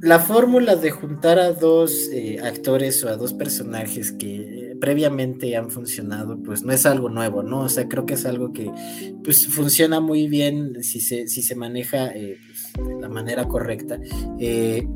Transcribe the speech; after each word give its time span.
la 0.00 0.20
fórmula 0.20 0.76
de 0.76 0.90
juntar 0.90 1.38
a 1.38 1.52
dos 1.52 2.08
eh, 2.12 2.38
actores 2.42 3.02
o 3.04 3.08
a 3.08 3.16
dos 3.16 3.32
personajes 3.32 4.12
que 4.12 4.76
previamente 4.80 5.56
han 5.56 5.70
funcionado, 5.70 6.40
pues 6.42 6.62
no 6.62 6.72
es 6.72 6.86
algo 6.86 7.08
nuevo, 7.08 7.42
¿no? 7.42 7.62
O 7.62 7.68
sea, 7.68 7.88
creo 7.88 8.06
que 8.06 8.14
es 8.14 8.24
algo 8.24 8.52
que 8.52 8.70
pues 9.24 9.46
funciona 9.48 10.00
muy 10.00 10.28
bien 10.28 10.82
si 10.82 11.00
se, 11.00 11.26
si 11.26 11.42
se 11.42 11.56
maneja 11.56 12.08
eh, 12.14 12.38
pues, 12.46 12.88
de 12.88 13.00
la 13.00 13.08
manera 13.08 13.48
correcta. 13.48 13.98
Eh, 14.38 14.86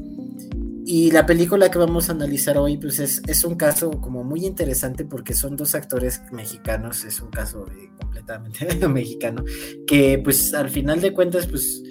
y 0.84 1.10
la 1.10 1.26
película 1.26 1.70
que 1.70 1.78
vamos 1.78 2.08
a 2.08 2.12
analizar 2.12 2.58
hoy, 2.58 2.76
pues 2.76 2.98
es, 2.98 3.22
es, 3.26 3.44
un 3.44 3.54
caso 3.54 3.90
como 4.00 4.24
muy 4.24 4.44
interesante 4.44 5.04
porque 5.04 5.32
son 5.32 5.56
dos 5.56 5.76
actores 5.76 6.22
mexicanos, 6.32 7.04
es 7.04 7.20
un 7.20 7.30
caso 7.30 7.66
completamente 8.00 8.66
mexicano, 8.88 9.44
que 9.86 10.20
pues 10.22 10.52
al 10.54 10.70
final 10.70 11.00
de 11.00 11.12
cuentas, 11.12 11.46
pues 11.46 11.82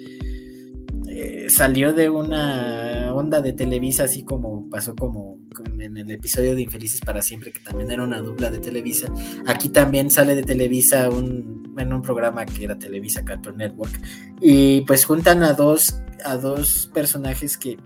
salió 1.48 1.92
de 1.92 2.10
una 2.10 3.12
onda 3.14 3.40
de 3.40 3.52
Televisa, 3.52 4.04
así 4.04 4.24
como 4.24 4.68
pasó 4.70 4.94
como 4.94 5.38
en 5.78 5.96
el 5.96 6.10
episodio 6.10 6.54
de 6.54 6.62
Infelices 6.62 7.00
para 7.00 7.22
Siempre, 7.22 7.52
que 7.52 7.60
también 7.60 7.90
era 7.90 8.02
una 8.02 8.20
dupla 8.20 8.50
de 8.50 8.58
Televisa. 8.58 9.12
Aquí 9.46 9.68
también 9.68 10.10
sale 10.10 10.34
de 10.34 10.42
Televisa 10.42 11.10
un, 11.10 11.74
en 11.76 11.92
un 11.92 12.02
programa 12.02 12.44
que 12.46 12.64
era 12.64 12.78
Televisa 12.78 13.24
Cartoon 13.24 13.58
Network. 13.58 14.00
Y 14.40 14.82
pues 14.82 15.04
juntan 15.04 15.42
a 15.42 15.52
dos, 15.52 16.00
a 16.24 16.36
dos 16.36 16.90
personajes 16.94 17.58
que 17.58 17.78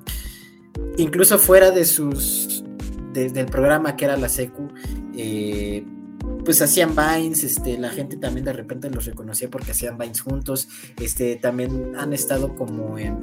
incluso 0.98 1.38
fuera 1.38 1.70
de 1.70 1.84
sus 1.84 2.62
del 3.12 3.46
programa 3.46 3.96
que 3.96 4.04
era 4.04 4.16
la 4.18 4.28
secu, 4.28 4.68
eh, 5.16 5.82
pues 6.44 6.62
hacían 6.62 6.94
vines, 6.94 7.42
este, 7.42 7.76
la 7.76 7.90
gente 7.90 8.16
también 8.16 8.44
de 8.44 8.52
repente 8.52 8.88
los 8.88 9.04
reconocía 9.04 9.50
porque 9.50 9.72
hacían 9.72 9.98
vines 9.98 10.20
juntos, 10.20 10.68
este, 11.00 11.36
también 11.36 11.96
han 11.96 12.12
estado 12.12 12.54
como 12.54 12.98
en, 12.98 13.16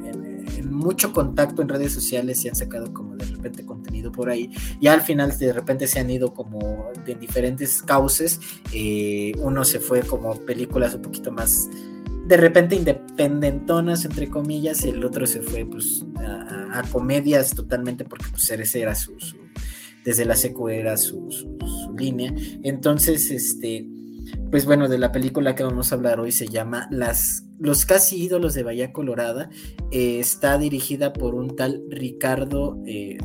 mucho 0.69 1.13
contacto 1.13 1.61
en 1.61 1.69
redes 1.69 1.93
sociales 1.93 2.43
y 2.43 2.49
han 2.49 2.55
sacado 2.55 2.93
como 2.93 3.15
de 3.15 3.25
repente 3.25 3.65
contenido 3.65 4.11
por 4.11 4.29
ahí, 4.29 4.49
y 4.79 4.87
al 4.87 5.01
final 5.01 5.37
de 5.37 5.53
repente 5.53 5.87
se 5.87 5.99
han 5.99 6.09
ido 6.09 6.33
como 6.33 6.91
de 7.05 7.15
diferentes 7.15 7.81
cauces, 7.81 8.39
eh, 8.73 9.31
uno 9.37 9.63
se 9.63 9.79
fue 9.79 10.01
como 10.01 10.35
películas 10.41 10.95
un 10.95 11.01
poquito 11.01 11.31
más 11.31 11.69
de 12.25 12.37
repente 12.37 12.75
independentonas 12.75 14.05
entre 14.05 14.29
comillas 14.29 14.85
y 14.85 14.89
el 14.89 15.03
otro 15.03 15.27
se 15.27 15.41
fue 15.41 15.65
pues 15.65 16.05
a, 16.17 16.81
comedias 16.91 17.53
totalmente 17.53 18.05
porque 18.05 18.25
pues 18.31 18.49
ese 18.49 18.81
era 18.81 18.95
su 18.95 19.13
desde 20.03 20.25
la 20.25 20.35
secu 20.35 20.69
era 20.69 20.97
su, 20.97 21.29
línea. 21.97 22.33
Entonces, 22.63 23.29
este, 23.31 23.87
pues 24.49 24.65
bueno, 24.65 24.89
de 24.89 24.97
la 24.97 25.11
película 25.11 25.55
que 25.55 25.63
vamos 25.63 25.91
a 25.91 25.95
hablar 25.95 26.19
hoy 26.19 26.31
se 26.31 26.47
llama 26.47 26.87
Las, 26.91 27.45
Los 27.59 27.85
casi 27.85 28.21
ídolos 28.21 28.53
de 28.53 28.63
Bahía 28.63 28.91
Colorada. 28.91 29.49
Eh, 29.91 30.19
está 30.19 30.57
dirigida 30.57 31.13
por 31.13 31.35
un 31.35 31.55
tal 31.55 31.83
Ricardo, 31.89 32.81
eh, 32.85 33.17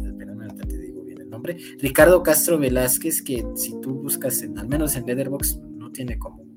te 0.69 0.79
digo 0.79 1.03
bien 1.03 1.21
el 1.21 1.31
nombre, 1.31 1.57
Ricardo 1.79 2.23
Castro 2.23 2.59
Velázquez, 2.59 3.23
que 3.23 3.45
si 3.55 3.81
tú 3.81 3.95
buscas 3.95 4.43
en, 4.43 4.59
al 4.59 4.69
menos 4.69 4.97
en 4.97 5.07
Letterboxd, 5.07 5.61
no 5.63 5.91
tiene 5.91 6.19
como 6.19 6.49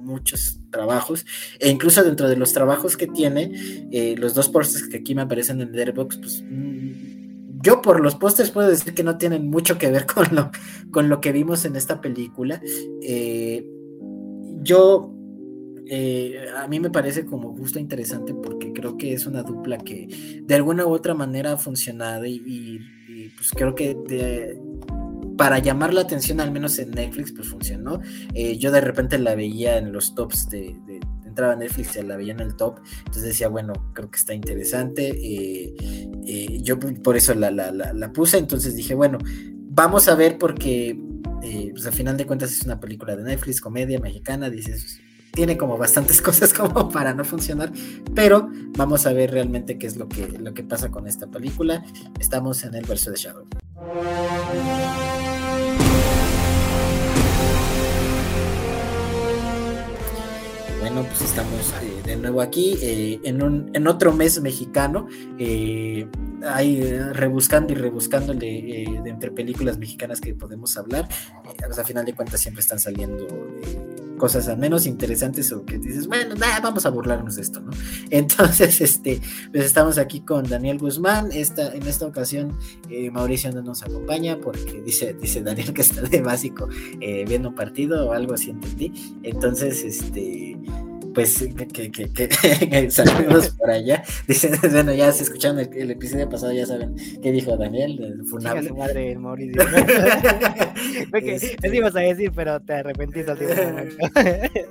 muchos 0.00 0.60
trabajos, 0.70 1.26
e 1.58 1.68
incluso 1.68 2.02
dentro 2.02 2.28
de 2.28 2.36
los 2.36 2.52
trabajos 2.52 2.96
que 2.96 3.06
tiene, 3.06 3.52
eh, 3.92 4.14
los 4.16 4.32
dos 4.34 4.48
postes 4.48 4.88
que 4.88 4.98
aquí 4.98 5.14
me 5.14 5.22
aparecen 5.22 5.60
en 5.60 5.72
Letterboxd, 5.72 6.20
pues 6.20 6.42
yo 7.62 7.82
por 7.82 8.00
los 8.00 8.14
pósters 8.14 8.50
puedo 8.50 8.68
decir 8.68 8.94
que 8.94 9.02
no 9.02 9.18
tienen 9.18 9.48
mucho 9.48 9.78
que 9.78 9.90
ver 9.90 10.06
con 10.14 10.26
lo, 10.34 10.50
con 10.90 11.08
lo 11.08 11.20
que 11.20 11.32
vimos 11.32 11.64
en 11.64 11.76
esta 11.76 12.00
película. 12.00 12.60
Eh, 13.02 13.66
yo, 14.60 15.14
eh, 15.86 16.46
a 16.56 16.66
mí 16.68 16.80
me 16.80 16.90
parece 16.90 17.24
como 17.24 17.56
justo 17.56 17.78
interesante 17.78 18.34
porque 18.34 18.72
creo 18.72 18.96
que 18.96 19.14
es 19.14 19.26
una 19.26 19.42
dupla 19.42 19.78
que 19.78 20.42
de 20.42 20.54
alguna 20.54 20.86
u 20.86 20.90
otra 20.90 21.14
manera 21.14 21.52
ha 21.52 21.56
funcionado 21.56 22.26
y, 22.26 22.80
pues 23.36 23.50
creo 23.50 23.74
que 23.74 23.96
para 25.36 25.60
llamar 25.60 25.94
la 25.94 26.00
atención, 26.00 26.40
al 26.40 26.50
menos 26.50 26.78
en 26.78 26.90
Netflix, 26.90 27.32
pues 27.32 27.48
funcionó. 27.48 28.00
Eh, 28.34 28.58
yo 28.58 28.72
de 28.72 28.80
repente 28.80 29.18
la 29.18 29.36
veía 29.36 29.78
en 29.78 29.92
los 29.92 30.14
tops 30.14 30.48
de 30.50 30.74
entraba 31.38 31.54
Netflix 31.54 31.94
y 31.94 32.02
la 32.02 32.16
veía 32.16 32.32
en 32.32 32.40
el 32.40 32.56
top, 32.56 32.80
entonces 32.98 33.22
decía, 33.22 33.46
bueno, 33.46 33.72
creo 33.94 34.10
que 34.10 34.16
está 34.16 34.34
interesante, 34.34 35.10
eh, 35.10 35.72
eh, 36.26 36.58
yo 36.62 36.80
por 36.80 37.16
eso 37.16 37.32
la, 37.34 38.12
puse, 38.12 38.38
entonces 38.38 38.74
dije, 38.74 38.94
bueno, 38.94 39.18
vamos 39.70 40.08
a 40.08 40.16
ver 40.16 40.36
porque, 40.36 40.98
eh, 41.44 41.70
pues 41.72 41.86
al 41.86 41.92
final 41.92 42.16
de 42.16 42.26
cuentas 42.26 42.50
es 42.50 42.62
una 42.64 42.80
película 42.80 43.14
de 43.14 43.22
Netflix, 43.22 43.60
comedia 43.60 44.00
mexicana, 44.00 44.50
dices, 44.50 44.98
tiene 45.32 45.56
como 45.56 45.78
bastantes 45.78 46.20
cosas 46.28 46.52
como 46.52 46.88
para 46.88 47.14
no 47.14 47.24
funcionar, 47.24 47.72
pero 48.16 48.50
vamos 48.76 49.06
a 49.06 49.12
ver 49.12 49.30
realmente 49.30 49.78
qué 49.78 49.86
es 49.86 49.96
lo 49.96 50.08
que, 50.08 50.26
lo 50.40 50.54
que 50.54 50.64
pasa 50.64 50.90
con 50.90 51.06
esta 51.06 51.28
película. 51.28 51.84
Estamos 52.18 52.64
en 52.64 52.74
el 52.74 52.84
verso 52.84 53.12
de 53.12 53.16
Shadow. 53.16 53.46
Bueno, 60.90 61.06
pues 61.08 61.22
estamos 61.22 61.74
eh, 61.82 62.02
de 62.06 62.16
nuevo 62.16 62.40
aquí 62.40 62.78
eh, 62.80 63.20
en, 63.24 63.42
un, 63.42 63.70
en 63.74 63.86
otro 63.86 64.12
mes 64.12 64.40
mexicano, 64.40 65.06
eh, 65.38 66.08
ahí 66.46 66.82
rebuscando 67.12 67.72
y 67.74 67.76
rebuscándole 67.76 68.46
de 69.02 69.10
entre 69.10 69.30
películas 69.30 69.76
mexicanas 69.76 70.20
que 70.20 70.34
podemos 70.34 70.76
hablar. 70.78 71.06
Pues, 71.44 71.78
a 71.78 71.84
final 71.84 72.06
de 72.06 72.14
cuentas 72.14 72.40
siempre 72.40 72.62
están 72.62 72.78
saliendo 72.78 73.26
cosas 74.18 74.48
al 74.48 74.58
menos 74.58 74.86
interesantes 74.86 75.50
o 75.52 75.64
que 75.64 75.78
dices, 75.78 76.06
bueno, 76.06 76.34
vamos 76.62 76.84
a 76.84 76.90
burlarnos 76.90 77.36
de 77.36 77.42
esto, 77.42 77.60
¿no? 77.60 77.70
Entonces, 78.10 78.80
este, 78.80 79.20
pues 79.52 79.64
estamos 79.64 79.96
aquí 79.98 80.20
con 80.20 80.48
Daniel 80.48 80.78
Guzmán. 80.78 81.30
Esta, 81.32 81.72
en 81.72 81.86
esta 81.86 82.06
ocasión, 82.06 82.58
Mauricio 83.12 83.50
no 83.52 83.62
nos 83.62 83.82
acompaña 83.82 84.38
porque 84.38 84.82
dice, 84.84 85.14
dice 85.14 85.42
Daniel 85.42 85.72
que 85.72 85.82
está 85.82 86.02
de 86.02 86.20
básico 86.20 86.68
viendo 86.98 87.48
un 87.50 87.54
partido 87.54 88.08
o 88.08 88.12
algo 88.12 88.34
así 88.34 88.50
entendí. 88.50 88.92
Entonces, 89.22 89.82
este 89.84 90.56
pues 91.18 91.48
que, 91.72 91.90
que, 91.90 92.10
que, 92.10 92.90
saludos 92.90 93.50
por 93.58 93.70
allá. 93.70 94.04
Dicen, 94.28 94.52
bueno, 94.72 94.94
ya 94.94 95.10
se 95.10 95.24
escucharon 95.24 95.58
el, 95.58 95.90
episodio 95.90 96.28
pasado, 96.28 96.52
ya 96.52 96.64
saben 96.64 96.94
qué 97.20 97.32
dijo 97.32 97.56
Daniel, 97.56 98.00
el 98.00 98.24
funable. 98.24 98.72
madre 98.72 99.12
el 99.12 99.18
Mauricio. 99.18 99.60
Eso 101.22 101.74
ibas 101.74 101.96
a 101.96 102.00
decir, 102.00 102.30
pero 102.34 102.60
te 102.60 102.74
arrepentiste 102.74 103.32
al 103.32 103.38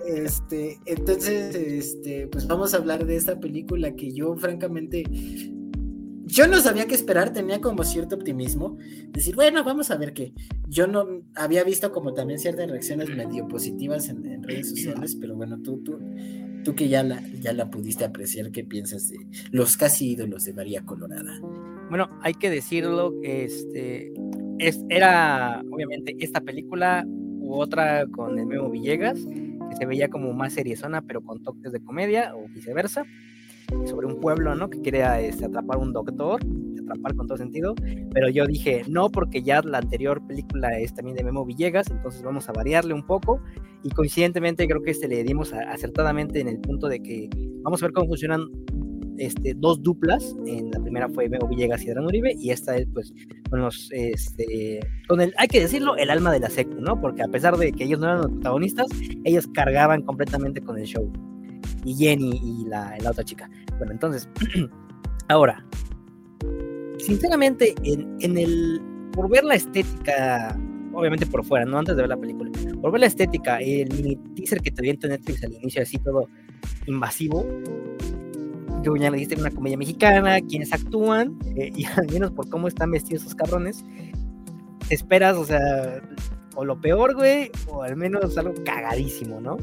este, 0.07 0.79
entonces, 0.85 1.53
este, 1.53 2.27
pues 2.27 2.47
vamos 2.47 2.73
a 2.73 2.77
hablar 2.77 3.05
de 3.05 3.17
esta 3.17 3.37
película 3.37 3.93
que 3.93 4.13
yo 4.13 4.37
francamente 4.37 5.03
yo 6.27 6.45
no 6.47 6.59
sabía 6.59 6.87
qué 6.87 6.95
esperar, 6.95 7.31
tenía 7.31 7.61
como 7.61 7.83
cierto 7.83 8.15
optimismo, 8.15 8.77
decir, 9.09 9.35
bueno, 9.35 9.63
vamos 9.63 9.91
a 9.91 9.97
ver 9.97 10.13
qué. 10.13 10.33
Yo 10.67 10.85
no 10.85 11.23
había 11.35 11.63
visto 11.63 11.91
como 11.91 12.13
también 12.13 12.37
ciertas 12.37 12.69
reacciones 12.69 13.09
medio 13.09 13.47
positivas 13.47 14.09
en, 14.09 14.43
redes 14.43 14.69
sociales, 14.69 15.15
pero 15.19 15.35
bueno, 15.35 15.57
tú, 15.61 15.81
tú, 15.83 15.99
tú 16.65 16.75
que 16.75 16.89
ya 16.89 17.01
la, 17.03 17.21
ya 17.39 17.53
la 17.53 17.69
pudiste 17.69 18.03
apreciar, 18.03 18.51
¿qué 18.51 18.65
piensas 18.65 19.09
de 19.09 19.17
los 19.51 19.77
casi 19.77 20.11
ídolos 20.11 20.43
de 20.43 20.53
María 20.53 20.85
Colorada? 20.85 21.39
Bueno, 21.89 22.09
hay 22.21 22.33
que 22.33 22.49
decirlo, 22.49 23.13
este, 23.23 24.11
es, 24.59 24.83
era 24.89 25.63
obviamente 25.71 26.15
esta 26.19 26.41
película 26.41 27.05
u 27.07 27.55
otra 27.55 28.05
con 28.07 28.37
el 28.37 28.45
Memo 28.45 28.69
Villegas, 28.69 29.17
que 29.69 29.75
se 29.77 29.85
veía 29.85 30.09
como 30.09 30.33
más 30.33 30.53
seriezona, 30.53 31.01
pero 31.01 31.21
con 31.21 31.41
toques 31.41 31.71
de 31.71 31.79
comedia 31.79 32.35
o 32.35 32.49
viceversa 32.49 33.05
sobre 33.85 34.07
un 34.07 34.19
pueblo, 34.19 34.55
¿no? 34.55 34.69
Que 34.69 34.81
quiere 34.81 35.27
este, 35.27 35.45
atrapar 35.45 35.77
un 35.77 35.93
doctor, 35.93 36.41
atrapar 36.81 37.15
con 37.15 37.27
todo 37.27 37.37
sentido, 37.37 37.75
pero 38.13 38.29
yo 38.29 38.45
dije, 38.45 38.83
no, 38.87 39.09
porque 39.09 39.43
ya 39.43 39.61
la 39.61 39.79
anterior 39.79 40.25
película 40.25 40.77
es 40.79 40.93
también 40.93 41.17
de 41.17 41.23
Memo 41.23 41.45
Villegas, 41.45 41.89
entonces 41.89 42.23
vamos 42.23 42.47
a 42.49 42.53
variarle 42.53 42.93
un 42.93 43.05
poco, 43.05 43.41
y 43.83 43.89
coincidentemente 43.89 44.67
creo 44.67 44.81
que 44.81 44.91
este 44.91 45.07
le 45.07 45.23
dimos 45.23 45.53
acertadamente 45.53 46.39
en 46.39 46.47
el 46.47 46.59
punto 46.59 46.87
de 46.87 47.01
que 47.01 47.29
vamos 47.61 47.81
a 47.81 47.87
ver 47.87 47.93
cómo 47.93 48.07
funcionan 48.07 48.47
este, 49.17 49.53
dos 49.55 49.81
duplas, 49.81 50.35
en 50.45 50.71
la 50.71 50.79
primera 50.79 51.09
fue 51.09 51.27
Memo 51.27 51.47
Villegas 51.47 51.83
y 51.83 51.89
Adrián 51.89 52.05
Uribe, 52.05 52.35
y 52.39 52.51
esta 52.51 52.77
es 52.77 52.87
pues 52.93 53.13
con 53.49 53.61
los, 53.61 53.89
este, 53.91 54.79
con 55.07 55.21
el, 55.21 55.33
hay 55.37 55.47
que 55.47 55.59
decirlo, 55.59 55.97
el 55.97 56.09
alma 56.09 56.31
de 56.31 56.39
la 56.39 56.49
secu, 56.49 56.79
¿no? 56.79 56.99
Porque 57.01 57.23
a 57.23 57.27
pesar 57.27 57.57
de 57.57 57.71
que 57.71 57.83
ellos 57.83 57.99
no 57.99 58.05
eran 58.05 58.21
los 58.21 58.31
protagonistas, 58.31 58.87
ellos 59.23 59.47
cargaban 59.47 60.03
completamente 60.03 60.61
con 60.61 60.77
el 60.77 60.85
show 60.85 61.11
y 61.87 61.95
Jenny 61.95 62.41
y 62.43 62.65
la, 62.65 62.97
la 63.01 63.11
otra 63.11 63.23
chica. 63.23 63.49
Bueno, 63.77 63.93
entonces, 63.93 64.27
ahora, 65.29 65.65
sinceramente, 66.99 67.73
en, 67.83 68.17
en, 68.19 68.37
el, 68.37 68.81
por 69.13 69.29
ver 69.29 69.45
la 69.45 69.55
estética, 69.55 70.59
obviamente 70.93 71.25
por 71.25 71.45
fuera, 71.45 71.65
no 71.65 71.79
antes 71.79 71.95
de 71.95 72.01
ver 72.01 72.09
la 72.09 72.17
película, 72.17 72.51
por 72.81 72.91
ver 72.91 72.99
la 72.99 73.07
estética, 73.07 73.57
el 73.59 73.89
mini 73.93 74.17
teaser 74.35 74.59
que 74.59 74.71
te 74.71 74.81
viento 74.81 75.07
en 75.07 75.13
Netflix 75.13 75.43
al 75.45 75.53
inicio, 75.53 75.81
así 75.81 75.97
todo 75.99 76.27
invasivo, 76.87 77.45
yo 78.83 78.95
ya 78.97 79.09
le 79.09 79.17
diste 79.17 79.35
una 79.35 79.51
comedia 79.51 79.77
mexicana, 79.77 80.41
quienes 80.41 80.73
actúan, 80.73 81.39
eh, 81.55 81.71
y 81.75 81.85
al 81.85 82.11
menos 82.11 82.31
por 82.31 82.49
cómo 82.49 82.67
están 82.67 82.91
vestidos 82.91 83.21
esos 83.21 83.35
cabrones, 83.35 83.85
esperas, 84.89 85.37
o 85.37 85.45
sea, 85.45 86.01
o 86.57 86.65
lo 86.65 86.81
peor, 86.81 87.15
güey, 87.15 87.51
o 87.67 87.83
al 87.83 87.95
menos 87.95 88.35
algo 88.35 88.53
cagadísimo, 88.65 89.39
¿no? 89.39 89.57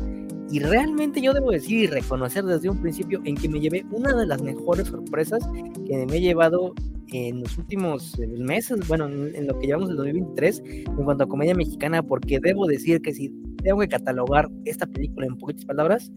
Y 0.49 0.61
realmente 0.61 1.20
yo 1.20 1.32
debo 1.32 1.50
decir 1.50 1.85
y 1.85 1.87
reconocer 1.88 2.44
desde 2.44 2.70
un 2.70 2.81
principio 2.81 3.20
en 3.25 3.35
que 3.35 3.49
me 3.49 3.58
llevé 3.58 3.85
una 3.91 4.14
de 4.14 4.25
las 4.26 4.41
mejores 4.41 4.87
sorpresas 4.87 5.43
que 5.87 6.06
me 6.06 6.17
he 6.17 6.20
llevado 6.20 6.73
en 7.08 7.41
los 7.41 7.58
últimos 7.58 8.17
eh, 8.20 8.29
meses, 8.29 8.87
bueno, 8.87 9.06
en, 9.06 9.46
lo 9.46 9.58
que 9.58 9.67
llevamos 9.67 9.88
del 9.88 9.96
2023, 9.96 10.62
en 10.87 11.05
cuanto 11.05 11.25
a 11.25 11.29
comedia 11.29 11.55
mexicana, 11.56 12.00
porque 12.00 12.38
debo 12.41 12.67
decir 12.67 13.02
que 13.02 13.12
si 13.12 13.29
tengo 13.64 13.81
que 13.81 13.88
catalogar 13.88 14.49
esta 14.64 14.87
película 14.87 15.26
en 15.26 15.37
poquitas 15.37 15.64
palabras, 15.64 16.12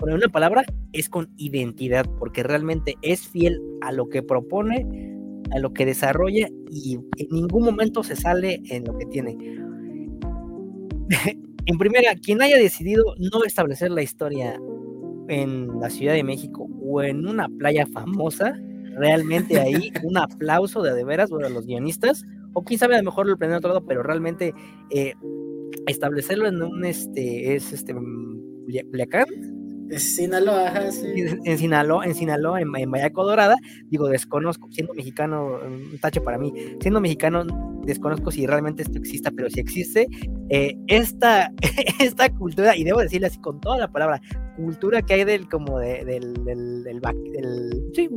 con 0.00 0.12
una 0.12 0.26
palabra, 0.26 0.64
es 0.92 1.08
con 1.08 1.30
identidad, 1.36 2.04
porque 2.18 2.42
realmente 2.42 2.96
es 3.02 3.28
fiel 3.28 3.60
a 3.80 3.92
lo 3.92 4.08
que 4.08 4.24
propone, 4.24 5.14
a 5.52 5.60
lo 5.60 5.72
que 5.72 5.86
desarrolla 5.86 6.48
y 6.68 6.98
en 7.16 7.28
ningún 7.30 7.64
momento 7.64 8.02
se 8.02 8.16
sale 8.16 8.60
en 8.70 8.84
lo 8.84 8.98
que 8.98 9.06
tiene. 9.06 9.63
en 11.66 11.78
primera, 11.78 12.14
quien 12.14 12.42
haya 12.42 12.56
decidido 12.56 13.04
no 13.18 13.44
establecer 13.44 13.90
la 13.90 14.02
historia 14.02 14.60
en 15.28 15.80
la 15.80 15.90
Ciudad 15.90 16.14
de 16.14 16.24
México 16.24 16.68
o 16.82 17.02
en 17.02 17.26
una 17.26 17.48
playa 17.48 17.86
famosa, 17.86 18.54
realmente 18.96 19.58
ahí 19.58 19.90
un 20.04 20.18
aplauso 20.18 20.82
de 20.82 20.94
de 20.94 21.04
veras 21.04 21.30
a 21.32 21.48
los 21.48 21.66
guionistas, 21.66 22.24
o 22.52 22.62
quién 22.62 22.78
sabe, 22.78 22.94
a 22.94 22.98
lo 22.98 23.04
mejor 23.04 23.26
lo 23.26 23.36
planean 23.36 23.58
otro 23.58 23.70
lado, 23.70 23.84
pero 23.86 24.02
realmente 24.02 24.54
eh, 24.90 25.14
establecerlo 25.86 26.46
en 26.46 26.62
un 26.62 26.84
este 26.84 27.54
es 27.54 27.72
este 27.72 27.94
Culiacán 27.94 29.26
Sinaloa, 29.98 30.72
En 31.44 31.58
Sinaloa, 31.58 32.04
en 32.06 32.14
Sinaloa, 32.14 32.60
en, 32.60 32.74
en 32.74 32.90
Dorada, 33.14 33.56
digo, 33.90 34.08
desconozco, 34.08 34.68
siendo 34.72 34.94
mexicano, 34.94 35.60
un 35.62 35.98
tache 36.00 36.20
para 36.20 36.38
mí, 36.38 36.52
siendo 36.80 37.00
mexicano, 37.00 37.44
desconozco 37.84 38.30
si 38.30 38.46
realmente 38.46 38.82
esto 38.82 38.98
exista, 38.98 39.30
pero 39.30 39.50
si 39.50 39.60
existe, 39.60 40.08
eh, 40.50 40.76
esta, 40.88 41.52
esta 42.00 42.28
cultura, 42.30 42.76
y 42.76 42.84
debo 42.84 43.00
decirle 43.00 43.28
así 43.28 43.38
con 43.40 43.60
toda 43.60 43.78
la 43.78 43.88
palabra, 43.88 44.20
cultura 44.56 45.02
que 45.02 45.14
hay 45.14 45.24
del 45.24 45.48
como 45.48 45.78
de, 45.78 46.04
del, 46.04 46.34
del, 46.44 46.84
del, 46.84 47.82
sí, 47.94 48.08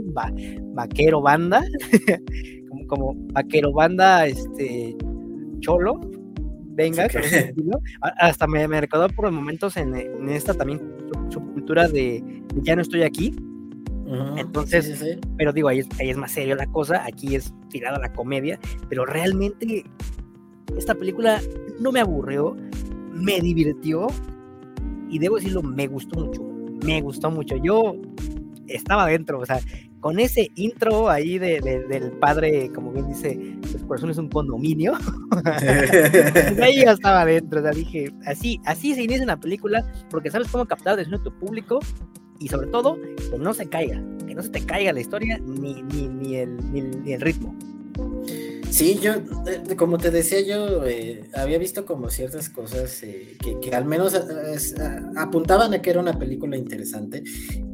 vaquero 0.73 1.21
banda, 1.21 1.63
como, 2.69 2.87
como 2.87 3.13
vaquero 3.33 3.71
banda, 3.71 4.27
este, 4.27 4.95
cholo, 5.61 5.99
venga, 6.77 7.07
hasta 8.19 8.47
me, 8.47 8.67
me 8.67 8.81
recordó 8.81 9.09
por 9.09 9.31
momentos 9.31 9.77
en, 9.77 9.95
en 9.95 10.29
esta 10.29 10.53
también 10.53 10.79
su, 11.29 11.41
cultura 11.53 11.87
de, 11.87 12.23
ya 12.61 12.75
no 12.75 12.81
estoy 12.81 13.03
aquí. 13.03 13.35
Entonces, 14.37 15.19
pero 15.37 15.51
digo, 15.51 15.67
ahí 15.67 15.79
es, 15.79 15.87
ahí 15.99 16.09
es 16.09 16.15
más 16.15 16.31
serio 16.31 16.55
la 16.55 16.65
cosa, 16.67 17.03
aquí 17.05 17.35
es 17.35 17.53
tirada 17.69 17.99
la 17.99 18.13
comedia, 18.13 18.57
pero 18.87 19.05
realmente 19.05 19.83
esta 20.75 20.95
película 20.95 21.41
no 21.79 21.91
me 21.91 21.99
aburrió, 21.99 22.55
me 23.13 23.39
divirtió 23.39 24.07
y 25.09 25.19
debo 25.19 25.37
decirlo, 25.37 25.63
me 25.63 25.87
gustó 25.87 26.19
mucho, 26.19 26.43
me 26.83 27.01
gustó 27.01 27.31
mucho. 27.31 27.55
Yo 27.57 27.95
estaba 28.67 29.07
dentro, 29.07 29.39
o 29.39 29.45
sea, 29.45 29.59
con 29.99 30.19
ese 30.19 30.51
intro 30.55 31.09
ahí 31.09 31.37
de, 31.37 31.59
del 31.61 32.11
padre, 32.13 32.71
como 32.73 32.91
bien 32.91 33.07
dice, 33.07 33.31
el 33.31 33.87
corazón 33.87 34.11
es 34.11 34.17
un 34.17 34.29
condominio, 34.29 34.93
ahí 36.61 36.81
ya 36.83 36.91
estaba 36.91 37.25
dentro, 37.25 37.59
o 37.59 37.63
sea, 37.63 37.71
dije, 37.71 38.13
así, 38.25 38.59
así 38.65 38.93
se 38.93 39.03
inicia 39.03 39.23
una 39.23 39.39
película, 39.39 39.85
porque 40.09 40.29
sabes 40.29 40.49
cómo 40.49 40.65
captar 40.65 40.87
la 40.87 41.01
atención 41.01 41.23
de 41.23 41.29
tu 41.29 41.39
público, 41.39 41.79
y 42.39 42.47
sobre 42.47 42.67
todo, 42.67 42.97
que 43.31 43.37
no 43.39 43.53
se 43.53 43.67
caiga, 43.67 44.01
que 44.27 44.35
no 44.35 44.43
se 44.43 44.49
te 44.49 44.65
caiga 44.65 44.93
la 44.93 44.99
historia, 44.99 45.39
ni, 45.39 45.81
ni, 45.81 46.07
ni, 46.07 46.35
el, 46.35 46.71
ni, 46.71 47.13
el 47.13 47.21
ritmo. 47.21 47.55
Sí, 48.69 48.99
yo, 49.01 49.13
como 49.77 49.97
te 49.97 50.11
decía, 50.11 50.41
yo 50.41 50.85
eh, 50.85 51.29
había 51.33 51.57
visto 51.57 51.85
como 51.85 52.09
ciertas 52.09 52.49
cosas 52.49 53.01
eh, 53.03 53.37
que, 53.61 53.75
al 53.75 53.85
menos 53.85 54.13
eh, 54.13 54.75
apuntaban 55.15 55.73
a 55.73 55.81
que 55.81 55.89
era 55.89 55.99
una 55.99 56.19
película 56.19 56.57
interesante. 56.57 57.23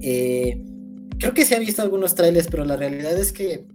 Eh, 0.02 0.64
creo 1.18 1.34
que 1.34 1.46
se 1.46 1.56
ha 1.56 1.60
visto 1.60 1.82
algunos 1.82 2.16
trailers, 2.16 2.48
pero 2.48 2.64
la 2.64 2.78
realidad 2.78 3.18
es 3.18 3.34
que 3.34 3.66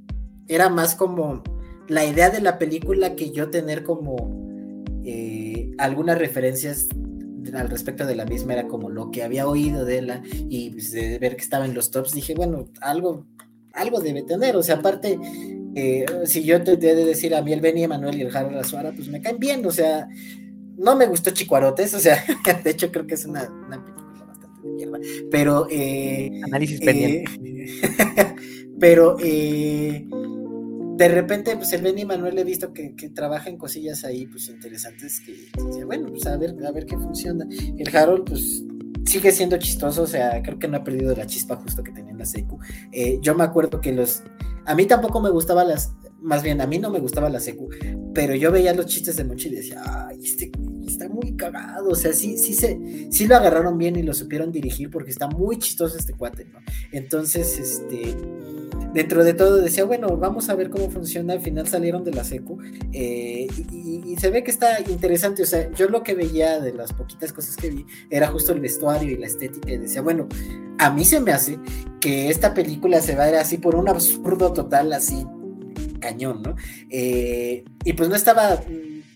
era 0.46 0.68
más 0.68 0.94
como 0.94 1.42
la 1.88 2.04
idea 2.04 2.30
de 2.30 2.40
la 2.40 2.58
película 2.58 3.16
que 3.16 3.30
yo 3.30 3.50
tener 3.50 3.82
como 3.82 4.84
eh, 5.04 5.70
algunas 5.78 6.18
referencias 6.18 6.88
al 7.54 7.70
respecto 7.70 8.04
de 8.04 8.14
la 8.14 8.26
misma 8.26 8.52
era 8.52 8.68
como 8.68 8.90
lo 8.90 9.10
que 9.10 9.22
había 9.22 9.48
oído 9.48 9.86
de 9.86 10.02
la 10.02 10.22
y 10.50 10.70
pues, 10.70 10.92
de 10.92 11.18
ver 11.18 11.36
que 11.36 11.42
estaba 11.42 11.64
en 11.64 11.72
los 11.72 11.90
tops 11.90 12.12
dije 12.12 12.34
bueno 12.34 12.66
algo 12.82 13.24
algo 13.72 14.00
debe 14.00 14.22
tener 14.22 14.54
o 14.54 14.62
sea 14.62 14.76
aparte 14.76 15.18
eh, 15.78 16.06
si 16.24 16.44
yo 16.44 16.62
te 16.62 16.72
he 16.72 16.76
de 16.76 17.04
decir 17.04 17.34
a 17.34 17.42
mí 17.42 17.52
el 17.52 17.60
Benny 17.60 17.84
Emanuel 17.84 18.16
y 18.16 18.22
el 18.22 18.36
Harold 18.36 18.58
Azuara 18.58 18.92
pues 18.92 19.08
me 19.08 19.20
caen 19.20 19.38
bien 19.38 19.64
o 19.64 19.70
sea 19.70 20.08
no 20.76 20.96
me 20.96 21.06
gustó 21.06 21.30
Chicuarotes 21.30 21.94
o 21.94 22.00
sea 22.00 22.24
de 22.64 22.70
hecho 22.70 22.90
creo 22.90 23.06
que 23.06 23.14
es 23.14 23.24
una, 23.24 23.48
una 23.66 23.84
pero. 25.30 25.66
Eh, 25.70 26.40
Análisis 26.44 26.80
pendiente. 26.80 27.30
Eh, 27.42 28.34
pero. 28.80 29.16
Eh, 29.20 30.06
de 30.96 31.08
repente, 31.08 31.54
pues 31.54 31.72
el 31.72 31.82
Benny 31.82 32.04
Manuel 32.04 32.38
he 32.38 32.44
visto 32.44 32.72
que, 32.72 32.92
trabaja 33.14 33.48
en 33.48 33.56
cosillas 33.56 34.04
ahí, 34.04 34.26
pues 34.26 34.48
interesantes, 34.48 35.20
que, 35.20 35.84
bueno, 35.84 36.08
pues 36.08 36.26
a 36.26 36.36
ver, 36.36 36.56
a 36.66 36.72
ver 36.72 36.86
qué 36.86 36.96
funciona. 36.96 37.46
El 37.76 37.96
Harold, 37.96 38.24
pues 38.28 38.64
sigue 39.06 39.30
siendo 39.30 39.56
chistoso, 39.58 40.02
o 40.02 40.06
sea, 40.08 40.42
creo 40.42 40.58
que 40.58 40.66
no 40.66 40.78
ha 40.78 40.82
perdido 40.82 41.14
la 41.14 41.24
chispa 41.24 41.54
justo 41.54 41.84
que 41.84 41.92
tenía 41.92 42.10
en 42.10 42.18
la 42.18 42.26
secu. 42.26 42.58
yo 43.20 43.36
me 43.36 43.44
acuerdo 43.44 43.80
que 43.80 43.92
los, 43.92 44.24
a 44.68 44.74
mí 44.74 44.84
tampoco 44.84 45.20
me 45.22 45.30
gustaba 45.30 45.64
las, 45.64 45.94
más 46.20 46.42
bien 46.42 46.60
a 46.60 46.66
mí 46.66 46.78
no 46.78 46.90
me 46.90 47.00
gustaba 47.00 47.30
la 47.30 47.40
secu, 47.40 47.70
pero 48.14 48.34
yo 48.34 48.52
veía 48.52 48.74
los 48.74 48.84
chistes 48.84 49.16
de 49.16 49.24
Mochi 49.24 49.48
y 49.48 49.54
decía, 49.54 49.82
ay, 49.86 50.20
este 50.22 50.52
está 50.86 51.08
muy 51.08 51.36
cagado, 51.36 51.88
o 51.88 51.94
sea, 51.94 52.12
sí, 52.12 52.36
sí, 52.36 52.52
se, 52.52 53.08
sí 53.10 53.26
lo 53.26 53.36
agarraron 53.36 53.78
bien 53.78 53.96
y 53.96 54.02
lo 54.02 54.12
supieron 54.12 54.52
dirigir 54.52 54.90
porque 54.90 55.10
está 55.10 55.26
muy 55.26 55.58
chistoso 55.58 55.96
este 55.96 56.12
cuate, 56.12 56.44
¿no? 56.44 56.58
Entonces, 56.92 57.58
este, 57.58 58.14
dentro 58.92 59.24
de 59.24 59.34
todo 59.34 59.56
decía, 59.56 59.84
bueno, 59.84 60.16
vamos 60.16 60.48
a 60.48 60.54
ver 60.54 60.70
cómo 60.70 60.90
funciona, 60.90 61.34
al 61.34 61.40
final 61.40 61.66
salieron 61.66 62.04
de 62.04 62.12
la 62.12 62.24
secu 62.24 62.58
eh, 62.92 63.46
y, 63.72 64.16
se 64.18 64.30
ve 64.30 64.42
que 64.42 64.50
está 64.50 64.80
interesante, 64.80 65.44
o 65.44 65.46
sea, 65.46 65.70
yo 65.72 65.88
lo 65.88 66.02
que 66.02 66.14
veía 66.14 66.58
de 66.58 66.72
las 66.72 66.92
poquitas 66.92 67.32
cosas 67.32 67.56
que 67.56 67.70
vi 67.70 67.86
era 68.10 68.26
justo 68.26 68.52
el 68.52 68.58
vestuario 68.58 69.12
y 69.12 69.16
la 69.16 69.26
estética 69.26 69.70
y 69.70 69.76
decía, 69.76 70.02
bueno, 70.02 70.26
a 70.78 70.90
mí 70.90 71.04
se 71.04 71.20
me 71.20 71.30
hace 71.30 71.60
que 72.00 72.28
esta 72.28 72.52
película 72.52 73.00
se 73.00 73.14
va 73.14 73.24
a 73.24 73.30
ir 73.30 73.36
así 73.36 73.58
por 73.58 73.76
un 73.76 73.88
absurdo 73.88 74.52
total, 74.52 74.92
así 74.92 75.24
cañón, 76.00 76.42
¿no? 76.42 76.56
Eh, 76.90 77.64
y 77.84 77.92
pues 77.92 78.08
no 78.08 78.16
estaba 78.16 78.60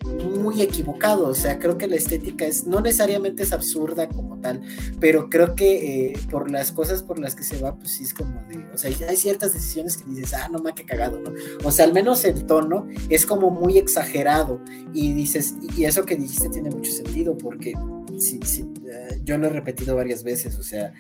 muy 0.05 0.63
equivocado, 0.63 1.29
o 1.29 1.35
sea, 1.35 1.59
creo 1.59 1.79
que 1.79 1.87
la 1.87 1.97
estética 1.97 2.45
es, 2.45 2.67
no 2.67 2.81
necesariamente 2.81 3.43
es 3.43 3.53
absurda 3.53 4.09
como 4.09 4.39
tal, 4.41 4.63
pero 5.01 5.29
creo 5.29 5.55
que 5.55 6.11
eh, 6.11 6.19
por 6.31 6.51
las 6.51 6.73
cosas 6.73 7.03
por 7.03 7.19
las 7.19 7.35
que 7.35 7.45
se 7.45 7.59
va, 7.59 7.77
pues 7.77 7.93
sí 7.93 8.05
es 8.05 8.15
como 8.15 8.43
de, 8.49 8.65
o 8.73 8.79
sea, 8.79 8.91
hay 9.09 9.17
ciertas 9.17 9.53
decisiones 9.53 9.97
que 9.97 10.11
dices, 10.11 10.35
ah, 10.35 10.49
no 10.51 10.59
me 10.59 10.75
que 10.75 10.85
cagado, 10.85 11.21
¿no? 11.21 11.33
O 11.65 11.71
sea, 11.71 11.85
al 11.85 11.93
menos 11.93 12.25
el 12.25 12.45
tono 12.47 12.87
es 13.09 13.27
como 13.27 13.51
muy 13.51 13.79
exagerado 13.79 14.61
y 14.93 15.13
dices, 15.13 15.55
y 15.77 15.85
eso 15.85 16.05
que 16.05 16.17
dijiste 16.17 16.49
tiene 16.49 16.71
mucho 16.71 16.93
sentido 16.93 17.37
porque 17.37 17.75
sí, 18.19 18.41
sí, 18.45 18.65
eh, 18.87 19.21
yo 19.25 19.39
lo 19.39 19.47
he 19.47 19.51
repetido 19.51 19.97
varias 19.97 20.23
veces, 20.23 20.59
o 20.59 20.63
sea, 20.63 20.93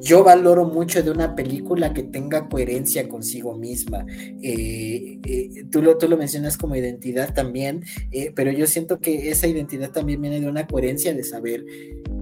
yo 0.00 0.24
valoro 0.24 0.64
mucho 0.64 1.02
de 1.02 1.10
una 1.10 1.34
película 1.34 1.92
que 1.92 2.02
tenga 2.02 2.48
coherencia 2.48 3.08
consigo 3.08 3.56
misma. 3.56 4.06
Eh, 4.42 5.18
eh, 5.24 5.64
tú, 5.70 5.82
lo, 5.82 5.98
tú 5.98 6.08
lo 6.08 6.16
mencionas 6.16 6.56
como 6.56 6.76
identidad 6.76 7.34
también, 7.34 7.84
eh, 8.10 8.32
pero 8.34 8.50
yo 8.52 8.66
siento 8.66 9.00
que 9.00 9.30
esa 9.30 9.46
identidad 9.46 9.90
también 9.90 10.20
viene 10.20 10.40
de 10.40 10.48
una 10.48 10.66
coherencia 10.66 11.14
de 11.14 11.24
saber 11.24 11.64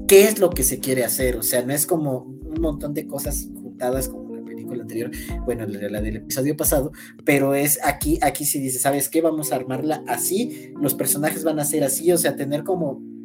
qué 0.08 0.24
es 0.24 0.38
lo 0.38 0.50
que 0.50 0.64
se 0.64 0.80
quiere 0.80 1.04
hacer. 1.04 1.36
O 1.36 1.42
sea, 1.42 1.64
no 1.64 1.72
es 1.72 1.86
como 1.86 2.20
un 2.20 2.60
montón 2.60 2.94
de 2.94 3.06
cosas 3.06 3.48
juntadas 3.54 4.08
como 4.08 4.36
la 4.36 4.42
película 4.42 4.82
anterior, 4.82 5.10
bueno, 5.44 5.66
la, 5.66 6.00
del 6.00 6.16
episodio 6.16 6.56
pasado, 6.56 6.92
pero 7.24 7.54
es 7.54 7.78
aquí, 7.84 8.18
aquí 8.22 8.44
sí 8.44 8.58
dice, 8.58 8.78
¿sabes 8.78 9.08
qué? 9.08 9.20
Vamos 9.20 9.52
a 9.52 9.56
armarla 9.56 10.02
así, 10.08 10.72
los 10.80 10.94
personajes 10.94 11.44
van 11.44 11.58
a 11.60 11.64
ser 11.64 11.84
así, 11.84 12.10
o 12.12 12.18
sea, 12.18 12.36
tener 12.36 12.64
como 12.64 13.15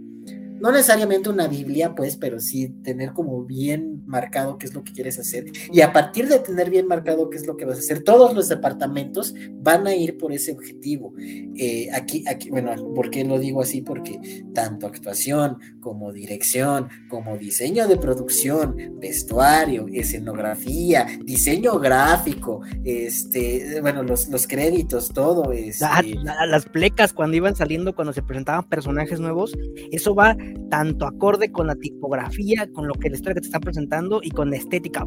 no 0.62 0.72
necesariamente 0.72 1.30
una 1.30 1.48
Biblia, 1.48 1.96
pues, 1.96 2.18
pero 2.18 2.39
sí 2.39 2.70
tener 2.84 3.13
como 3.13 3.44
bien 3.44 4.03
marcado 4.06 4.58
qué 4.58 4.68
es 4.68 4.74
lo 4.74 4.84
que 4.84 4.94
quieres 4.94 5.18
hacer. 5.18 5.46
Y 5.74 5.82
a 5.82 5.91
partir 5.91 6.27
de 6.27 6.39
tener 6.39 6.70
bien 6.70 6.88
marcado 6.88 7.30
qué 7.30 7.38
es 7.38 7.48
lo 7.48 7.58
que 7.58 7.65
vas 7.65 7.77
a 7.77 7.80
hacer, 7.80 8.03
todos 8.03 8.36
los 8.36 8.48
departamentos 8.48 9.34
van 9.53 9.88
a 9.88 9.96
ir 9.96 10.18
por 10.18 10.32
ese 10.32 10.51
objetivo. 10.51 11.13
Eh, 11.18 11.89
aquí, 11.94 12.24
aquí, 12.27 12.51
bueno, 12.51 12.75
¿por 12.94 13.10
qué 13.10 13.24
lo 13.24 13.39
digo 13.39 13.62
así? 13.62 13.82
Porque 13.82 14.20
tanto 14.53 14.86
actuación 14.86 15.58
como 15.80 16.13
dirección, 16.13 16.89
como 17.10 17.38
diseño 17.38 17.88
de 17.88 17.98
producción, 17.98 18.75
vestuario, 19.00 19.88
escenografía, 19.91 21.08
diseño 21.25 21.80
gráfico, 21.80 22.62
este, 22.84 23.82
bueno, 23.82 24.03
los, 24.03 24.30
los 24.30 24.46
créditos, 24.46 25.10
todo. 25.10 25.51
Este... 25.51 25.86
las 26.24 26.65
plecas 26.65 27.13
cuando 27.13 27.38
iban 27.38 27.56
saliendo, 27.56 27.96
cuando 27.96 28.13
se 28.13 28.22
presentaban 28.22 28.70
personajes 28.70 29.20
nuevos, 29.20 29.58
eso 29.91 30.13
va 30.13 30.38
tanto 30.70 31.05
acorde 31.05 31.51
con 31.51 31.67
la 31.67 31.75
tipografía, 31.75 32.67
con 32.74 32.88
lo 32.88 32.93
que 32.93 33.10
la 33.10 33.15
historia 33.15 33.36
que 33.36 33.41
te 33.41 33.48
está 33.48 33.60
presentando 33.60 34.22
y 34.24 34.31
con 34.31 34.50
la 34.50 34.58
estética. 34.58 35.05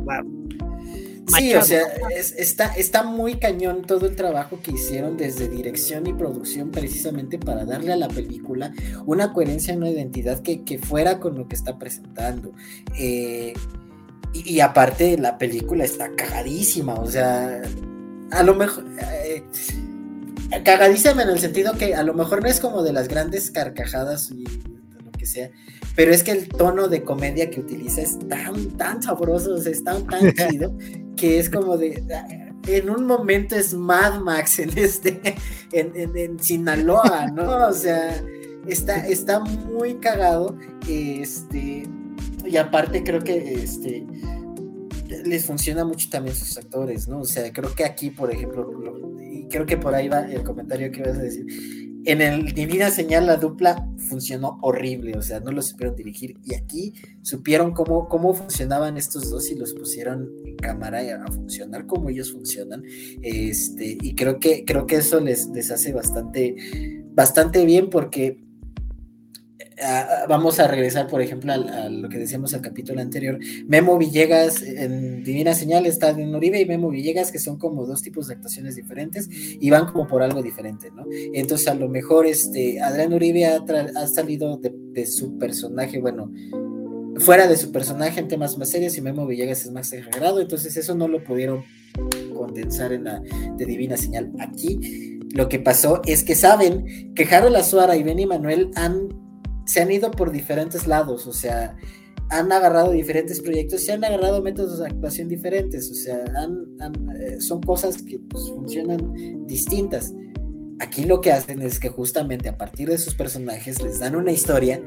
Sí, 1.26 1.54
o 1.54 1.62
sea, 1.62 1.82
está, 2.18 2.74
está 2.74 3.02
muy 3.02 3.36
cañón 3.36 3.82
todo 3.82 4.06
el 4.06 4.14
trabajo 4.14 4.60
que 4.62 4.72
hicieron 4.72 5.16
desde 5.16 5.48
dirección 5.48 6.06
y 6.06 6.12
producción 6.12 6.70
precisamente 6.70 7.38
para 7.38 7.64
darle 7.64 7.92
a 7.92 7.96
la 7.96 8.08
película 8.08 8.72
una 9.06 9.32
coherencia, 9.32 9.74
una 9.74 9.88
identidad 9.88 10.40
que, 10.42 10.78
fuera 10.78 11.20
con 11.20 11.36
lo 11.36 11.48
que 11.48 11.56
está 11.56 11.78
presentando. 11.78 12.52
Eh, 12.98 13.54
y, 14.34 14.54
y, 14.54 14.60
aparte 14.60 15.16
la 15.16 15.38
película 15.38 15.84
está 15.84 16.10
cagadísima, 16.14 16.94
o 16.94 17.06
sea, 17.06 17.62
a 18.30 18.42
lo 18.42 18.54
mejor... 18.54 18.84
Eh, 19.24 19.44
cagadísima 20.62 21.22
en 21.22 21.30
el 21.30 21.38
sentido 21.38 21.72
que 21.72 21.94
a 21.94 22.02
lo 22.02 22.14
mejor 22.14 22.42
no 22.42 22.48
es 22.48 22.60
como 22.60 22.82
de 22.82 22.92
las 22.92 23.08
grandes 23.08 23.50
carcajadas 23.50 24.30
y 24.30 24.44
que 25.24 25.30
sea, 25.30 25.50
pero 25.96 26.12
es 26.12 26.22
que 26.22 26.32
el 26.32 26.48
tono 26.48 26.88
de 26.88 27.02
comedia 27.02 27.50
que 27.50 27.60
utiliza 27.60 28.02
es 28.02 28.18
tan, 28.28 28.76
tan 28.76 29.02
sabroso, 29.02 29.56
es 29.56 29.82
tan, 29.82 30.06
tan 30.06 30.32
chido, 30.50 30.76
que 31.16 31.38
es 31.38 31.48
como 31.48 31.78
de, 31.78 32.02
en 32.66 32.90
un 32.90 33.06
momento 33.06 33.56
es 33.56 33.72
Mad 33.74 34.20
Max 34.20 34.58
en 34.58 34.76
este, 34.76 35.20
en, 35.72 36.38
Sinaloa, 36.38 37.28
¿no? 37.34 37.68
O 37.68 37.72
sea, 37.72 38.22
está, 38.66 39.06
está 39.06 39.40
muy 39.40 39.94
cagado, 39.94 40.56
este, 40.88 41.84
y 42.44 42.56
aparte 42.56 43.02
creo 43.02 43.20
que, 43.20 43.54
este, 43.54 44.06
les 45.24 45.46
funciona 45.46 45.84
mucho 45.84 46.08
también 46.10 46.36
sus 46.36 46.56
actores, 46.58 47.08
¿no? 47.08 47.20
O 47.20 47.24
sea, 47.24 47.50
creo 47.50 47.74
que 47.74 47.84
aquí, 47.84 48.10
por 48.10 48.30
ejemplo, 48.30 49.18
y 49.22 49.48
creo 49.48 49.64
que 49.64 49.78
por 49.78 49.94
ahí 49.94 50.08
va 50.08 50.20
el 50.20 50.42
comentario 50.42 50.90
que 50.90 51.02
vas 51.02 51.16
a 51.16 51.22
decir. 51.22 51.83
En 52.06 52.20
el 52.20 52.52
Divina 52.52 52.90
Señal 52.90 53.26
la 53.26 53.36
dupla 53.36 53.88
funcionó 54.08 54.58
horrible, 54.60 55.16
o 55.16 55.22
sea, 55.22 55.40
no 55.40 55.52
lo 55.52 55.62
supieron 55.62 55.96
dirigir. 55.96 56.36
Y 56.44 56.54
aquí 56.54 56.94
supieron 57.22 57.72
cómo, 57.72 58.08
cómo 58.08 58.34
funcionaban 58.34 58.96
estos 58.96 59.30
dos 59.30 59.50
y 59.50 59.54
los 59.54 59.72
pusieron 59.72 60.30
en 60.44 60.56
cámara 60.56 61.00
a, 61.00 61.32
funcionar 61.32 61.86
como 61.86 62.10
ellos 62.10 62.32
funcionan. 62.32 62.82
Este, 63.22 63.96
y 64.00 64.14
creo 64.14 64.38
que, 64.38 64.64
creo 64.64 64.86
que 64.86 64.96
eso 64.96 65.20
les, 65.20 65.48
les 65.48 65.70
hace 65.70 65.92
bastante, 65.92 66.56
bastante 67.14 67.64
bien 67.64 67.88
porque 67.88 68.44
vamos 70.28 70.60
a 70.60 70.68
regresar, 70.68 71.06
por 71.08 71.20
ejemplo, 71.20 71.52
a, 71.52 71.88
lo 71.88 72.08
que 72.08 72.18
decíamos 72.18 72.54
al 72.54 72.60
capítulo 72.60 73.00
anterior. 73.00 73.38
Memo 73.66 73.98
Villegas 73.98 74.62
en 74.62 75.22
Divina 75.24 75.54
Señal 75.54 75.86
está 75.86 76.10
en 76.10 76.34
Uribe 76.34 76.60
y 76.60 76.66
Memo 76.66 76.90
Villegas, 76.90 77.32
que 77.32 77.38
son 77.38 77.58
como 77.58 77.86
dos 77.86 78.02
tipos 78.02 78.28
de 78.28 78.34
actuaciones 78.34 78.76
diferentes 78.76 79.28
y 79.30 79.70
van 79.70 79.86
como 79.86 80.06
por 80.06 80.22
algo 80.22 80.42
diferente, 80.42 80.90
¿no? 80.90 81.04
Entonces, 81.32 81.68
a 81.68 81.74
lo 81.74 81.88
mejor 81.88 82.26
este 82.26 82.80
Adrián 82.80 83.12
Uribe 83.12 83.46
ha, 83.46 84.06
salido 84.06 84.58
de, 84.58 85.06
su 85.06 85.38
personaje, 85.38 86.00
bueno, 86.00 86.30
fuera 87.18 87.46
de 87.46 87.56
su 87.56 87.72
personaje 87.72 88.20
en 88.20 88.28
temas 88.28 88.56
más 88.58 88.70
serios 88.70 88.96
y 88.96 89.00
Memo 89.00 89.26
Villegas 89.26 89.64
es 89.64 89.72
más 89.72 89.92
exagerado, 89.92 90.40
entonces 90.40 90.76
eso 90.76 90.94
no 90.94 91.08
lo 91.08 91.22
pudieron 91.22 91.64
condensar 92.34 92.92
en 92.92 93.04
la 93.04 93.20
de 93.56 93.64
Divina 93.64 93.96
Señal. 93.96 94.32
Aquí 94.38 95.20
lo 95.34 95.48
que 95.48 95.58
pasó 95.58 96.00
es 96.06 96.22
que 96.22 96.34
saben 96.34 97.12
que 97.14 97.24
Harold 97.24 97.56
Azuara 97.56 97.96
y 97.96 98.02
Benny 98.02 98.26
Manuel 98.26 98.70
han 98.76 99.23
se 99.66 99.80
han 99.80 99.90
ido 99.90 100.10
por 100.10 100.30
diferentes 100.30 100.86
lados, 100.86 101.26
o 101.26 101.32
sea, 101.32 101.76
han 102.30 102.50
agarrado 102.52 102.92
diferentes 102.92 103.40
proyectos, 103.40 103.84
se 103.84 103.92
han 103.92 104.04
agarrado 104.04 104.42
métodos 104.42 104.78
de 104.78 104.86
actuación 104.86 105.28
diferentes, 105.28 105.90
o 105.90 105.94
sea, 105.94 106.24
eh, 107.20 107.40
son 107.40 107.62
cosas 107.62 108.02
que 108.02 108.18
pues, 108.18 108.48
funcionan 108.48 109.46
distintas. 109.46 110.12
Aquí 110.80 111.04
lo 111.04 111.20
que 111.20 111.32
hacen 111.32 111.62
es 111.62 111.78
que 111.78 111.88
justamente 111.88 112.48
a 112.48 112.58
partir 112.58 112.88
de 112.88 112.98
sus 112.98 113.14
personajes 113.14 113.80
les 113.82 114.00
dan 114.00 114.16
una 114.16 114.32
historia 114.32 114.82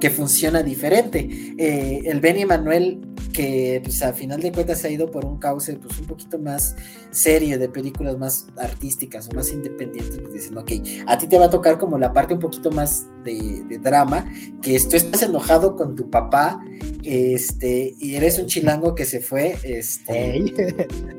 que 0.00 0.10
funciona 0.10 0.62
diferente. 0.62 1.28
Eh, 1.58 2.02
el 2.04 2.20
Benny 2.20 2.44
Manuel, 2.44 3.00
que 3.32 3.80
pues 3.82 4.02
a 4.02 4.12
final 4.12 4.40
de 4.40 4.52
cuentas 4.52 4.80
se 4.80 4.88
ha 4.88 4.90
ido 4.90 5.10
por 5.10 5.24
un 5.24 5.38
cauce 5.38 5.74
pues 5.74 5.98
un 5.98 6.06
poquito 6.06 6.38
más 6.38 6.76
serio, 7.10 7.58
de 7.58 7.68
películas 7.68 8.18
más 8.18 8.46
artísticas 8.56 9.28
o 9.28 9.34
más 9.34 9.52
independientes, 9.52 10.18
pues 10.18 10.32
dicen, 10.32 10.58
ok, 10.58 10.72
a 11.06 11.18
ti 11.18 11.26
te 11.26 11.38
va 11.38 11.46
a 11.46 11.50
tocar 11.50 11.78
como 11.78 11.98
la 11.98 12.12
parte 12.12 12.34
un 12.34 12.40
poquito 12.40 12.70
más 12.70 13.06
de, 13.34 13.78
drama, 13.78 14.30
que 14.62 14.78
tú 14.80 14.96
estás 14.96 15.22
enojado 15.22 15.76
con 15.76 15.94
tu 15.94 16.10
papá, 16.10 16.60
este, 17.04 17.94
y 17.98 18.16
eres 18.16 18.38
un 18.38 18.46
chilango 18.46 18.94
que 18.94 19.04
se 19.04 19.20
fue, 19.20 19.56
este, 19.62 20.38
eh, 20.38 20.46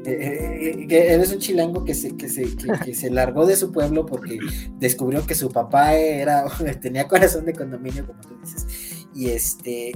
eh, 0.06 0.88
eres 0.90 1.32
un 1.32 1.40
chilango 1.40 1.86
que 1.86 1.94
se, 1.94 2.16
que 2.16 2.30
se, 2.30 2.46
que 2.84 2.94
se 2.94 3.10
largó 3.10 3.46
de 3.46 3.56
su 3.56 3.72
pueblo 3.72 4.06
porque 4.06 4.40
descubrió 4.78 5.26
que 5.26 5.36
su 5.36 5.50
papá 5.52 5.96
era, 5.96 6.46
tenía 6.82 7.08
corazón 7.08 7.46
de 7.46 7.54
condominio, 7.54 8.06
como 8.06 8.22
tú 8.22 8.38
dices 8.42 8.66
y 9.14 9.30
este 9.30 9.92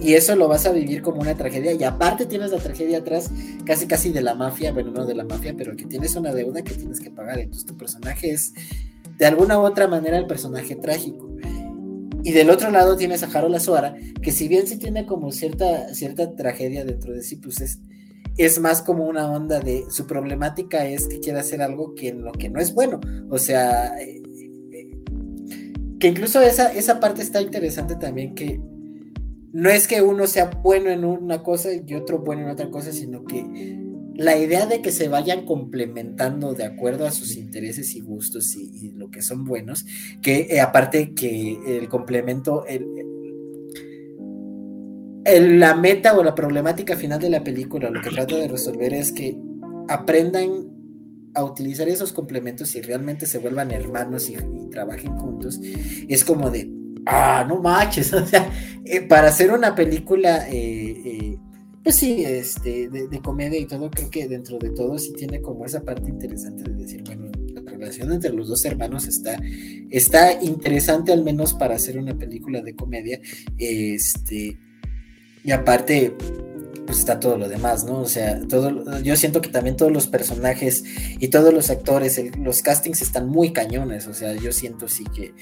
y 0.00 0.14
eso 0.14 0.34
lo 0.36 0.48
vas 0.48 0.66
a 0.66 0.72
vivir 0.72 1.02
como 1.02 1.20
una 1.20 1.36
tragedia 1.36 1.72
y 1.72 1.84
aparte 1.84 2.26
tienes 2.26 2.50
la 2.50 2.58
tragedia 2.58 2.98
atrás 2.98 3.30
casi 3.64 3.86
casi 3.86 4.10
de 4.10 4.22
la 4.22 4.34
mafia, 4.34 4.72
bueno, 4.72 4.90
no 4.90 5.06
de 5.06 5.14
la 5.14 5.24
mafia, 5.24 5.54
pero 5.56 5.76
que 5.76 5.84
tienes 5.84 6.16
una 6.16 6.32
deuda 6.32 6.62
que 6.62 6.74
tienes 6.74 7.00
que 7.00 7.10
pagar, 7.10 7.38
entonces 7.38 7.66
tu 7.66 7.76
personaje 7.76 8.30
es 8.30 8.54
de 9.22 9.28
alguna 9.28 9.56
u 9.56 9.62
otra 9.62 9.86
manera 9.86 10.18
el 10.18 10.26
personaje 10.26 10.74
trágico. 10.74 11.36
Y 12.24 12.32
del 12.32 12.50
otro 12.50 12.72
lado 12.72 12.96
tienes 12.96 13.22
a 13.22 13.26
Harold 13.26 13.54
Azuara, 13.54 13.94
que 14.20 14.32
si 14.32 14.48
bien 14.48 14.66
sí 14.66 14.78
tiene 14.78 15.06
como 15.06 15.30
cierta, 15.30 15.94
cierta 15.94 16.34
tragedia 16.34 16.84
dentro 16.84 17.12
de 17.12 17.22
sí, 17.22 17.36
pues 17.36 17.60
es, 17.60 17.78
es 18.36 18.58
más 18.58 18.82
como 18.82 19.06
una 19.06 19.30
onda 19.30 19.60
de 19.60 19.84
su 19.90 20.08
problemática 20.08 20.86
es 20.86 21.06
que 21.06 21.20
quiere 21.20 21.38
hacer 21.38 21.62
algo 21.62 21.94
que 21.94 22.08
en 22.08 22.24
lo 22.24 22.32
que 22.32 22.50
no 22.50 22.58
es 22.58 22.74
bueno. 22.74 22.98
O 23.30 23.38
sea, 23.38 23.94
que 26.00 26.08
incluso 26.08 26.42
esa, 26.42 26.72
esa 26.72 26.98
parte 26.98 27.22
está 27.22 27.40
interesante 27.40 27.94
también, 27.94 28.34
que 28.34 28.60
no 29.52 29.70
es 29.70 29.86
que 29.86 30.02
uno 30.02 30.26
sea 30.26 30.46
bueno 30.64 30.90
en 30.90 31.04
una 31.04 31.44
cosa 31.44 31.68
y 31.72 31.94
otro 31.94 32.18
bueno 32.18 32.42
en 32.42 32.48
otra 32.48 32.70
cosa, 32.70 32.90
sino 32.90 33.22
que 33.22 33.78
la 34.22 34.38
idea 34.38 34.66
de 34.66 34.80
que 34.80 34.92
se 34.92 35.08
vayan 35.08 35.44
complementando 35.44 36.54
de 36.54 36.64
acuerdo 36.64 37.06
a 37.06 37.10
sus 37.10 37.36
intereses 37.36 37.94
y 37.96 38.00
gustos 38.00 38.54
y, 38.56 38.92
lo 38.92 39.10
que 39.10 39.20
son 39.20 39.44
buenos, 39.44 39.84
que 40.20 40.46
eh, 40.50 40.60
aparte 40.60 41.12
que 41.12 41.58
el 41.66 41.88
complemento, 41.88 42.64
la 45.24 45.74
meta 45.74 46.16
o 46.16 46.22
la 46.22 46.34
problemática 46.34 46.96
final 46.96 47.20
de 47.20 47.30
la 47.30 47.42
película, 47.42 47.90
lo 47.90 48.00
que 48.00 48.10
trata 48.10 48.36
de 48.36 48.48
resolver 48.48 48.94
es 48.94 49.10
que 49.12 49.36
aprendan 49.88 50.68
a 51.34 51.42
utilizar 51.42 51.88
esos 51.88 52.12
complementos 52.12 52.76
y 52.76 52.82
realmente 52.82 53.26
se 53.26 53.38
vuelvan 53.38 53.72
hermanos 53.72 54.30
y, 54.30 54.36
trabajen 54.70 55.18
juntos, 55.18 55.60
es 56.08 56.24
como 56.24 56.48
de, 56.50 56.70
ah, 57.06 57.44
no 57.48 57.60
manches, 57.60 58.12
o 58.12 58.24
sea, 58.24 58.50
eh, 58.84 59.02
para 59.02 59.28
hacer 59.28 59.50
una 59.52 59.74
película, 59.74 60.48
eh, 60.48 61.36
pues 61.82 61.96
sí, 61.96 62.24
este, 62.24 62.88
de, 62.88 63.20
comedia 63.20 63.58
y 63.58 63.66
todo, 63.66 63.90
creo 63.90 64.08
que 64.08 64.28
dentro 64.28 64.58
de 64.58 64.70
todo 64.70 64.98
sí 64.98 65.12
tiene 65.14 65.40
como 65.40 65.66
esa 65.66 65.82
parte 65.82 66.08
interesante 66.08 66.70
de 66.70 66.76
decir, 66.76 67.02
bueno, 67.04 67.30
la 67.54 67.70
relación 67.70 68.12
entre 68.12 68.32
los 68.32 68.48
dos 68.48 68.64
hermanos 68.64 69.06
está, 69.06 69.40
está 69.90 70.40
interesante 70.42 71.12
al 71.12 71.24
menos 71.24 71.54
para 71.54 71.74
hacer 71.74 71.98
una 71.98 72.16
película 72.16 72.62
de 72.62 72.76
comedia, 72.76 73.20
este, 73.58 74.58
y 75.44 75.50
aparte, 75.50 76.14
pues 76.86 77.00
está 77.00 77.18
todo 77.18 77.36
lo 77.36 77.48
demás, 77.48 77.84
¿no? 77.84 77.98
O 77.98 78.08
sea, 78.08 78.40
todo, 78.46 79.00
yo 79.02 79.16
siento 79.16 79.40
que 79.40 79.48
también 79.48 79.76
todos 79.76 79.90
los 79.90 80.06
personajes 80.06 80.84
y 81.18 81.28
todos 81.28 81.52
los 81.52 81.68
actores, 81.68 82.20
los 82.38 82.62
castings 82.62 83.02
están 83.02 83.28
muy 83.28 83.52
cañones, 83.52 84.06
o 84.06 84.14
sea, 84.14 84.34
yo 84.36 84.52
siento 84.52 84.86
sí 84.86 85.04
que, 85.12 85.34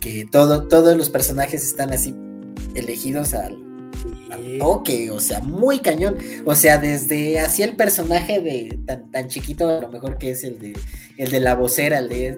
que 0.00 0.26
todo, 0.30 0.68
todos 0.68 0.96
los 0.96 1.10
personajes 1.10 1.64
están 1.64 1.92
así 1.92 2.14
elegidos 2.74 3.34
al, 3.34 3.61
Ok, 4.60 4.90
o 5.10 5.20
sea, 5.20 5.40
muy 5.40 5.78
cañón. 5.80 6.16
O 6.44 6.54
sea, 6.54 6.78
desde 6.78 7.40
así 7.40 7.62
el 7.62 7.76
personaje 7.76 8.40
de 8.40 8.78
tan, 8.86 9.10
tan 9.10 9.28
chiquito, 9.28 9.68
a 9.68 9.80
lo 9.80 9.88
mejor 9.88 10.18
que 10.18 10.30
es 10.30 10.44
el 10.44 10.58
de 10.58 10.74
el 11.18 11.30
de 11.30 11.40
la 11.40 11.54
vocera, 11.54 11.98
el 11.98 12.08
de, 12.08 12.36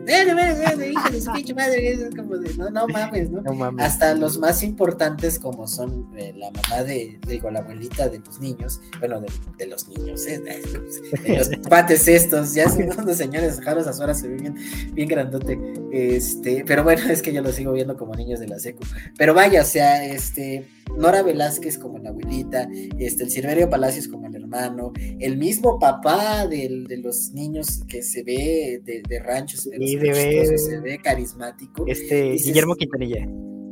no, 2.59 2.71
no 2.71 2.87
mames, 2.89 3.31
¿no? 3.31 3.43
Hasta 3.79 4.15
los 4.15 4.39
más 4.39 4.63
importantes 4.63 5.39
como 5.39 5.67
son 5.67 6.11
eh, 6.17 6.35
la 6.37 6.51
mamá 6.51 6.83
de, 6.83 7.19
digo, 7.27 7.51
la 7.51 7.61
abuelita 7.61 8.09
de 8.09 8.19
los 8.19 8.41
niños, 8.41 8.81
bueno, 8.99 9.23
de, 9.59 9.67
los 9.67 9.89
niños, 9.89 10.27
¿eh? 10.27 10.41
de 10.41 11.37
los 11.37 11.49
pates 11.69 12.09
estos, 12.09 12.55
ya 12.55 12.69
son 12.69 12.91
unos 12.99 13.17
señores, 13.17 13.61
Jaros 13.61 13.87
Azuara 13.87 14.15
se 14.15 14.29
ve 14.29 14.37
bien, 14.37 14.57
bien 14.93 15.09
grandote, 15.09 15.59
este, 15.93 16.65
pero 16.67 16.85
bueno, 16.85 17.09
es 17.09 17.23
que 17.23 17.33
yo 17.33 17.43
lo 17.43 17.53
sigo 17.53 17.73
viendo 17.73 17.97
como 17.97 18.15
niños 18.15 18.41
de 18.41 18.49
la 18.49 18.59
secu, 18.59 18.85
pero 19.17 19.35
vaya, 19.35 19.63
o 19.63 19.65
sea, 19.65 20.05
este, 20.05 20.67
Nora 20.97 21.23
Velázquez 21.23 21.79
como 21.79 21.99
la 21.99 22.11
abuelita, 22.11 22.69
este, 22.99 23.25
el 23.25 23.31
Silverio 23.31 23.69
Palacios 23.69 24.09
como 24.09 24.27
el 24.27 24.35
hermano, 24.37 24.93
el 25.19 25.37
mismo 25.37 25.79
papá 25.79 26.47
de 26.47 26.87
los 27.03 27.33
niños 27.33 27.83
que 27.89 28.03
se 28.03 28.23
ve 28.23 28.81
de, 28.85 29.03
de 29.09 29.19
ranchos, 29.19 29.63
se 29.63 30.81
ve 30.81 31.01
carismático. 31.03 31.85
Este, 31.87 32.33
Guillermo 32.33 32.75
Quintanilla. 32.75 33.27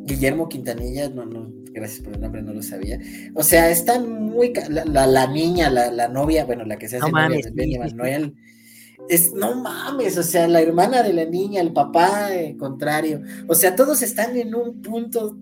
Guillermo 0.05 0.49
Quintanilla, 0.49 1.09
no, 1.09 1.25
no, 1.25 1.49
gracias 1.73 2.01
por 2.01 2.15
el 2.15 2.21
nombre, 2.21 2.43
no 2.43 2.53
lo 2.53 2.63
sabía. 2.63 2.99
O 3.35 3.43
sea, 3.43 3.71
están 3.71 4.11
muy. 4.11 4.53
La, 4.69 5.07
la, 5.07 5.27
niña, 5.29 5.71
la, 5.71 6.09
novia, 6.09 6.45
bueno, 6.45 6.65
la 6.65 6.77
que 6.77 6.89
se 6.89 6.97
hace 6.97 7.11
novia 7.11 7.41
de 7.43 7.51
Benny 7.53 7.79
Manuel. 7.79 8.35
Es, 9.09 9.33
no 9.33 9.61
mames, 9.61 10.17
o 10.17 10.23
sea, 10.23 10.47
la 10.47 10.61
hermana 10.61 11.03
de 11.03 11.13
la 11.13 11.25
niña, 11.25 11.61
el 11.61 11.73
papá 11.73 12.35
eh, 12.35 12.57
contrario. 12.57 13.21
O 13.49 13.55
sea, 13.55 13.75
todos 13.75 14.03
están 14.03 14.37
en 14.37 14.55
un 14.55 14.81
punto 14.81 15.37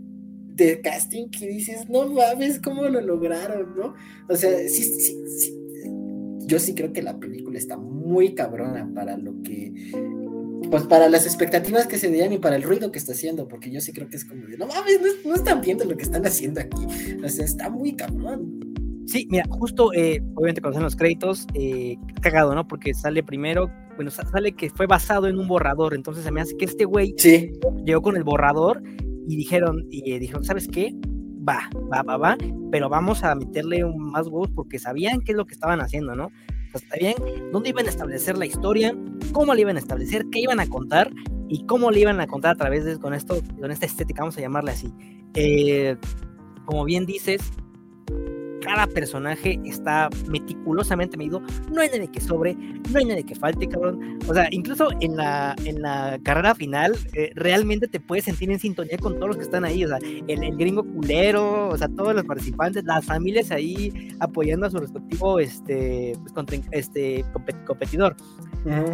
de 0.54 0.80
casting 0.80 1.30
que 1.30 1.46
dices, 1.46 1.88
no 1.88 2.08
mames, 2.08 2.60
cómo 2.60 2.82
lo 2.84 3.00
lograron, 3.00 3.74
¿no? 3.76 3.94
O 4.28 4.36
sea, 4.36 4.50
sí, 4.68 4.82
sí, 4.82 5.16
sí, 5.26 5.60
yo 6.46 6.58
sí 6.58 6.74
creo 6.74 6.92
que 6.92 7.02
la 7.02 7.18
película 7.18 7.58
está 7.58 7.76
muy 7.76 8.34
cabrona 8.34 8.90
para 8.94 9.16
lo 9.16 9.40
que, 9.42 9.72
pues 10.70 10.82
para 10.84 11.08
las 11.08 11.24
expectativas 11.24 11.86
que 11.86 11.96
se 11.96 12.10
dieron 12.10 12.32
y 12.32 12.38
para 12.38 12.56
el 12.56 12.62
ruido 12.62 12.90
que 12.90 12.98
está 12.98 13.12
haciendo, 13.12 13.46
porque 13.46 13.70
yo 13.70 13.80
sí 13.80 13.92
creo 13.92 14.08
que 14.08 14.16
es 14.16 14.24
como 14.24 14.46
de, 14.46 14.58
no 14.58 14.66
mames, 14.66 15.00
no, 15.24 15.34
están 15.34 15.60
viendo 15.60 15.84
lo 15.84 15.96
que 15.96 16.02
están 16.02 16.26
haciendo 16.26 16.60
aquí, 16.60 16.84
o 17.24 17.28
sea, 17.28 17.44
está 17.44 17.70
muy 17.70 17.94
cabrón. 17.94 18.60
Sí, 19.06 19.26
mira, 19.30 19.44
justo, 19.48 19.92
eh, 19.92 20.22
obviamente 20.34 20.60
cuando 20.60 20.80
los 20.80 20.94
créditos, 20.94 21.46
eh, 21.54 21.96
cagado, 22.20 22.54
¿no? 22.54 22.66
Porque 22.66 22.94
sale 22.94 23.22
primero, 23.22 23.70
bueno, 23.96 24.10
sale 24.10 24.52
que 24.52 24.70
fue 24.70 24.86
basado 24.86 25.26
en 25.26 25.38
un 25.38 25.48
borrador, 25.48 25.94
entonces 25.94 26.24
se 26.24 26.30
me 26.30 26.40
hace 26.40 26.56
que 26.56 26.64
este 26.64 26.84
güey 26.84 27.14
sí. 27.16 27.52
llegó 27.84 28.02
con 28.02 28.16
el 28.16 28.24
borrador 28.24 28.82
y 29.30 29.36
dijeron, 29.36 29.86
y 29.90 30.18
dijeron, 30.18 30.44
¿sabes 30.44 30.66
qué? 30.66 30.92
Va, 31.48 31.70
va, 31.92 32.02
va, 32.02 32.16
va, 32.16 32.36
pero 32.72 32.88
vamos 32.88 33.22
a 33.22 33.36
meterle 33.36 33.84
más 33.84 34.26
huevos 34.26 34.50
porque 34.52 34.80
sabían 34.80 35.20
qué 35.20 35.30
es 35.30 35.36
lo 35.36 35.46
que 35.46 35.54
estaban 35.54 35.80
haciendo, 35.80 36.16
¿no? 36.16 36.32
O 36.74 36.78
sea, 36.78 36.88
sabían 36.88 37.14
dónde 37.52 37.68
iban 37.68 37.86
a 37.86 37.90
establecer 37.90 38.36
la 38.36 38.46
historia, 38.46 38.92
cómo 39.30 39.54
la 39.54 39.60
iban 39.60 39.76
a 39.76 39.78
establecer, 39.78 40.26
qué 40.32 40.40
iban 40.40 40.58
a 40.58 40.66
contar 40.66 41.12
y 41.48 41.64
cómo 41.66 41.92
le 41.92 42.00
iban 42.00 42.20
a 42.20 42.26
contar 42.26 42.54
a 42.54 42.56
través 42.56 42.84
de 42.84 42.98
con 42.98 43.14
esto, 43.14 43.40
con 43.60 43.70
esta 43.70 43.86
estética, 43.86 44.22
vamos 44.22 44.36
a 44.36 44.40
llamarle 44.40 44.72
así. 44.72 44.92
Eh, 45.34 45.96
como 46.64 46.84
bien 46.84 47.06
dices, 47.06 47.40
cada 48.60 48.86
personaje 48.86 49.58
está 49.64 50.08
meticulosamente 50.28 51.16
medido, 51.16 51.42
no 51.72 51.80
hay 51.80 51.88
nadie 51.88 52.08
que 52.08 52.20
sobre, 52.20 52.54
no 52.54 52.98
hay 52.98 53.04
nadie 53.04 53.24
que 53.24 53.34
falte, 53.34 53.68
cabrón. 53.68 54.18
O 54.28 54.34
sea, 54.34 54.48
incluso 54.50 54.88
en 55.00 55.16
la, 55.16 55.54
en 55.64 55.82
la 55.82 56.18
carrera 56.22 56.54
final, 56.54 56.96
eh, 57.14 57.32
realmente 57.34 57.88
te 57.88 58.00
puedes 58.00 58.24
sentir 58.24 58.50
en 58.50 58.58
sintonía 58.58 58.98
con 58.98 59.14
todos 59.14 59.28
los 59.28 59.36
que 59.36 59.44
están 59.44 59.64
ahí, 59.64 59.84
o 59.84 59.88
sea, 59.88 59.98
el, 59.98 60.56
gringo 60.56 60.84
culero, 60.84 61.68
o 61.68 61.76
sea, 61.76 61.88
todos 61.88 62.14
los 62.14 62.24
participantes, 62.24 62.84
las 62.84 63.04
familias 63.04 63.50
ahí 63.50 64.14
apoyando 64.20 64.66
a 64.66 64.70
su 64.70 64.78
respectivo 64.78 65.38
este, 65.38 66.12
pues, 66.20 66.32
contra, 66.32 66.58
este 66.72 67.24
competidor. 67.66 68.16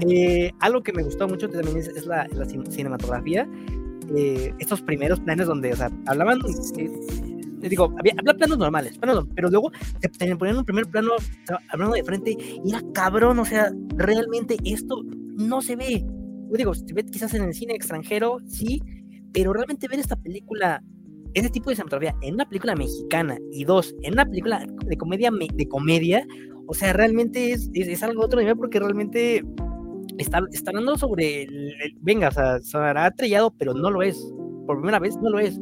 Eh, 0.09 0.53
algo 0.61 0.83
que 0.83 0.93
me 0.93 1.03
gustó 1.03 1.27
mucho 1.27 1.49
también 1.49 1.79
es, 1.79 2.07
la, 2.07 2.27
cinematografía. 2.71 3.49
Eh, 4.15 4.55
estos 4.61 4.81
primeros 4.83 5.19
planes 5.21 5.47
donde, 5.49 5.73
o 5.73 5.77
sea, 5.77 5.91
hablaban, 6.07 6.39
te 7.61 7.69
digo, 7.69 7.95
había, 7.99 8.15
planos 8.15 8.59
normales, 8.59 8.99
pero 9.35 9.49
luego 9.49 9.71
te, 10.01 10.37
ponían 10.37 10.59
un 10.59 10.65
primer 10.65 10.87
plano 10.87 11.13
hablando 11.71 11.95
de 11.95 12.05
frente 12.05 12.37
y 12.65 12.71
era 12.71 12.83
cabrón, 12.93 13.39
o 13.39 13.45
sea, 13.45 13.73
realmente 13.97 14.57
esto 14.65 15.03
no 15.37 15.61
se 15.63 15.77
ve. 15.77 16.05
Yo 16.51 16.57
digo, 16.57 16.75
se 16.75 16.93
ve 16.95 17.05
quizás 17.05 17.35
en 17.35 17.43
el 17.43 17.55
cine 17.55 17.75
extranjero, 17.75 18.39
sí, 18.47 18.81
pero 19.33 19.53
realmente 19.53 19.89
ver 19.89 20.01
esta 20.01 20.17
película, 20.17 20.83
ese 21.35 21.51
tipo 21.51 21.71
de 21.71 21.77
cinematografía 21.77 22.17
en 22.23 22.35
una 22.35 22.49
película 22.49 22.75
mexicana 22.75 23.39
y 23.53 23.65
dos, 23.65 23.95
en 24.03 24.15
una 24.15 24.27
película 24.27 24.65
de 24.87 24.97
comedia, 24.97 25.31
de 25.31 25.69
comedia, 25.69 26.27
o 26.69 26.75
sea, 26.75 26.93
realmente 26.93 27.53
es, 27.53 27.71
es, 27.75 28.03
algo 28.03 28.25
otro 28.25 28.41
nivel 28.41 28.57
porque 28.57 28.81
realmente 28.81 29.45
está, 30.19 30.41
está 30.53 30.71
hablando 30.71 30.97
sobre, 30.97 31.45
el, 31.45 31.73
venga, 32.01 32.29
o 32.29 32.33
sea, 32.33 32.59
será 32.61 33.11
trillado, 33.13 33.53
pero 33.57 33.75
no 33.75 33.91
lo 33.91 34.03
es. 34.03 34.17
Por 34.67 34.79
primera 34.79 34.99
vez 34.99 35.17
no 35.19 35.31
lo 35.31 35.39
es. 35.39 35.61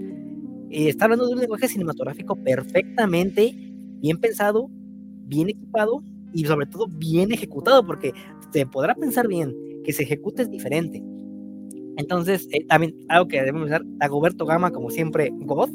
Eh, 0.74 0.88
está 0.88 1.04
hablando 1.04 1.28
de 1.28 1.34
un 1.34 1.38
lenguaje 1.38 1.68
cinematográfico 1.68 2.34
perfectamente 2.34 3.54
bien 4.00 4.18
pensado, 4.18 4.68
bien 5.22 5.48
equipado 5.48 6.02
y 6.32 6.44
sobre 6.46 6.66
todo 6.66 6.88
bien 6.88 7.30
ejecutado, 7.30 7.86
porque 7.86 8.12
se 8.52 8.66
podrá 8.66 8.96
pensar 8.96 9.28
bien 9.28 9.54
que 9.84 9.92
se 9.92 10.02
ejecute 10.02 10.42
es 10.42 10.50
diferente. 10.50 11.00
Entonces, 11.96 12.48
eh, 12.50 12.66
también 12.66 12.96
algo 13.08 13.28
que 13.28 13.36
debemos 13.36 13.66
usar, 13.66 13.82
Dagoberto 13.84 14.46
Gama, 14.46 14.72
como 14.72 14.90
siempre, 14.90 15.30
God, 15.32 15.70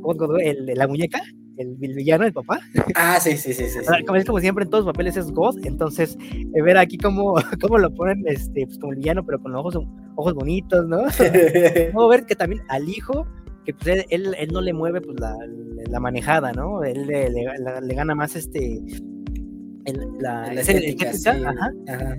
God, 0.00 0.40
el 0.40 0.64
de 0.64 0.76
la 0.76 0.86
muñeca, 0.86 1.20
el, 1.56 1.74
villano, 1.74 2.24
el 2.24 2.32
papá. 2.32 2.60
Ah, 2.94 3.18
sí, 3.18 3.36
sí, 3.36 3.52
sí. 3.52 3.64
sí, 3.66 3.80
Como, 4.06 4.22
como, 4.24 4.38
siempre 4.38 4.62
en 4.62 4.70
todos 4.70 4.84
los 4.84 4.92
papeles 4.92 5.16
es 5.16 5.32
God, 5.32 5.56
entonces 5.64 6.16
eh, 6.30 6.62
ver 6.62 6.78
aquí 6.78 6.98
cómo, 6.98 7.34
cómo 7.60 7.78
lo 7.78 7.92
ponen 7.92 8.22
este, 8.28 8.64
pues, 8.64 8.78
como 8.78 8.92
el 8.92 8.98
villano, 8.98 9.26
pero 9.26 9.42
con 9.42 9.56
ojos, 9.56 9.76
ojos 10.14 10.34
bonitos, 10.34 10.86
¿no? 10.86 10.98
Puedo 11.92 12.08
ver 12.08 12.26
que 12.26 12.36
también 12.36 12.62
al 12.68 12.88
hijo 12.88 13.26
que 13.66 13.74
pues 13.74 14.06
él, 14.10 14.34
él, 14.38 14.48
no 14.52 14.60
le 14.60 14.72
mueve 14.72 15.00
pues 15.00 15.18
la, 15.18 15.36
la 15.90 15.98
manejada, 16.00 16.52
¿no? 16.52 16.84
Él 16.84 17.06
le, 17.06 17.28
le, 17.30 17.94
gana 17.94 18.14
más 18.14 18.36
este 18.36 18.80
la, 20.20 20.52
la 20.52 20.60
estética, 20.60 21.12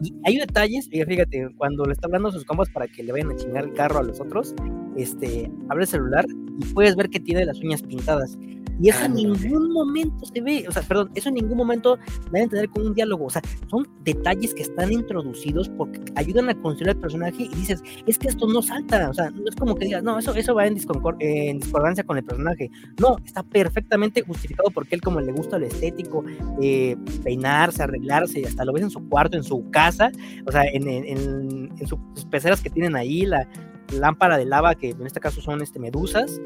Y 0.04 0.14
hay 0.26 0.38
detalles, 0.38 0.90
fíjate, 0.90 1.50
cuando 1.58 1.86
le 1.86 1.94
está 1.94 2.08
hablando 2.08 2.32
sus 2.32 2.44
compas 2.46 2.70
para 2.70 2.88
que 2.88 3.02
le 3.04 3.14
vayan 3.14 3.32
a 3.32 3.36
chingar 3.36 3.64
el 3.64 3.74
carro 3.74 4.00
a 4.00 4.04
los 4.04 4.20
otros, 4.20 4.54
este, 4.98 5.52
abre 5.70 5.84
el 5.84 5.90
celular 5.90 6.26
y 6.60 6.66
puedes 6.74 6.96
ver 6.96 7.10
que 7.10 7.20
tiene 7.20 7.46
las 7.46 7.60
uñas 7.60 7.82
pintadas. 7.82 8.38
Y 8.80 8.90
eso 8.90 9.06
en 9.06 9.14
ningún 9.16 9.72
momento 9.72 10.26
se 10.26 10.40
ve, 10.42 10.66
o 10.68 10.72
sea, 10.72 10.84
perdón, 10.84 11.10
eso 11.16 11.30
en 11.30 11.36
ningún 11.36 11.58
momento 11.58 11.98
da 12.32 12.40
a 12.40 12.44
entender 12.44 12.70
con 12.70 12.86
un 12.86 12.94
diálogo, 12.94 13.26
o 13.26 13.30
sea, 13.30 13.42
son 13.70 13.88
detalles 14.04 14.54
que 14.54 14.62
están 14.62 14.92
introducidos 14.92 15.70
porque 15.70 16.00
ayudan 16.16 16.50
a 16.50 16.56
construir 16.62 16.90
el 16.90 16.98
personaje 16.98 17.44
y 17.44 17.56
dices, 17.56 17.82
es 18.06 18.20
que 18.20 18.28
esto 18.28 18.48
no 18.48 18.62
salta, 18.62 19.10
o 19.10 19.14
sea, 19.14 19.32
no 19.32 19.48
es 19.48 19.56
como 19.56 19.76
que 19.76 19.86
digas, 19.86 20.04
no, 20.04 20.20
eso, 20.20 20.34
eso 20.36 20.54
va 20.54 20.68
en, 20.68 20.76
discordancia 20.76 22.04
con 22.04 22.18
el 22.18 22.24
personaje, 22.24 22.70
no, 23.00 23.18
está 23.26 23.42
perfectamente 23.42 24.22
justificado 24.22 24.70
porque 24.70 24.94
él 24.94 25.02
como 25.02 25.22
le 25.22 25.32
gusta 25.32 25.58
lo 25.58 25.66
estético, 25.66 26.24
eh, 26.62 26.96
peinarse, 27.24 27.82
arreglarse, 27.82 28.46
hasta 28.46 28.64
lo 28.64 28.74
ves 28.74 28.84
en 28.84 28.92
su 28.92 29.10
cuarto, 29.10 29.38
en 29.38 29.44
su 29.44 29.70
casa, 29.72 30.12
o 30.46 30.52
sea, 30.52 30.66
en, 30.66 30.88
en, 30.88 31.72
en 31.76 31.88
sus 31.88 32.00
peceras 32.30 32.62
que 32.62 32.70
tienen 32.70 32.96
ahí, 32.96 33.26
la 33.26 33.48
lámpara 33.94 34.38
de 34.38 34.46
lava 34.46 34.76
que 34.76 34.92
en 34.92 35.06
este 35.06 35.20
caso 35.20 35.42
son 35.42 35.62
este, 35.62 35.80
medusas, 35.80 36.40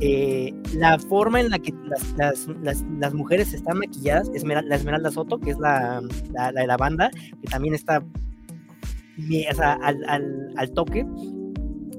eh, 0.00 0.52
la 0.74 0.98
forma 0.98 1.40
en 1.40 1.50
la 1.50 1.58
que 1.58 1.72
las, 2.16 2.48
las, 2.62 2.84
las, 2.98 3.14
mujeres 3.14 3.54
están 3.54 3.78
maquilladas, 3.78 4.28
Esmeralda, 4.34 4.68
la 4.68 4.76
Esmeralda 4.76 5.10
Soto, 5.10 5.38
que 5.38 5.50
es 5.50 5.58
la, 5.58 6.02
la, 6.32 6.52
de 6.52 6.66
la 6.66 6.76
banda, 6.76 7.10
que 7.40 7.48
también 7.48 7.74
está 7.74 8.00
o 8.00 9.54
sea, 9.54 9.74
al, 9.74 10.04
al, 10.08 10.52
al, 10.56 10.70
toque. 10.72 11.06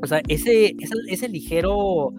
O 0.03 0.07
sea, 0.07 0.21
ese, 0.27 0.75
ese, 0.79 0.93
ese 1.07 1.29
ligero 1.29 2.13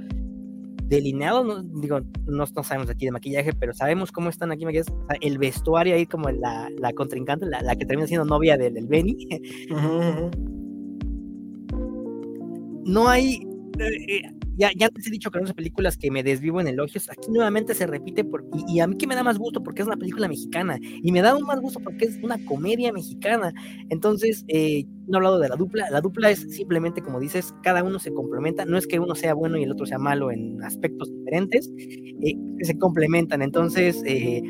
delineado, 0.85 1.44
no, 1.44 1.62
digo, 1.62 2.01
no, 2.27 2.44
no, 2.46 2.62
sabemos 2.62 2.88
aquí 2.88 3.05
de 3.05 3.12
maquillaje, 3.12 3.53
pero 3.53 3.75
sabemos 3.75 4.12
cómo 4.12 4.31
están 4.31 4.53
aquí 4.53 4.64
maquillados. 4.64 4.92
el 5.20 5.37
vestuario 5.38 5.94
ahí, 5.94 6.07
como 6.07 6.31
la, 6.31 6.70
la 6.79 6.92
contrincante, 6.92 7.44
la, 7.44 7.61
la, 7.61 7.77
que 7.77 7.85
termina 7.85 8.07
siendo 8.07 8.25
novia 8.25 8.57
del, 8.57 8.75
del 8.75 8.87
Benny. 8.87 9.29
No 12.87 13.09
hay. 13.09 13.40
Eh, 13.81 14.22
ya, 14.57 14.70
ya 14.75 14.87
antes 14.87 15.07
he 15.07 15.11
dicho 15.11 15.31
que 15.31 15.38
otras 15.38 15.55
películas 15.55 15.99
que 15.99 16.11
me 16.11 16.22
desvivo 16.22 16.61
en 16.61 16.68
elogios, 16.68 17.11
aquí 17.11 17.31
nuevamente 17.31 17.75
se 17.75 17.87
repite 17.87 18.25
por, 18.25 18.42
y, 18.68 18.81
a 18.81 18.87
mí 18.87 18.96
que 18.96 19.07
me 19.07 19.14
da 19.14 19.22
más 19.22 19.38
gusto 19.38 19.62
porque 19.62 19.83
es 19.83 19.87
una 19.87 19.99
película 19.99 20.29
mexicana 20.29 20.79
y 20.81 21.12
me 21.12 21.20
da 21.20 21.31
aún 21.31 21.44
más 21.44 21.61
gusto 21.61 21.81
porque 21.81 22.07
es 22.07 22.16
una 22.22 22.38
comedia 22.46 22.92
mexicana. 22.92 23.53
Entonces, 23.90 24.44
eh, 24.49 24.85
no 25.09 25.14
he 25.14 25.18
hablado 25.18 25.38
de 25.40 25.49
la 25.49 25.57
dupla, 25.57 25.90
la 25.90 26.01
dupla 26.01 26.31
es 26.31 26.40
simplemente 26.55 27.03
como 27.03 27.20
dices, 27.20 27.55
cada 27.62 27.83
uno 27.83 27.99
se 27.99 28.12
complementa, 28.12 28.64
no 28.64 28.79
es 28.79 28.87
que 28.87 28.99
uno 28.99 29.14
sea 29.14 29.35
bueno 29.35 29.59
y 29.59 29.64
el 29.64 29.72
otro 29.72 29.85
sea 29.85 29.99
malo 29.99 30.31
en 30.31 30.62
aspectos 30.62 31.12
diferentes, 31.12 31.70
eh, 31.79 32.35
se 32.62 32.79
complementan. 32.79 33.42
Entonces, 33.42 34.03
eh, 34.07 34.42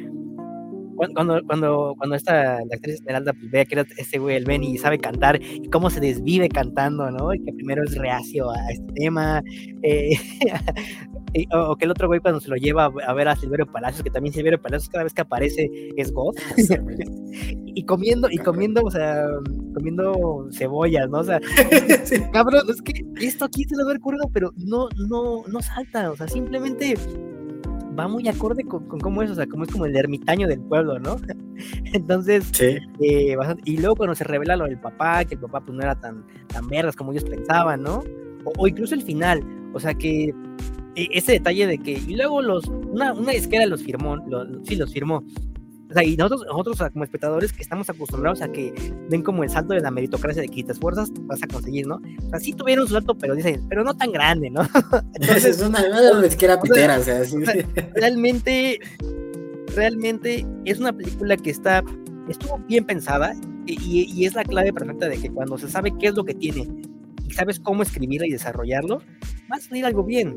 cuando, 0.97 1.41
cuando, 1.47 1.95
cuando 1.97 2.17
esta 2.17 2.57
la 2.57 2.75
actriz 2.75 2.97
Esmeralda 2.97 3.33
pues, 3.33 3.51
ve 3.51 3.67
que 3.67 3.75
era 3.75 3.87
este 3.97 4.19
güey, 4.19 4.37
el 4.37 4.45
Benny, 4.45 4.73
y 4.73 4.79
sabe 4.79 4.99
cantar, 4.99 5.41
y 5.43 5.69
cómo 5.69 5.91
se 5.91 6.01
desvive 6.01 6.49
cantando, 6.49 7.11
¿no? 7.11 7.35
Y 7.35 7.43
que 7.43 7.53
primero 7.53 7.85
es 7.85 7.97
reacio 7.97 8.51
a 8.51 8.71
este 8.71 8.93
tema, 8.95 9.43
eh, 9.83 10.11
o, 11.53 11.77
que 11.77 11.85
el 11.85 11.91
otro 11.91 12.09
güey 12.09 12.21
cuando 12.21 12.41
se 12.41 12.49
lo 12.49 12.57
lleva 12.57 12.87
a 13.07 13.13
ver 13.15 13.29
a 13.29 13.37
Silverio 13.37 13.67
Palacios, 13.67 14.03
que 14.03 14.11
también 14.11 14.33
Silverio 14.33 14.61
Palacios 14.61 14.89
cada 14.89 15.05
vez 15.05 15.15
que 15.15 15.23
aparece 15.23 15.69
es 15.97 16.13
God, 16.13 16.35
y 17.67 17.85
comiendo, 17.85 18.29
y 18.31 18.39
comiendo, 18.39 18.83
o 18.83 18.91
sea, 18.91 19.27
comiendo 19.75 20.49
cebollas, 20.53 21.09
¿no? 21.11 21.19
O 21.19 21.25
sea, 21.25 21.41
cabrón, 22.33 22.63
es 22.69 22.83
que 22.83 23.05
esto 23.21 23.45
aquí 23.45 23.65
se 23.65 23.77
lo 23.77 23.89
ha 23.89 23.95
ocurrido, 23.95 24.29
pero 24.33 24.53
no, 24.57 24.89
no, 25.09 25.45
no 25.47 25.61
salta, 25.61 26.11
o 26.11 26.17
sea, 26.17 26.29
simplemente 26.29 26.95
va 27.99 28.09
muy 28.09 28.29
acorde 28.29 28.65
con, 28.65 28.87
cómo 28.87 29.23
es, 29.23 29.31
o 29.31 29.35
sea, 29.35 29.47
cómo 29.47 29.65
es 29.65 29.71
como 29.71 29.87
el 29.87 29.97
ermitaño 29.97 30.47
del 30.47 30.61
pueblo, 30.61 30.99
¿no? 30.99 31.17
Entonces, 31.93 32.51
sí. 32.53 32.77
eh, 33.01 33.37
y 33.65 33.79
luego 33.79 33.97
cuando 33.97 34.15
se 34.15 34.25
revela 34.25 34.57
lo 34.57 34.65
del 34.65 34.79
papá, 34.79 35.25
que 35.25 35.35
el 35.35 35.41
papá 35.41 35.61
pues 35.61 35.77
no 35.77 35.83
era 35.83 35.95
tan, 35.99 36.25
tan 36.49 36.69
vergas 36.69 36.97
como 36.97 37.13
ellos 37.13 37.25
pensaban, 37.25 37.83
¿no? 37.83 38.03
O, 38.59 38.69
incluso 38.69 38.95
el 38.95 39.03
final, 39.03 39.43
o 39.73 39.81
sea 39.81 39.95
que 39.95 40.33
e, 40.95 41.09
ese 41.13 41.33
detalle 41.33 41.67
de 41.67 41.79
que, 41.79 41.93
y 41.93 42.15
luego 42.17 42.43
los, 42.43 42.67
una, 42.67 43.13
una 43.13 43.33
disquera 43.33 43.67
los 43.67 43.83
firmó, 43.83 44.17
sí, 44.65 44.77
los 44.77 44.93
firmó, 44.93 45.17
o 45.17 45.56
sea, 45.97 46.05
y 46.05 46.17
nosotros, 46.17 46.47
nosotros 46.47 46.91
como 46.93 47.05
espectadores 47.05 47.53
que 47.53 47.63
estamos 47.63 47.89
acostumbrados 47.89 48.43
a 48.43 48.49
que 48.49 48.73
ven 49.09 49.23
como 49.23 49.43
el 49.43 49.51
salto 49.51 49.75
de 49.75 49.81
la 49.81 49.91
meritocracia 49.91 50.43
de 50.43 50.49
que 50.49 50.63
te 50.63 50.73
esfuerzas, 50.73 51.11
vas 51.23 51.43
a 51.43 51.47
conseguir, 51.47 51.87
¿no? 51.87 51.97
O 51.97 52.31
sea, 52.31 52.41
sí 52.41 52.53
tuvieron 52.53 52.87
su 52.87 52.95
salto, 52.95 53.17
pero 53.17 53.35
dicen, 53.35 53.65
pero 53.69 53.85
no 53.85 53.97
tan 53.97 54.13
grande, 54.13 54.51
¿no? 54.51 54.63
Entonces, 55.15 55.45
es 55.45 55.63
una, 55.63 55.81
una 55.81 56.61
pitera, 56.61 56.99
o 56.99 57.03
sea, 57.03 57.25
sí. 57.25 57.39
realmente, 57.95 58.81
realmente 59.75 60.47
es 60.65 60.79
una 60.79 60.93
película 60.93 61.37
que 61.37 61.51
está, 61.51 61.83
estuvo 62.29 62.59
bien 62.69 62.85
pensada 62.85 63.35
y, 63.67 64.13
y 64.13 64.25
es 64.27 64.35
la 64.35 64.45
clave 64.45 64.73
perfecta 64.73 65.09
de 65.09 65.19
que 65.19 65.31
cuando 65.31 65.59
se 65.59 65.69
sabe 65.69 65.93
qué 65.99 66.09
es 66.09 66.15
lo 66.15 66.25
que 66.25 66.35
tiene 66.35 66.69
y 67.27 67.31
sabes 67.33 67.59
cómo 67.59 67.83
escribirla 67.83 68.27
y 68.27 68.31
desarrollarlo, 68.31 68.99
va 69.51 69.57
a 69.57 69.61
salir 69.61 69.85
algo 69.85 70.05
bien. 70.05 70.37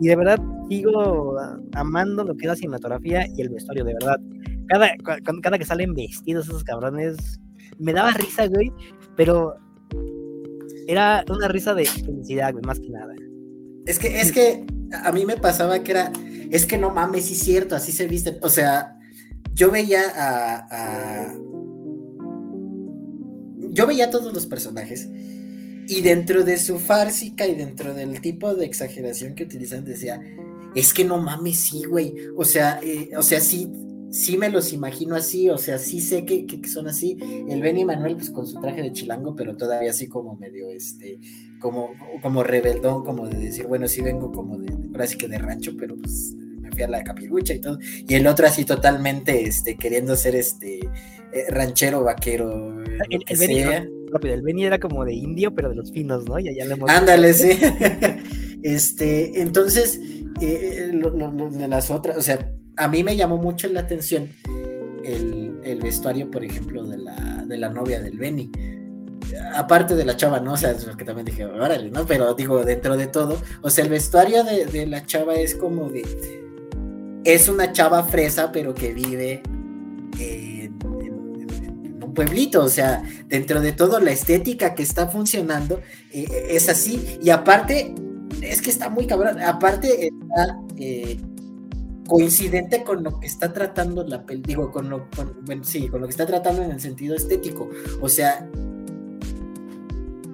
Y 0.00 0.08
de 0.08 0.16
verdad 0.16 0.38
sigo 0.68 1.36
amando 1.72 2.24
lo 2.24 2.36
que 2.36 2.44
es 2.44 2.48
la 2.48 2.56
cinematografía 2.56 3.26
y 3.34 3.40
el 3.40 3.48
vestuario, 3.48 3.84
de 3.84 3.94
verdad 3.94 4.20
cada, 4.66 4.90
cada 5.42 5.58
que 5.58 5.64
salen 5.64 5.94
vestidos 5.94 6.48
esos 6.48 6.64
cabrones, 6.64 7.40
me 7.78 7.92
daba 7.92 8.12
risa, 8.12 8.46
güey, 8.46 8.72
pero 9.16 9.54
era 10.86 11.24
una 11.28 11.48
risa 11.48 11.74
de 11.74 11.84
felicidad, 11.86 12.52
güey, 12.52 12.64
más 12.64 12.80
que 12.80 12.90
nada. 12.90 13.14
Es 13.86 13.98
que, 13.98 14.20
es 14.20 14.32
que 14.32 14.66
a 14.92 15.12
mí 15.12 15.24
me 15.24 15.36
pasaba 15.36 15.82
que 15.82 15.92
era, 15.92 16.12
es 16.50 16.66
que 16.66 16.78
no 16.78 16.90
mames, 16.90 17.26
sí 17.26 17.34
cierto, 17.34 17.76
así 17.76 17.92
se 17.92 18.06
viste, 18.06 18.38
o 18.42 18.48
sea, 18.48 18.96
yo 19.52 19.70
veía 19.70 20.02
a, 20.14 21.34
Yo 23.70 23.86
veía 23.86 24.06
a 24.06 24.10
todos 24.10 24.32
los 24.32 24.46
personajes 24.46 25.08
y 25.88 26.00
dentro 26.02 26.44
de 26.44 26.58
su 26.58 26.78
fársica 26.78 27.46
y 27.46 27.54
dentro 27.54 27.94
del 27.94 28.20
tipo 28.20 28.54
de 28.54 28.66
exageración 28.66 29.34
que 29.34 29.44
utilizan 29.44 29.84
decía, 29.84 30.20
es 30.74 30.92
que 30.92 31.04
no 31.04 31.18
mames, 31.18 31.60
sí, 31.60 31.84
güey. 31.84 32.14
O 32.36 32.44
sea, 32.44 32.80
eh, 32.82 33.10
o 33.16 33.22
sea, 33.22 33.40
sí, 33.40 33.70
sí 34.16 34.38
me 34.38 34.48
los 34.48 34.72
imagino 34.72 35.14
así, 35.14 35.50
o 35.50 35.58
sea, 35.58 35.78
sí 35.78 36.00
sé 36.00 36.24
que, 36.24 36.46
son 36.66 36.88
así. 36.88 37.18
El 37.48 37.60
Benny 37.60 37.84
Manuel, 37.84 38.16
pues 38.16 38.30
con 38.30 38.46
su 38.46 38.58
traje 38.60 38.82
de 38.82 38.92
chilango, 38.92 39.36
pero 39.36 39.56
todavía 39.56 39.90
así 39.90 40.08
como 40.08 40.36
medio, 40.36 40.70
este, 40.70 41.18
como, 41.60 41.90
como 42.22 42.42
rebeldón, 42.42 43.04
como 43.04 43.28
de 43.28 43.38
decir, 43.38 43.66
bueno, 43.66 43.86
sí 43.86 44.00
vengo 44.00 44.32
como 44.32 44.58
de, 44.58 44.72
ahora 44.92 45.06
sí 45.06 45.18
que 45.18 45.28
de 45.28 45.38
rancho, 45.38 45.72
pero 45.78 45.96
pues 45.96 46.34
me 46.34 46.70
fui 46.70 46.82
a 46.82 46.88
la 46.88 47.04
capirucha 47.04 47.52
y 47.52 47.60
todo. 47.60 47.78
Y 48.08 48.14
el 48.14 48.26
otro 48.26 48.46
así 48.46 48.64
totalmente, 48.64 49.46
este, 49.46 49.76
queriendo 49.76 50.16
ser, 50.16 50.34
este, 50.34 50.80
eh, 50.80 51.44
ranchero, 51.50 52.02
vaquero, 52.02 52.82
el, 53.10 53.22
el 53.26 53.38
Benny, 53.38 53.60
el 54.22 54.42
Benny 54.42 54.64
era 54.64 54.78
como 54.78 55.04
de 55.04 55.14
indio, 55.14 55.54
pero 55.54 55.68
de 55.68 55.74
los 55.74 55.92
finos, 55.92 56.24
¿no? 56.24 56.38
Y 56.38 56.48
allá 56.48 56.64
le 56.64 56.76
Ándale, 56.88 57.34
sí. 57.34 57.50
este, 58.62 59.42
entonces, 59.42 60.00
eh, 60.40 60.90
de 60.90 61.68
las 61.68 61.90
otras, 61.90 62.16
o 62.16 62.22
sea, 62.22 62.38
a 62.76 62.88
mí 62.88 63.02
me 63.02 63.16
llamó 63.16 63.38
mucho 63.38 63.68
la 63.68 63.80
atención 63.80 64.28
el, 65.04 65.80
vestuario, 65.82 66.30
por 66.30 66.44
ejemplo, 66.44 66.84
de 66.84 66.98
la, 66.98 67.44
de 67.46 67.56
la 67.56 67.68
novia 67.68 68.00
del 68.00 68.18
Benny. 68.18 68.50
Aparte 69.54 69.94
de 69.94 70.04
la 70.04 70.16
chava, 70.16 70.40
¿no? 70.40 70.52
O 70.54 70.56
sea, 70.56 70.72
es 70.72 70.86
lo 70.86 70.96
que 70.96 71.04
también 71.04 71.26
dije, 71.26 71.44
órale, 71.44 71.90
¿no? 71.90 72.06
Pero 72.06 72.34
digo, 72.34 72.64
dentro 72.64 72.96
de 72.96 73.06
todo, 73.06 73.40
o 73.62 73.70
sea, 73.70 73.84
el 73.84 73.90
vestuario 73.90 74.44
de, 74.44 74.86
la 74.86 75.04
chava 75.04 75.34
es 75.34 75.54
como 75.54 75.88
de. 75.90 76.04
Es 77.24 77.48
una 77.48 77.72
chava 77.72 78.04
fresa, 78.04 78.52
pero 78.52 78.74
que 78.74 78.94
vive 78.94 79.42
en, 80.18 80.78
un 82.02 82.14
pueblito, 82.14 82.62
o 82.62 82.68
sea, 82.68 83.02
dentro 83.26 83.60
de 83.60 83.72
todo, 83.72 84.00
la 84.00 84.12
estética 84.12 84.74
que 84.74 84.82
está 84.82 85.08
funcionando 85.08 85.80
eh, 86.12 86.48
es 86.50 86.68
así. 86.68 87.18
Y 87.22 87.30
aparte, 87.30 87.94
es 88.42 88.62
que 88.62 88.70
está 88.70 88.88
muy 88.88 89.06
cabrón. 89.06 89.40
Aparte, 89.42 90.08
está. 90.08 90.60
Eh, 90.76 91.18
coincidente 92.06 92.84
con 92.84 93.02
lo 93.02 93.18
que 93.20 93.26
está 93.26 93.52
tratando 93.52 94.04
la 94.04 94.24
película, 94.24 94.46
digo, 94.46 94.72
con 94.72 94.88
lo, 94.88 95.08
sí, 95.62 95.88
con 95.88 96.00
lo 96.00 96.06
que 96.06 96.12
está 96.12 96.26
tratando 96.26 96.62
en 96.62 96.70
el 96.70 96.80
sentido 96.80 97.14
estético. 97.14 97.68
O 98.00 98.08
sea, 98.08 98.48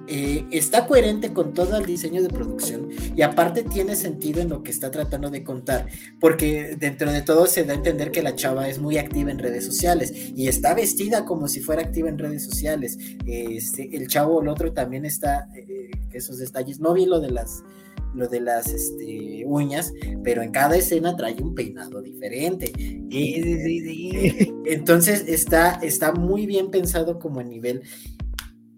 eh, 0.05 0.45
está 0.51 0.85
coherente 0.85 1.33
con 1.33 1.53
todo 1.53 1.77
el 1.77 1.85
diseño 1.85 2.21
de 2.21 2.27
producción 2.27 2.89
y 3.15 3.21
aparte 3.21 3.63
tiene 3.63 3.95
sentido 3.95 4.41
en 4.41 4.49
lo 4.49 4.61
que 4.61 4.69
está 4.69 4.91
tratando 4.91 5.29
de 5.29 5.43
contar, 5.43 5.87
porque 6.19 6.75
dentro 6.77 7.11
de 7.11 7.21
todo 7.21 7.47
se 7.47 7.63
da 7.63 7.73
a 7.73 7.77
entender 7.77 8.11
que 8.11 8.21
la 8.21 8.35
chava 8.35 8.67
es 8.67 8.79
muy 8.79 8.97
activa 8.97 9.31
en 9.31 9.39
redes 9.39 9.65
sociales 9.65 10.13
y 10.13 10.47
está 10.49 10.73
vestida 10.73 11.25
como 11.25 11.47
si 11.47 11.61
fuera 11.61 11.81
activa 11.81 12.09
en 12.09 12.19
redes 12.19 12.43
sociales. 12.43 12.97
Este, 13.25 13.95
el 13.95 14.07
chavo, 14.07 14.41
el 14.41 14.49
otro 14.49 14.73
también 14.73 15.05
está, 15.05 15.47
eh, 15.55 15.89
esos 16.11 16.37
detalles, 16.37 16.79
no 16.79 16.93
vi 16.93 17.05
lo 17.05 17.19
de 17.19 17.31
las 17.31 17.63
lo 18.13 18.27
de 18.27 18.41
las 18.41 18.67
este, 18.67 19.43
uñas, 19.45 19.93
pero 20.23 20.41
en 20.41 20.51
cada 20.51 20.75
escena 20.75 21.15
trae 21.15 21.35
un 21.41 21.55
peinado 21.55 22.01
diferente. 22.01 22.71
Entonces 24.65 25.25
está, 25.27 25.79
está 25.81 26.13
muy 26.13 26.45
bien 26.45 26.71
pensado 26.71 27.19
como 27.19 27.39
a 27.39 27.43
nivel. 27.43 27.81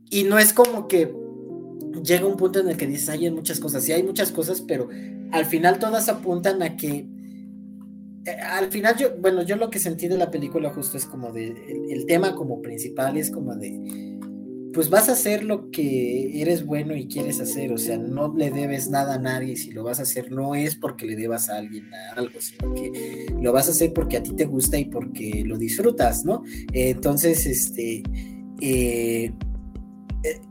Y 0.09 0.23
no 0.23 0.39
es 0.39 0.53
como 0.53 0.87
que 0.87 1.13
llega 2.03 2.25
un 2.25 2.37
punto 2.37 2.59
en 2.59 2.69
el 2.69 2.77
que 2.77 2.87
dices, 2.87 3.09
hay 3.09 3.29
muchas 3.31 3.59
cosas, 3.59 3.83
sí 3.83 3.91
hay 3.91 4.03
muchas 4.03 4.31
cosas, 4.31 4.61
pero 4.61 4.89
al 5.31 5.45
final 5.45 5.79
todas 5.79 6.09
apuntan 6.09 6.61
a 6.61 6.75
que 6.77 7.07
eh, 8.25 8.31
al 8.31 8.71
final 8.71 8.95
yo, 8.97 9.09
bueno, 9.19 9.43
yo 9.43 9.55
lo 9.55 9.69
que 9.69 9.79
sentí 9.79 10.07
de 10.07 10.17
la 10.17 10.31
película 10.31 10.71
justo 10.71 10.97
es 10.97 11.05
como 11.05 11.31
de, 11.31 11.53
el 11.89 12.05
tema 12.05 12.35
como 12.35 12.61
principal 12.61 13.17
es 13.17 13.29
como 13.31 13.55
de, 13.55 14.14
pues 14.75 14.89
vas 14.89 15.07
a 15.07 15.13
hacer 15.13 15.45
lo 15.45 15.71
que 15.71 16.41
eres 16.41 16.65
bueno 16.65 16.97
y 16.97 17.07
quieres 17.07 17.39
hacer, 17.39 17.71
o 17.71 17.77
sea, 17.77 17.97
no 17.97 18.35
le 18.35 18.51
debes 18.51 18.89
nada 18.89 19.15
a 19.15 19.17
nadie, 19.17 19.55
si 19.55 19.71
lo 19.71 19.85
vas 19.85 19.99
a 19.99 20.03
hacer 20.03 20.33
no 20.33 20.53
es 20.53 20.75
porque 20.75 21.05
le 21.05 21.15
debas 21.15 21.49
a 21.49 21.57
alguien 21.59 21.89
algo, 22.13 22.41
sino 22.41 22.73
que 22.73 23.33
lo 23.41 23.53
vas 23.53 23.69
a 23.69 23.71
hacer 23.71 23.93
porque 23.93 24.17
a 24.17 24.23
ti 24.23 24.33
te 24.35 24.43
gusta 24.43 24.77
y 24.77 24.85
porque 24.85 25.43
lo 25.45 25.57
disfrutas, 25.57 26.25
¿no? 26.25 26.43
entonces, 26.73 27.45
este, 27.45 28.03
eh, 28.59 29.31
eh, 30.23 30.41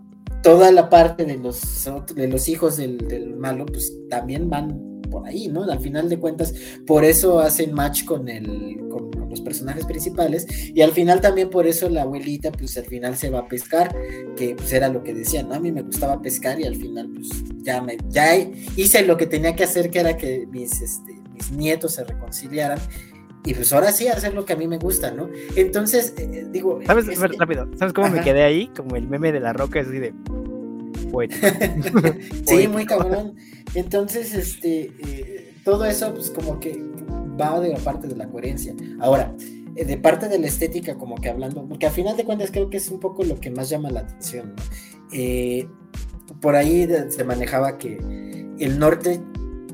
toda 0.42 0.72
la 0.72 0.88
parte 0.88 1.26
de 1.26 1.36
los, 1.36 1.86
de 2.16 2.26
los 2.26 2.48
hijos 2.48 2.78
del, 2.78 3.36
malo, 3.36 3.66
pues 3.66 3.92
también 4.08 4.48
van 4.48 4.93
por 5.08 5.26
ahí, 5.26 5.48
¿no? 5.48 5.64
Al 5.64 5.80
final 5.80 6.08
de 6.08 6.18
cuentas, 6.18 6.54
por 6.86 7.04
eso 7.04 7.40
hacen 7.40 7.72
match 7.72 8.04
con 8.04 8.28
el, 8.28 8.76
los 9.28 9.40
personajes 9.40 9.84
principales 9.84 10.46
y 10.74 10.80
al 10.80 10.92
final 10.92 11.20
también 11.20 11.50
por 11.50 11.66
eso 11.66 11.88
la 11.88 12.02
abuelita 12.02 12.52
pues 12.52 12.76
al 12.76 12.84
final 12.84 13.16
se 13.16 13.30
va 13.30 13.40
a 13.40 13.48
pescar, 13.48 13.94
que 14.36 14.54
pues 14.54 14.72
era 14.72 14.88
lo 14.88 15.02
que 15.02 15.14
decía, 15.14 15.42
¿no? 15.42 15.54
A 15.54 15.60
mí 15.60 15.72
me 15.72 15.82
gustaba 15.82 16.20
pescar 16.20 16.60
y 16.60 16.64
al 16.64 16.76
final 16.76 17.10
pues 17.14 17.30
ya 17.62 17.82
me 17.82 17.96
ya 18.08 18.36
hice 18.76 19.04
lo 19.04 19.16
que 19.16 19.26
tenía 19.26 19.56
que 19.56 19.64
hacer 19.64 19.90
que 19.90 20.00
era 20.00 20.16
que 20.16 20.46
mis 20.50 20.80
este, 20.80 21.20
mis 21.32 21.50
nietos 21.52 21.94
se 21.94 22.04
reconciliaran 22.04 22.78
y 23.44 23.52
pues 23.52 23.72
ahora 23.72 23.92
sí 23.92 24.08
hacer 24.08 24.34
lo 24.34 24.44
que 24.44 24.54
a 24.54 24.56
mí 24.56 24.66
me 24.66 24.78
gusta, 24.78 25.10
¿no? 25.10 25.28
Entonces, 25.54 26.14
eh, 26.16 26.46
digo... 26.50 26.80
¿Sabes, 26.86 27.06
rápido, 27.38 27.68
¿sabes 27.76 27.92
cómo 27.92 28.08
me 28.08 28.22
quedé 28.22 28.42
ahí? 28.42 28.70
Como 28.74 28.96
el 28.96 29.06
meme 29.06 29.32
de 29.32 29.40
la 29.40 29.52
roca, 29.52 29.80
así 29.80 29.98
de... 29.98 30.14
sí, 32.46 32.68
muy 32.68 32.86
cabrón. 32.86 33.34
Entonces, 33.74 34.34
este, 34.34 34.92
eh, 35.06 35.54
todo 35.64 35.84
eso, 35.84 36.14
pues 36.14 36.30
como 36.30 36.60
que 36.60 36.80
va 37.40 37.60
de 37.60 37.70
la 37.70 37.78
parte 37.78 38.06
de 38.06 38.16
la 38.16 38.28
coherencia. 38.28 38.74
Ahora, 39.00 39.34
eh, 39.76 39.84
de 39.84 39.96
parte 39.96 40.28
de 40.28 40.38
la 40.38 40.46
estética, 40.46 40.94
como 40.94 41.16
que 41.16 41.28
hablando, 41.28 41.66
porque 41.66 41.86
a 41.86 41.90
final 41.90 42.16
de 42.16 42.24
cuentas 42.24 42.50
creo 42.50 42.70
que 42.70 42.76
es 42.76 42.88
un 42.90 43.00
poco 43.00 43.24
lo 43.24 43.40
que 43.40 43.50
más 43.50 43.68
llama 43.68 43.90
la 43.90 44.00
atención. 44.00 44.54
Eh, 45.12 45.66
por 46.40 46.54
ahí 46.54 46.88
se 47.08 47.24
manejaba 47.24 47.78
que 47.78 47.96
el 48.58 48.78
norte, 48.78 49.20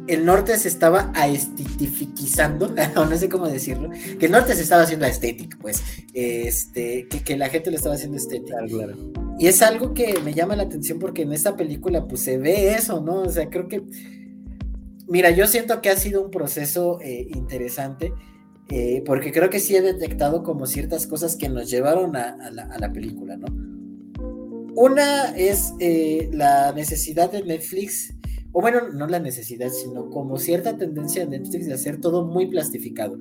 el 0.07 0.25
norte 0.25 0.57
se 0.57 0.69
estaba 0.69 1.13
aestetificando, 1.15 2.75
o 2.97 3.05
no 3.05 3.17
sé 3.17 3.29
cómo 3.29 3.47
decirlo, 3.49 3.91
que 4.19 4.27
el 4.27 4.33
norte 4.33 4.55
se 4.55 4.63
estaba 4.63 4.83
haciendo 4.83 5.07
estético, 5.07 5.59
pues, 5.61 5.83
este, 6.15 7.07
que, 7.09 7.37
la 7.37 7.49
gente 7.49 7.71
lo 7.71 7.77
estaba 7.77 7.95
haciendo 7.95 8.17
estético. 8.17 8.57
Y 9.41 9.49
es 9.49 9.61
algo 9.63 9.95
que 9.95 10.21
me 10.23 10.35
llama 10.35 10.55
la 10.55 10.63
atención 10.63 11.01
porque 11.01 11.23
en 11.23 11.33
esta 11.33 11.57
película, 11.57 12.07
pues 12.07 12.21
se 12.21 12.39
ve 12.39 12.75
eso, 12.75 13.01
¿no? 13.01 13.23
O 13.23 13.29
sea, 13.29 13.49
creo 13.49 13.67
que 13.67 13.83
Mira, 15.11 15.31
yo 15.31 15.49
siento 15.49 15.83
que 15.83 15.91
ha 15.91 15.97
sido 15.97 16.23
un 16.23 16.31
proceso 16.31 17.01
eh, 17.01 17.27
interesante, 17.35 18.13
eh, 18.69 19.03
porque 19.05 19.33
creo 19.33 19.51
que 19.51 19.59
sí 19.59 19.75
he 19.75 19.83
detectado 19.83 20.45
como 20.45 20.67
ciertas 20.67 21.09
cosas 21.09 21.35
que 21.35 21.49
nos 21.49 21.69
llevaron 21.69 22.15
a, 22.15 22.37
la, 22.53 22.93
película, 22.93 23.37
¿no? 23.37 23.49
Una 24.77 25.37
es 25.37 25.75
eh, 25.81 26.31
la 26.33 26.73
necesidad 26.77 27.33
de 27.33 27.43
Netflix, 27.43 28.15
o 28.53 28.61
bueno, 28.61 28.89
no 28.93 29.09
la 29.09 29.19
necesidad, 29.19 29.71
sino 29.71 30.11
como 30.11 30.39
cierta 30.39 30.77
tendencia 30.77 31.27
de 31.27 31.41
Netflix 31.41 31.67
de 31.67 31.75
hacer 31.75 32.01
todo 32.01 32.25
muy 32.25 32.47
plastificado. 32.47 33.19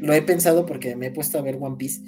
lo 0.00 0.14
he 0.14 0.22
pensado 0.22 0.66
porque 0.66 0.96
me 0.96 1.06
he 1.06 1.10
puesto 1.12 1.38
a 1.38 1.42
ver 1.42 1.58
One 1.60 1.76
Piece 1.76 2.02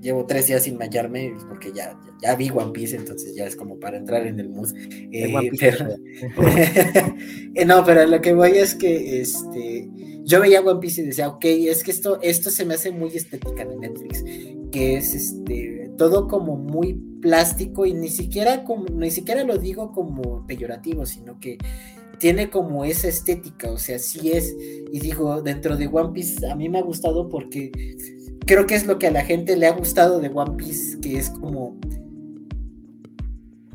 llevo 0.00 0.26
tres 0.26 0.46
días 0.46 0.64
sin 0.64 0.78
mallarme 0.78 1.34
porque 1.48 1.72
ya, 1.72 1.98
ya, 2.22 2.34
vi 2.34 2.50
One 2.50 2.72
Piece, 2.72 2.96
entonces 2.96 3.34
ya 3.34 3.46
es 3.46 3.56
como 3.56 3.78
para 3.78 3.96
entrar 3.96 4.26
en 4.26 4.40
el 4.40 4.48
mood. 4.48 4.70
Eh, 5.12 5.50
eh, 7.54 7.64
no, 7.64 7.84
pero 7.84 8.06
lo 8.06 8.20
que 8.20 8.32
voy 8.32 8.52
es 8.52 8.74
que 8.74 9.20
este, 9.20 9.88
yo 10.24 10.40
veía 10.40 10.60
One 10.60 10.80
Piece 10.80 11.02
y 11.02 11.06
decía, 11.06 11.28
ok, 11.28 11.44
es 11.44 11.82
que 11.82 11.90
esto, 11.90 12.20
esto 12.22 12.50
se 12.50 12.64
me 12.64 12.74
hace 12.74 12.90
muy 12.90 13.14
estética 13.14 13.64
de 13.64 13.76
Netflix, 13.76 14.24
que 14.72 14.96
es 14.96 15.14
este, 15.14 15.90
todo 15.96 16.28
como 16.28 16.56
muy 16.56 16.94
plástico 17.20 17.84
y 17.84 17.92
ni 17.92 18.08
siquiera, 18.08 18.64
como, 18.64 18.86
ni 18.86 19.10
siquiera 19.10 19.44
lo 19.44 19.58
digo 19.58 19.92
como 19.92 20.46
peyorativo, 20.46 21.04
sino 21.04 21.38
que 21.38 21.58
tiene 22.18 22.50
como 22.50 22.84
esa 22.84 23.08
estética, 23.08 23.70
o 23.70 23.78
sea, 23.78 23.98
sí 23.98 24.32
es, 24.32 24.54
y 24.92 25.00
digo, 25.00 25.40
dentro 25.40 25.76
de 25.76 25.86
One 25.86 26.12
Piece 26.12 26.46
a 26.46 26.54
mí 26.54 26.68
me 26.68 26.78
ha 26.78 26.82
gustado 26.82 27.30
porque 27.30 27.72
creo 28.50 28.66
que 28.66 28.74
es 28.74 28.84
lo 28.84 28.98
que 28.98 29.06
a 29.06 29.12
la 29.12 29.24
gente 29.24 29.56
le 29.56 29.68
ha 29.68 29.70
gustado 29.70 30.18
de 30.18 30.28
One 30.28 30.56
Piece, 30.56 30.98
que 30.98 31.16
es 31.16 31.30
como... 31.30 31.78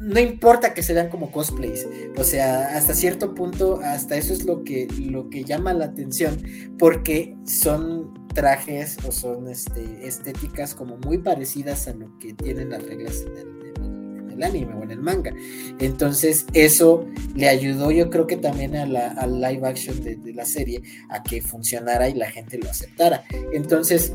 No 0.01 0.19
importa 0.19 0.73
que 0.73 0.83
se 0.83 0.93
vean 0.93 1.07
como 1.07 1.31
cosplays, 1.31 1.87
o 2.17 2.23
sea, 2.25 2.75
hasta 2.75 2.93
cierto 2.93 3.33
punto, 3.33 3.79
hasta 3.81 4.17
eso 4.17 4.33
es 4.33 4.43
lo 4.43 4.65
que, 4.65 4.87
lo 4.99 5.29
que 5.29 5.45
llama 5.45 5.73
la 5.73 5.85
atención, 5.85 6.43
porque 6.77 7.37
son 7.45 8.13
trajes 8.33 8.97
o 9.07 9.13
son 9.13 9.47
este, 9.47 10.05
estéticas 10.05 10.75
como 10.75 10.97
muy 10.97 11.19
parecidas 11.19 11.87
a 11.87 11.93
lo 11.93 12.15
que 12.19 12.33
tienen 12.33 12.71
las 12.71 12.83
reglas 12.83 13.23
en 13.25 14.31
el, 14.31 14.43
anime 14.43 14.73
o 14.73 14.83
en 14.83 14.91
el 14.91 14.99
manga. 14.99 15.33
Entonces, 15.79 16.45
eso 16.51 17.07
le 17.33 17.47
ayudó, 17.47 17.91
yo 17.91 18.09
creo 18.09 18.27
que 18.27 18.35
también 18.35 18.75
a 18.75 18.83
al 18.83 19.39
live 19.39 19.65
action 19.65 20.03
de 20.03 20.33
la 20.33 20.45
serie 20.45 20.83
a 21.09 21.23
que 21.23 21.41
funcionara 21.41 22.09
y 22.09 22.13
la 22.13 22.29
gente 22.29 22.57
lo 22.57 22.69
aceptara. 22.69 23.23
Entonces, 23.53 24.11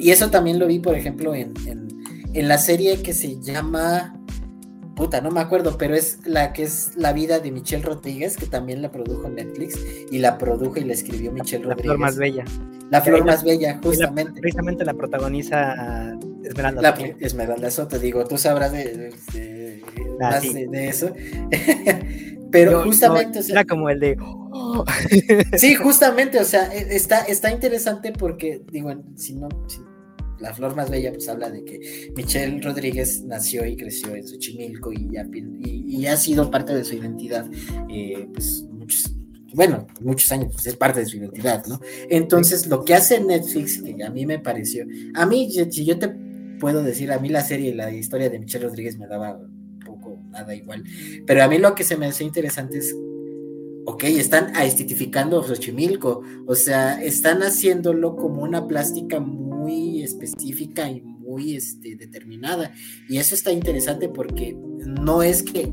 y 0.00 0.10
eso 0.10 0.30
también 0.30 0.58
lo 0.58 0.66
vi, 0.66 0.78
por 0.78 0.96
ejemplo, 0.96 1.34
en, 1.34 1.54
la 2.32 2.58
serie 2.58 3.02
que 3.02 3.12
se 3.12 3.40
llama 3.40 4.14
puta, 4.94 5.20
no 5.20 5.30
me 5.30 5.40
acuerdo, 5.40 5.78
pero 5.78 5.94
es 5.94 6.18
la 6.26 6.52
que 6.52 6.62
es 6.64 6.92
La 6.94 7.12
vida 7.12 7.40
de 7.40 7.50
Michelle 7.50 7.82
Rodríguez, 7.82 8.36
que 8.36 8.46
también 8.46 8.82
la 8.82 8.92
produjo 8.92 9.28
Netflix, 9.28 9.78
y 10.10 10.18
la 10.18 10.36
produjo 10.36 10.78
y 10.78 10.84
la 10.84 10.92
escribió 10.92 11.32
Michelle 11.32 11.64
Rodríguez. 11.64 11.86
La 11.86 11.94
flor 11.94 11.98
más 11.98 12.16
bella. 12.16 12.44
La 12.90 13.00
flor 13.00 13.24
más 13.24 13.42
bella, 13.42 13.80
justamente. 13.82 14.40
precisamente 14.40 14.84
la 14.84 14.94
protagoniza 14.94 16.18
Esmeralda 16.44 16.82
la, 16.82 16.96
Soto. 16.96 17.16
Esmeralda 17.20 17.70
Soto, 17.70 17.98
digo, 17.98 18.24
tú 18.26 18.36
sabrás 18.36 18.72
de, 18.72 19.12
ah, 20.20 20.30
más 20.32 20.42
de, 20.42 20.88
eso. 20.88 21.12
pero 22.50 22.82
justamente. 22.82 23.40
era 23.48 23.64
como 23.64 23.88
el 23.88 24.00
de. 24.00 24.18
sí, 25.56 25.74
justamente, 25.76 26.38
o 26.40 26.44
sea, 26.44 26.74
e, 26.74 26.94
está, 26.94 27.20
está 27.20 27.50
interesante 27.52 28.12
porque, 28.12 28.62
digo, 28.70 28.92
si 29.16 29.34
no. 29.34 29.48
La 30.40 30.54
flor 30.54 30.74
más 30.76 30.90
bella, 30.90 31.12
pues 31.12 31.28
habla 31.28 31.50
de 31.50 31.64
que 31.64 32.12
Michelle 32.16 32.60
Rodríguez 32.60 33.22
nació 33.24 33.66
y 33.66 33.76
creció 33.76 34.14
en 34.14 34.26
Xochimilco 34.26 34.92
y, 34.92 35.08
y, 35.52 36.06
ha 36.06 36.16
sido 36.16 36.50
parte 36.50 36.74
de 36.74 36.84
su 36.84 36.94
identidad, 36.94 37.48
eh, 37.88 38.28
pues 38.32 38.64
muchos, 38.70 39.14
bueno, 39.52 39.86
muchos 40.00 40.30
años, 40.32 40.52
pues 40.52 40.66
es 40.66 40.76
parte 40.76 41.00
de 41.00 41.06
su 41.06 41.18
identidad, 41.18 41.64
¿no? 41.66 41.80
Entonces, 42.08 42.66
lo 42.66 42.84
que 42.84 42.94
hace 42.94 43.20
Netflix, 43.20 43.82
que 43.82 44.02
a 44.02 44.10
mí 44.10 44.26
me 44.26 44.38
pareció, 44.38 44.84
a 45.14 45.26
mí, 45.26 45.50
si 45.70 45.84
yo 45.84 45.98
te 45.98 46.08
puedo 46.58 46.82
decir, 46.82 47.12
a 47.12 47.18
mí 47.18 47.28
la 47.28 47.42
serie, 47.42 47.74
la 47.74 47.92
historia 47.92 48.30
de 48.30 48.38
Michelle 48.38 48.66
Rodríguez 48.66 48.98
me 48.98 49.06
daba 49.06 49.36
un 49.36 49.80
poco, 49.84 50.18
nada 50.30 50.54
igual, 50.54 50.84
pero 51.26 51.42
a 51.42 51.48
mí 51.48 51.58
lo 51.58 51.74
que 51.74 51.84
se 51.84 51.96
me 51.96 52.06
hace 52.06 52.24
interesante 52.24 52.78
es 52.78 52.94
ok, 53.86 54.04
están 54.04 54.54
aestetificando 54.54 55.42
Xochimilco, 55.42 56.22
o 56.46 56.54
sea, 56.54 57.02
están 57.02 57.42
haciéndolo 57.42 58.16
como 58.16 58.42
una 58.42 58.66
plástica 58.66 59.20
muy 59.20 59.49
específica 60.02 60.90
y 60.90 61.00
muy 61.00 61.56
este, 61.56 61.96
determinada. 61.96 62.72
Y 63.08 63.18
eso 63.18 63.34
está 63.34 63.52
interesante 63.52 64.08
porque 64.08 64.56
no 64.56 65.22
es 65.22 65.42
que 65.42 65.72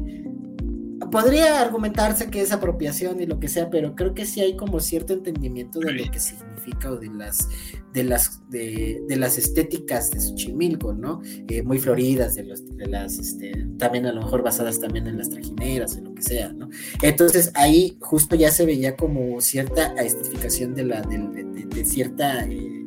podría 1.12 1.62
argumentarse 1.62 2.30
que 2.30 2.42
es 2.42 2.52
apropiación 2.52 3.22
y 3.22 3.26
lo 3.26 3.40
que 3.40 3.48
sea, 3.48 3.70
pero 3.70 3.96
creo 3.96 4.14
que 4.14 4.26
sí 4.26 4.42
hay 4.42 4.56
como 4.56 4.80
cierto 4.80 5.14
entendimiento 5.14 5.80
de 5.80 5.92
lo 5.94 6.12
que 6.12 6.20
significa 6.20 6.92
o 6.92 6.98
de 6.98 7.08
las 7.08 7.48
de 7.94 8.04
las 8.04 8.42
de, 8.50 9.04
las 9.10 9.38
estéticas 9.38 10.12
de 10.12 10.20
Xochimilco, 10.20 10.94
¿no? 10.94 11.22
Eh, 11.26 11.64
muy 11.64 11.80
floridas, 11.80 12.36
de, 12.36 12.44
de 12.44 12.86
las 12.88 13.18
este, 13.18 13.68
también 13.78 14.06
a 14.06 14.12
lo 14.12 14.22
mejor 14.22 14.44
basadas 14.44 14.80
también 14.80 15.08
en 15.08 15.18
las 15.18 15.30
trajineras, 15.30 15.98
en 15.98 16.06
lo 16.06 16.14
que 16.14 16.22
sea, 16.22 16.54
¿no? 16.54 16.70
Entonces 17.02 17.52
ahí 17.56 17.98
justo 18.02 18.36
ya 18.36 18.52
se 18.52 18.66
veía 18.66 18.96
como 18.96 19.40
cierta 19.42 19.94
estetificación 19.96 20.76
de 20.76 20.84
la 20.84 21.02
de, 21.02 21.86
cierta 21.86 22.46
eh, 22.46 22.87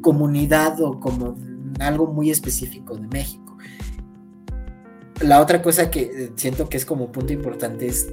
comunidad 0.00 0.80
o 0.80 0.98
como 1.00 1.36
algo 1.78 2.06
muy 2.06 2.30
específico 2.30 2.96
de 2.96 3.06
México 3.08 3.50
la 5.20 5.40
otra 5.40 5.62
cosa 5.62 5.90
que 5.90 6.02
eh, 6.02 6.32
siento 6.36 6.68
que 6.68 6.76
es 6.76 6.84
como 6.84 7.12
punto 7.12 7.32
importante 7.32 7.86
es, 7.86 8.12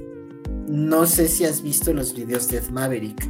no 0.68 1.06
sé 1.06 1.28
si 1.28 1.44
has 1.44 1.62
visto 1.62 1.92
los 1.92 2.14
videos 2.14 2.48
de 2.48 2.60
Maverick, 2.70 3.28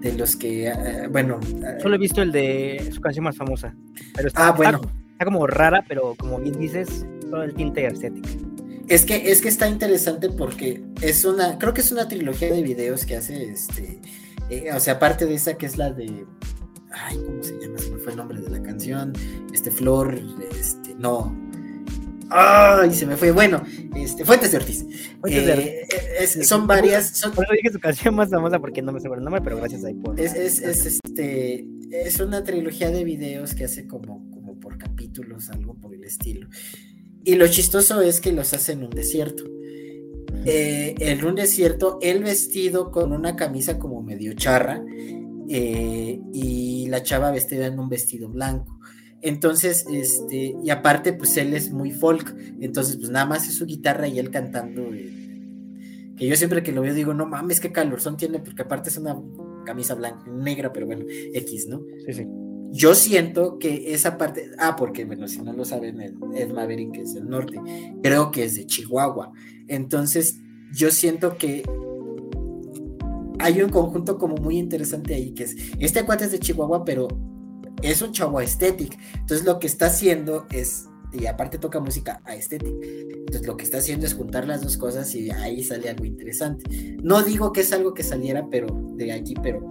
de 0.00 0.12
los 0.14 0.36
que, 0.36 0.68
eh, 0.68 1.08
bueno... 1.10 1.38
Eh, 1.42 1.78
Solo 1.82 1.96
he 1.96 1.98
visto 1.98 2.22
el 2.22 2.32
de 2.32 2.90
su 2.92 3.00
canción 3.00 3.24
más 3.24 3.36
famosa. 3.36 3.74
Pero 4.14 4.28
está, 4.28 4.48
ah, 4.48 4.52
bueno. 4.52 4.80
Está, 5.12 5.24
como 5.24 5.46
rara, 5.46 5.84
pero 5.86 6.14
como 6.16 6.38
bien 6.38 6.58
dices, 6.58 7.04
todo 7.28 7.42
el 7.42 7.54
tinte 7.54 7.84
estético. 7.86 8.28
Es 8.86 9.04
que, 9.04 9.30
es 9.30 9.42
que 9.42 9.48
está 9.48 9.68
interesante 9.68 10.30
porque 10.30 10.82
es 11.02 11.24
una, 11.24 11.58
creo 11.58 11.74
que 11.74 11.82
es 11.82 11.92
una 11.92 12.08
trilogía 12.08 12.50
de 12.50 12.62
videos 12.62 13.04
que 13.04 13.16
hace, 13.16 13.50
este, 13.50 14.00
o 14.74 14.80
sea, 14.80 14.94
aparte 14.94 15.26
de 15.26 15.34
esa 15.34 15.58
que 15.58 15.66
es 15.66 15.76
la 15.76 15.90
de, 15.90 16.24
ay, 16.92 17.18
¿cómo 17.24 17.42
se 17.42 17.58
llama? 17.58 17.78
Se 17.78 17.90
me 17.90 17.98
fue 17.98 18.12
el 18.12 18.18
nombre 18.18 18.40
de 18.40 18.50
la 18.50 18.62
canción, 18.62 19.12
este, 19.52 19.70
Flor, 19.70 20.18
este, 20.58 20.94
no, 20.94 21.34
¡Ay! 22.30 22.92
Se 22.92 23.06
me 23.06 23.16
fue. 23.16 23.30
Bueno, 23.30 23.62
este, 23.96 24.24
Fuentes 24.24 24.50
de 24.50 24.58
Ortiz. 24.58 24.84
Fuentes 25.20 25.46
de 25.46 25.52
eh, 25.52 25.86
Ortiz. 26.20 26.46
son 26.46 26.66
varias. 26.66 27.16
Son... 27.16 27.32
Por 27.32 27.46
dije 27.50 27.72
su 27.72 27.80
canción 27.80 28.14
más 28.14 28.30
famosa 28.30 28.58
porque 28.58 28.82
no 28.82 28.92
me 28.92 29.00
sé 29.00 29.08
el 29.08 29.22
nombre, 29.22 29.40
pero 29.42 29.56
gracias 29.56 29.84
ahí 29.84 29.94
por. 29.94 30.18
Es, 30.20 30.34
es, 30.34 30.60
es, 30.60 30.86
este, 30.86 31.66
es 31.90 32.20
una 32.20 32.44
trilogía 32.44 32.90
de 32.90 33.04
videos 33.04 33.54
que 33.54 33.64
hace 33.64 33.86
como, 33.86 34.30
como 34.30 34.58
por 34.60 34.76
capítulos, 34.76 35.48
algo 35.50 35.74
por 35.74 35.94
el 35.94 36.04
estilo. 36.04 36.48
Y 37.24 37.36
lo 37.36 37.48
chistoso 37.48 38.00
es 38.02 38.20
que 38.20 38.32
los 38.32 38.52
hace 38.52 38.72
en 38.72 38.84
un 38.84 38.90
desierto. 38.90 39.44
Eh, 40.44 40.94
en 40.98 41.24
un 41.24 41.34
desierto, 41.34 41.98
él 42.00 42.22
vestido 42.22 42.90
con 42.90 43.12
una 43.12 43.36
camisa 43.36 43.78
como 43.78 44.02
medio 44.02 44.34
charra 44.34 44.82
eh, 45.48 46.20
y 46.32 46.86
la 46.88 47.02
chava 47.02 47.30
vestida 47.30 47.66
en 47.66 47.78
un 47.78 47.88
vestido 47.88 48.28
blanco. 48.28 48.78
Entonces, 49.20 49.84
este, 49.90 50.54
y 50.62 50.70
aparte, 50.70 51.12
pues 51.12 51.36
él 51.36 51.54
es 51.54 51.72
muy 51.72 51.90
folk, 51.90 52.36
entonces, 52.60 52.96
pues 52.96 53.10
nada 53.10 53.26
más 53.26 53.48
es 53.48 53.56
su 53.56 53.66
guitarra 53.66 54.06
y 54.06 54.18
él 54.18 54.30
cantando. 54.30 54.94
Eh, 54.94 55.18
que 56.16 56.26
yo 56.26 56.36
siempre 56.36 56.62
que 56.62 56.72
lo 56.72 56.82
veo 56.82 56.94
digo, 56.94 57.14
no 57.14 57.26
mames, 57.26 57.60
qué 57.60 57.72
son 57.98 58.16
tiene, 58.16 58.38
porque 58.40 58.62
aparte 58.62 58.90
es 58.90 58.96
una 58.96 59.16
camisa 59.64 59.94
blanca, 59.94 60.30
negra, 60.30 60.72
pero 60.72 60.86
bueno, 60.86 61.04
X, 61.08 61.66
¿no? 61.68 61.80
Sí, 62.06 62.12
sí. 62.12 62.26
Yo 62.70 62.94
siento 62.94 63.58
que 63.58 63.94
esa 63.94 64.18
parte, 64.18 64.50
ah, 64.58 64.76
porque 64.76 65.04
bueno, 65.04 65.26
si 65.26 65.40
no 65.40 65.52
lo 65.52 65.64
saben, 65.64 66.00
Ed 66.00 66.52
Maverick 66.52 66.96
es 66.98 67.14
del 67.14 67.28
norte, 67.28 67.58
creo 68.02 68.30
que 68.30 68.44
es 68.44 68.56
de 68.56 68.66
Chihuahua. 68.66 69.32
Entonces, 69.68 70.38
yo 70.72 70.90
siento 70.90 71.38
que 71.38 71.62
hay 73.38 73.62
un 73.62 73.70
conjunto 73.70 74.18
como 74.18 74.36
muy 74.36 74.58
interesante 74.58 75.14
ahí, 75.14 75.32
que 75.32 75.44
es, 75.44 75.56
este 75.78 76.04
cuate 76.04 76.24
es 76.24 76.32
de 76.32 76.38
Chihuahua, 76.38 76.84
pero 76.84 77.08
es 77.82 78.02
un 78.02 78.12
chavo 78.12 78.40
estético. 78.40 78.96
Entonces 79.14 79.46
lo 79.46 79.58
que 79.58 79.66
está 79.66 79.86
haciendo 79.86 80.46
es, 80.50 80.88
y 81.12 81.26
aparte 81.26 81.58
toca 81.58 81.80
música 81.80 82.20
a 82.24 82.34
estética. 82.34 82.86
Entonces 82.86 83.46
lo 83.46 83.56
que 83.56 83.64
está 83.64 83.78
haciendo 83.78 84.06
es 84.06 84.14
juntar 84.14 84.46
las 84.46 84.62
dos 84.62 84.76
cosas 84.76 85.14
y 85.14 85.30
ahí 85.30 85.62
sale 85.62 85.88
algo 85.88 86.04
interesante. 86.04 86.96
No 87.02 87.22
digo 87.22 87.52
que 87.52 87.60
es 87.60 87.72
algo 87.72 87.94
que 87.94 88.02
saliera 88.02 88.48
pero 88.50 88.66
de 88.96 89.12
aquí, 89.12 89.34
pero 89.42 89.68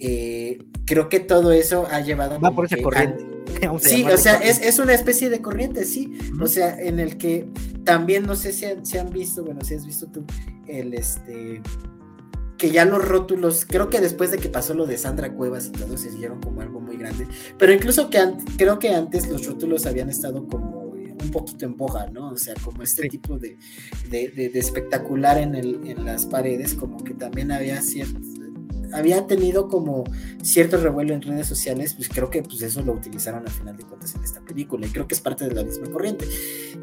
eh, 0.00 0.58
creo 0.84 1.08
que 1.08 1.20
todo 1.20 1.52
eso 1.52 1.86
ha 1.90 2.00
llevado... 2.00 2.40
Va 2.40 2.54
por 2.54 2.66
esa 2.66 2.80
corriente. 2.82 3.32
sí, 3.80 4.04
o 4.04 4.16
sea, 4.16 4.36
es, 4.36 4.78
una 4.78 4.94
especie 4.94 5.28
de 5.30 5.40
corriente, 5.40 5.84
sí. 5.84 6.12
O 6.40 6.46
sea, 6.46 6.80
en 6.80 6.98
el 6.98 7.18
que 7.18 7.48
también, 7.84 8.24
no 8.24 8.34
sé 8.34 8.52
si 8.52 8.64
han, 8.64 8.84
si 8.86 8.98
han 8.98 9.10
visto, 9.10 9.44
bueno, 9.44 9.60
si 9.62 9.74
has 9.74 9.86
visto 9.86 10.06
tú, 10.06 10.24
el 10.66 10.94
este 10.94 11.60
que 12.62 12.70
ya 12.70 12.84
los 12.84 13.04
rótulos, 13.04 13.66
creo 13.68 13.90
que 13.90 14.00
después 14.00 14.30
de 14.30 14.38
que 14.38 14.48
pasó 14.48 14.72
lo 14.72 14.86
de 14.86 14.96
Sandra 14.96 15.34
Cuevas 15.34 15.66
y 15.66 15.72
todo, 15.72 15.96
se 15.98 16.12
dieron 16.12 16.40
como 16.40 16.60
algo 16.60 16.80
muy 16.80 16.96
grande, 16.96 17.26
pero 17.58 17.72
incluso 17.72 18.08
que 18.08 18.20
creo 18.56 18.78
que 18.78 18.90
antes 18.90 19.26
los 19.26 19.44
rótulos 19.44 19.84
habían 19.84 20.08
estado 20.08 20.46
como 20.46 20.92
un 20.92 21.30
poquito 21.32 21.66
en 21.66 21.76
boga, 21.76 22.06
¿no? 22.06 22.30
O 22.30 22.36
sea, 22.36 22.54
como 22.62 22.84
este 22.84 23.08
tipo 23.08 23.36
de, 23.36 23.58
de, 24.08 24.52
espectacular 24.54 25.38
en, 25.38 25.56
el, 25.56 25.80
en 25.84 26.04
las 26.04 26.26
paredes, 26.26 26.74
como 26.74 27.02
que 27.02 27.14
también 27.14 27.50
había 27.50 27.82
cierto, 27.82 28.20
había 28.92 29.26
tenido 29.26 29.68
como 29.68 30.04
cierto 30.42 30.76
revuelo 30.76 31.14
en 31.14 31.22
redes 31.22 31.46
sociales, 31.46 31.94
pues 31.94 32.08
creo 32.08 32.30
que 32.30 32.42
pues 32.42 32.62
eso 32.62 32.82
lo 32.82 32.92
utilizaron 32.92 33.42
al 33.46 33.52
final 33.52 33.76
de 33.76 33.84
cuentas 33.84 34.14
en 34.14 34.22
esta 34.22 34.40
película 34.40 34.86
y 34.86 34.90
creo 34.90 35.06
que 35.06 35.14
es 35.14 35.20
parte 35.20 35.46
de 35.46 35.54
la 35.54 35.64
misma 35.64 35.90
corriente. 35.90 36.26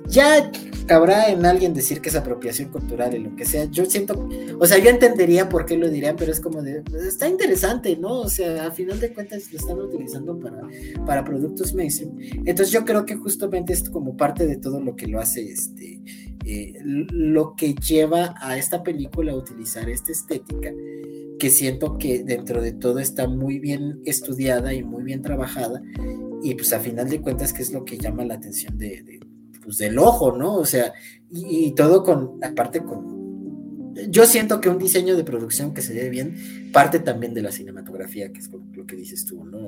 Ya 0.07 0.51
cabrá 0.85 1.29
en 1.29 1.45
alguien 1.45 1.73
decir 1.73 2.01
que 2.01 2.09
es 2.09 2.15
apropiación 2.15 2.69
cultural 2.69 3.15
y 3.15 3.19
lo 3.19 3.35
que 3.35 3.45
sea, 3.45 3.65
yo 3.65 3.85
siento, 3.85 4.27
o 4.59 4.65
sea, 4.65 4.77
yo 4.79 4.89
entendería 4.89 5.49
por 5.49 5.65
qué 5.65 5.77
lo 5.77 5.89
dirían, 5.89 6.15
pero 6.15 6.31
es 6.31 6.39
como 6.39 6.61
de, 6.61 6.83
está 7.07 7.27
interesante, 7.27 7.95
¿no? 7.97 8.21
O 8.21 8.29
sea, 8.29 8.65
al 8.65 8.73
final 8.73 8.99
de 8.99 9.13
cuentas 9.13 9.51
lo 9.51 9.59
están 9.59 9.79
utilizando 9.79 10.39
para, 10.39 10.61
para 11.05 11.23
productos 11.23 11.73
mainstream. 11.73 12.17
Entonces 12.45 12.71
yo 12.71 12.85
creo 12.85 13.05
que 13.05 13.15
justamente 13.15 13.73
es 13.73 13.89
como 13.89 14.17
parte 14.17 14.47
de 14.47 14.57
todo 14.57 14.81
lo 14.81 14.95
que 14.95 15.07
lo 15.07 15.19
hace 15.19 15.51
este... 15.51 16.01
Eh, 16.45 16.73
lo 16.81 17.53
que 17.55 17.75
lleva 17.75 18.33
a 18.39 18.57
esta 18.57 18.81
película 18.81 19.33
a 19.33 19.35
utilizar 19.35 19.87
esta 19.89 20.11
estética 20.11 20.71
que 21.39 21.49
siento 21.49 21.97
que 21.97 22.23
dentro 22.23 22.61
de 22.61 22.73
todo 22.73 22.99
está 22.99 23.27
muy 23.27 23.59
bien 23.59 24.01
estudiada 24.05 24.73
y 24.73 24.83
muy 24.83 25.03
bien 25.03 25.21
trabajada 25.21 25.81
y 26.43 26.53
pues 26.53 26.71
a 26.73 26.79
final 26.79 27.09
de 27.09 27.21
cuentas 27.21 27.53
que 27.53 27.63
es 27.63 27.71
lo 27.71 27.83
que 27.85 27.97
llama 27.97 28.23
la 28.25 28.35
atención 28.35 28.77
de, 28.77 29.19
pues, 29.63 29.77
del 29.77 29.97
ojo, 29.97 30.37
¿no? 30.37 30.55
O 30.55 30.65
sea, 30.65 30.93
y, 31.31 31.71
todo 31.71 32.03
con, 32.03 32.43
aparte 32.43 32.81
con, 32.81 33.93
yo 34.09 34.25
siento 34.25 34.61
que 34.61 34.69
un 34.69 34.77
diseño 34.77 35.15
de 35.15 35.23
producción 35.23 35.73
que 35.73 35.81
se 35.81 35.93
ve 35.93 36.09
bien 36.09 36.71
parte 36.71 36.99
también 36.99 37.33
de 37.33 37.41
la 37.41 37.51
cinematografía, 37.51 38.31
que 38.31 38.39
es 38.39 38.49
lo 38.49 38.85
que 38.85 38.95
dices 38.95 39.25
tú, 39.25 39.43
¿no? 39.43 39.67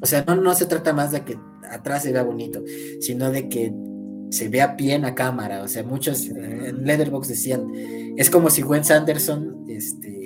O 0.00 0.06
sea, 0.06 0.24
no, 0.26 0.36
no 0.36 0.54
se 0.54 0.66
trata 0.66 0.92
más 0.92 1.12
de 1.12 1.22
que 1.22 1.38
atrás 1.70 2.02
se 2.02 2.12
vea 2.12 2.22
bonito, 2.22 2.62
sino 3.00 3.30
de 3.30 3.48
que 3.48 3.72
se 4.30 4.48
vea 4.48 4.68
bien 4.68 5.04
a 5.04 5.14
cámara, 5.14 5.62
o 5.62 5.68
sea, 5.68 5.82
muchos 5.82 6.28
en 6.28 6.84
Leatherbox 6.84 7.28
decían, 7.28 7.66
es 8.16 8.30
como 8.30 8.48
si 8.48 8.62
Wes 8.62 8.90
Anderson, 8.90 9.64
este, 9.68 10.19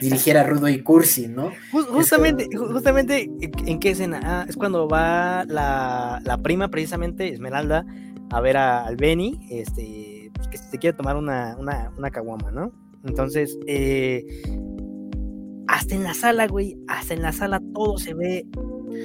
dirigiera 0.00 0.42
Rudo 0.42 0.68
y 0.68 0.82
Cursi, 0.82 1.28
¿no? 1.28 1.52
justamente, 1.70 2.48
justamente, 2.56 3.30
¿en 3.40 3.78
qué 3.78 3.90
escena? 3.90 4.20
Ah, 4.22 4.46
es 4.48 4.56
cuando 4.56 4.88
va 4.88 5.44
la, 5.46 6.40
prima, 6.42 6.68
precisamente, 6.68 7.32
Esmeralda, 7.32 7.86
a 8.30 8.40
ver 8.40 8.56
a, 8.56 8.84
al 8.84 8.96
Benny, 8.96 9.40
este, 9.50 10.30
pues, 10.34 10.48
que 10.48 10.58
se 10.58 10.78
quiere 10.78 10.96
tomar 10.96 11.16
una, 11.16 11.56
una, 11.58 12.10
caguama, 12.10 12.50
¿no? 12.50 12.72
Entonces, 13.04 13.58
eh, 13.66 14.24
hasta 15.68 15.94
en 15.94 16.04
la 16.04 16.14
sala, 16.14 16.46
güey, 16.46 16.76
hasta 16.88 17.14
en 17.14 17.22
la 17.22 17.32
sala 17.32 17.60
todo 17.74 17.98
se 17.98 18.14
ve 18.14 18.46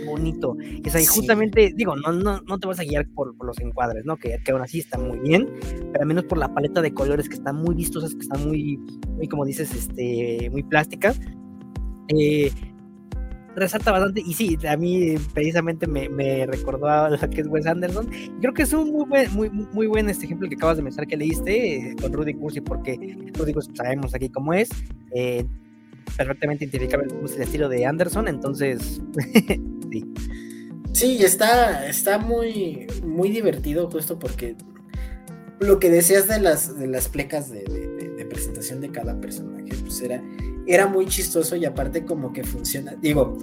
bonito. 0.06 0.52
O 0.52 0.90
sea, 0.90 1.02
y 1.02 1.06
justamente, 1.06 1.74
digo, 1.76 1.96
no, 1.96 2.12
no, 2.12 2.42
no 2.42 2.60
te 2.60 2.68
vas 2.68 2.80
a 2.80 2.84
guiar 2.84 3.08
por, 3.10 3.36
los 3.44 3.60
encuadres, 3.60 4.06
¿no? 4.06 4.18
Que, 4.18 4.38
que 4.44 4.52
aún 4.52 4.62
así 4.62 4.80
está 4.80 4.98
muy 4.98 5.20
bien, 5.20 5.50
pero 5.92 6.02
al 6.02 6.08
menos 6.08 6.26
por 6.26 6.38
la 6.38 6.54
paleta 6.54 6.82
de 6.82 6.94
colores 6.94 7.30
que 7.30 7.36
están 7.36 7.58
muy 7.58 7.76
vistosas, 7.76 8.14
que 8.14 8.22
están 8.22 8.48
muy, 8.48 8.78
muy 9.16 9.28
como 9.28 9.46
dices, 9.46 9.74
este, 9.74 10.50
muy 10.52 10.64
plásticas. 10.64 11.20
Eh, 12.10 12.52
resalta 13.56 13.92
bastante. 13.92 14.22
Y 14.26 14.34
sí, 14.34 14.58
a 14.68 14.78
mí 14.78 15.16
precisamente 15.34 15.88
me, 15.88 16.10
me 16.10 16.46
recordó 16.46 16.88
a 16.88 17.10
lo 17.10 17.18
que 17.30 17.42
es 17.42 17.48
Wes 17.48 17.68
Anderson. 17.68 18.10
Creo 18.42 18.54
que 18.54 18.64
es 18.64 18.74
un 18.74 18.92
muy 18.92 19.06
buen, 19.06 19.34
muy, 19.34 19.50
muy 19.50 19.88
buen 19.88 20.10
este 20.10 20.26
ejemplo 20.26 20.50
que 20.50 20.56
acabas 20.56 20.78
de 20.78 20.84
mencionar 20.84 21.08
que 21.08 21.18
leíste 21.18 21.92
eh, 21.92 21.96
con 22.02 22.14
Rudy 22.14 22.34
Cursi, 22.34 22.62
porque 22.62 22.96
Rudy 23.38 23.54
Cursi 23.54 23.72
sabemos 23.76 24.16
aquí 24.16 24.30
cómo 24.30 24.54
es. 24.54 24.70
Eh, 25.14 25.46
perfectamente 26.16 26.66
identificable 26.66 27.08
el 27.36 27.42
estilo 27.42 27.70
de 27.70 27.86
Anderson, 27.86 28.28
entonces 28.28 29.02
sí. 29.92 30.06
Sí, 30.94 31.24
está, 31.24 31.88
está 31.88 32.18
muy, 32.18 32.88
muy 33.04 33.30
divertido 33.30 33.90
justo 33.90 34.18
porque 34.20 34.56
lo 35.60 35.80
que 35.80 35.90
decías 35.90 36.28
de 36.28 36.40
las, 36.40 36.78
de 36.78 36.88
las 36.88 37.08
plecas 37.08 37.50
de, 37.50 37.64
presentación 38.30 38.80
de 38.80 38.92
cada 38.92 39.20
personaje, 39.20 39.74
pues 39.84 40.02
era 40.02 40.22
era 40.70 40.86
muy 40.86 41.08
chistoso 41.08 41.56
y 41.56 41.66
aparte 41.66 42.06
como 42.06 42.32
que 42.32 42.44
funciona. 42.44 42.96
Digo, 43.02 43.38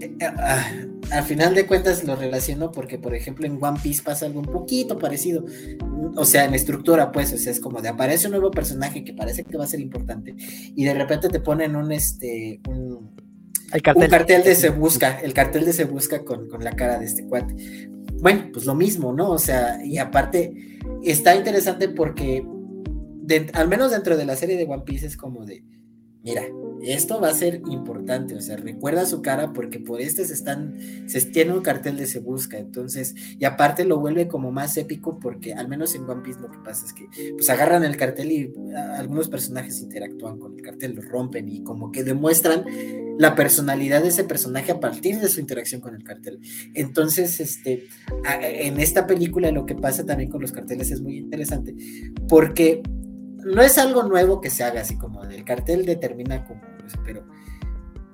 eh, 0.00 0.16
ah, 0.22 0.72
al 1.10 1.24
final 1.24 1.54
de 1.54 1.66
cuentas 1.66 2.04
lo 2.04 2.16
relaciono 2.16 2.72
porque, 2.72 2.98
por 2.98 3.14
ejemplo, 3.14 3.46
en 3.46 3.62
One 3.62 3.78
Piece 3.82 4.02
pasa 4.02 4.26
algo 4.26 4.40
un 4.40 4.46
poquito 4.46 4.98
parecido. 4.98 5.44
O 6.16 6.24
sea, 6.24 6.44
en 6.44 6.54
estructura, 6.54 7.12
pues, 7.12 7.32
o 7.32 7.38
sea, 7.38 7.52
es 7.52 7.60
como 7.60 7.80
de 7.80 7.88
aparece 7.88 8.26
un 8.26 8.32
nuevo 8.32 8.50
personaje 8.50 9.04
que 9.04 9.12
parece 9.12 9.44
que 9.44 9.56
va 9.56 9.64
a 9.64 9.68
ser 9.68 9.80
importante 9.80 10.34
y 10.38 10.84
de 10.84 10.94
repente 10.94 11.28
te 11.28 11.40
ponen 11.40 11.76
un, 11.76 11.92
este, 11.92 12.60
un, 12.68 13.14
cartel. 13.82 14.42
de 14.42 14.54
se 14.54 14.70
busca, 14.70 15.20
el 15.20 15.32
cartel 15.32 15.64
de 15.64 15.72
se 15.72 15.84
busca 15.84 16.24
con, 16.24 16.48
la 16.60 16.72
cara 16.72 16.98
de 16.98 17.06
este 17.06 17.24
cuate. 17.26 17.88
Bueno, 18.20 18.50
pues 18.52 18.64
lo 18.64 18.74
mismo, 18.74 19.12
¿no? 19.12 19.30
O 19.30 19.38
sea, 19.38 19.78
y 19.84 19.98
aparte 19.98 20.78
está 21.02 21.36
interesante 21.36 21.88
porque, 21.88 22.46
al 23.52 23.68
menos 23.68 23.90
dentro 23.90 24.16
de 24.16 24.24
la 24.24 24.36
serie 24.36 24.56
de 24.56 24.64
One 24.64 24.84
Piece 24.84 25.06
es 25.06 25.16
como 25.16 25.44
de 25.44 25.62
mira, 26.26 26.42
esto 26.92 27.20
va 27.20 27.28
a 27.28 27.34
ser 27.34 27.62
importante, 27.68 28.34
o 28.34 28.40
sea, 28.40 28.56
recuerda 28.56 29.06
su 29.06 29.22
cara 29.22 29.52
porque 29.52 29.78
por 29.78 30.00
este 30.00 30.24
se 30.24 30.34
están, 30.34 30.76
se 31.06 31.20
tiene 31.22 31.52
un 31.52 31.62
cartel 31.62 31.96
de 31.96 32.06
se 32.06 32.20
busca, 32.20 32.58
entonces, 32.58 33.14
y 33.38 33.44
aparte 33.44 33.84
lo 33.84 33.98
vuelve 33.98 34.28
como 34.28 34.52
más 34.52 34.76
épico 34.76 35.18
porque 35.18 35.54
al 35.54 35.68
menos 35.68 35.94
en 35.94 36.08
One 36.08 36.22
Piece 36.22 36.40
lo 36.40 36.50
que 36.50 36.58
pasa 36.58 36.86
es 36.86 36.92
que 36.92 37.08
pues 37.34 37.48
agarran 37.50 37.84
el 37.84 37.96
cartel 37.96 38.32
y 38.32 38.52
algunos 38.96 39.28
personajes 39.28 39.80
interactúan 39.80 40.38
con 40.38 40.54
el 40.54 40.62
cartel, 40.62 40.94
lo 40.94 41.02
rompen 41.02 41.48
y 41.48 41.62
como 41.62 41.90
que 41.92 42.04
demuestran 42.04 42.64
la 43.18 43.34
personalidad 43.34 44.02
de 44.02 44.08
ese 44.08 44.24
personaje 44.24 44.72
a 44.72 44.80
partir 44.80 45.20
de 45.20 45.28
su 45.28 45.40
interacción 45.40 45.80
con 45.80 45.94
el 45.94 46.04
cartel. 46.04 46.38
Entonces, 46.74 47.40
este, 47.40 47.88
en 48.42 48.78
esta 48.78 49.06
película 49.06 49.50
lo 49.50 49.64
que 49.64 49.74
pasa 49.74 50.04
también 50.04 50.30
con 50.30 50.40
los 50.40 50.52
carteles 50.52 50.90
es 50.90 51.00
muy 51.00 51.16
interesante 51.16 51.74
porque 52.28 52.82
no 53.46 53.62
es 53.62 53.78
algo 53.78 54.02
nuevo 54.02 54.40
que 54.40 54.50
se 54.50 54.64
haga 54.64 54.80
así 54.80 54.96
como 54.96 55.22
el 55.22 55.44
cartel 55.44 55.86
determina 55.86 56.44
como 56.44 56.60
pero 57.04 57.24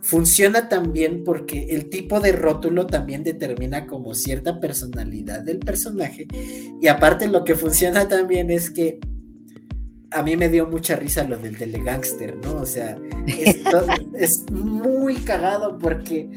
funciona 0.02 0.68
también 0.68 1.22
porque 1.24 1.68
el 1.70 1.88
tipo 1.88 2.20
de 2.20 2.32
rótulo 2.32 2.86
también 2.86 3.22
determina 3.22 3.86
como 3.86 4.14
cierta 4.14 4.58
personalidad 4.58 5.42
del 5.42 5.60
personaje 5.60 6.26
y 6.80 6.88
aparte 6.88 7.28
lo 7.28 7.44
que 7.44 7.54
funciona 7.54 8.08
también 8.08 8.50
es 8.50 8.70
que 8.70 8.98
a 10.10 10.22
mí 10.22 10.36
me 10.36 10.48
dio 10.48 10.66
mucha 10.66 10.96
risa 10.96 11.24
lo 11.24 11.38
del 11.38 11.56
telegangster, 11.56 12.36
¿no? 12.36 12.56
O 12.56 12.66
sea, 12.66 12.98
es 14.14 14.44
muy 14.52 15.16
cagado 15.16 15.78
porque 15.78 16.28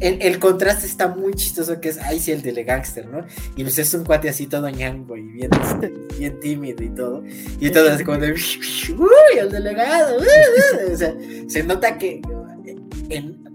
el, 0.00 0.38
contraste 0.38 0.86
está 0.86 1.08
muy 1.08 1.34
chistoso 1.34 1.80
que 1.80 1.90
es, 1.90 1.98
ahí 1.98 2.18
sí, 2.20 2.32
el 2.32 2.42
de 2.42 2.64
gangster, 2.64 3.06
¿no? 3.06 3.24
Y 3.56 3.62
pues 3.62 3.78
es 3.78 3.92
un 3.94 4.04
cuate 4.04 4.28
así 4.28 4.46
todo 4.46 4.68
ñango 4.68 5.16
y 5.16 5.22
bien, 5.22 5.50
bien 6.18 6.40
tímido 6.40 6.82
y 6.82 6.90
todo. 6.90 7.22
Y 7.60 7.70
todo 7.70 7.90
así 7.90 8.04
como 8.04 8.18
de, 8.18 8.32
uy, 8.98 9.38
el 9.38 9.50
delegado. 9.50 10.18
o 10.92 10.96
sea, 10.96 11.14
se 11.48 11.62
nota 11.62 11.98
que 11.98 12.20
en 13.10 13.48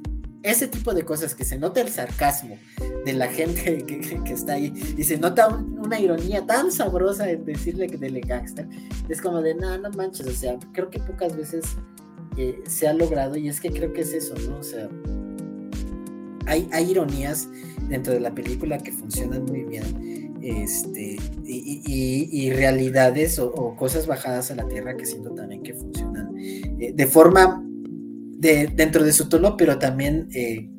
ese 0.43 0.67
tipo 0.67 0.93
de 0.93 1.04
cosas, 1.04 1.34
que 1.34 1.45
se 1.45 1.58
nota 1.58 1.82
el 1.82 1.89
sarcasmo 1.89 2.58
de 3.06 3.13
la 3.13 3.28
gente 3.28 3.84
que, 3.88 4.34
está 4.34 4.54
ahí 4.54 4.73
y 4.97 5.04
se 5.04 5.17
nota 5.17 5.47
una 5.47 5.99
ironía 5.99 6.45
tan 6.45 6.71
sabrosa 6.71 7.30
en 7.30 7.45
decirle 7.45 7.88
que 7.88 7.97
de 7.97 8.19
gangster, 8.21 8.67
es 9.10 9.21
como 9.21 9.41
de, 9.41 9.56
no, 9.56 9.78
no 9.78 9.89
manches, 9.91 10.28
o 10.28 10.34
sea, 10.34 10.60
creo 10.73 10.89
que 10.89 10.99
pocas 10.99 11.36
veces 11.36 11.63
eh, 12.38 12.62
se 12.67 12.88
ha 12.88 12.93
logrado 12.93 13.38
y 13.38 13.47
es 13.47 13.62
que 13.62 13.71
creo 13.71 13.93
que 13.93 14.02
es 14.02 14.13
eso, 14.13 14.36
¿no? 14.49 14.58
O 14.58 14.63
sea, 14.63 14.89
hay, 16.47 16.67
ironías 16.89 17.47
dentro 17.89 18.13
de 18.13 18.19
la 18.19 18.34
película 18.34 18.77
que 18.77 18.91
funcionan 18.91 19.45
muy 19.45 19.63
bien. 19.63 20.34
Este, 20.41 21.17
y, 21.45 22.51
realidades 22.51 23.39
o, 23.39 23.75
cosas 23.77 24.08
bajadas 24.08 24.51
a 24.51 24.56
la 24.56 24.67
tierra 24.67 24.97
que 24.97 25.06
siento 25.06 25.29
también 25.34 25.63
que 25.63 25.73
funcionan 25.73 26.36
eh, 26.38 26.91
de 26.93 27.08
forma 27.08 27.63
de, 27.63 28.67
dentro 28.67 29.06
de 29.06 29.13
su 29.13 29.29
tono, 29.29 29.56
pero 29.56 29.79
también 29.79 30.27
eh, 30.34 30.69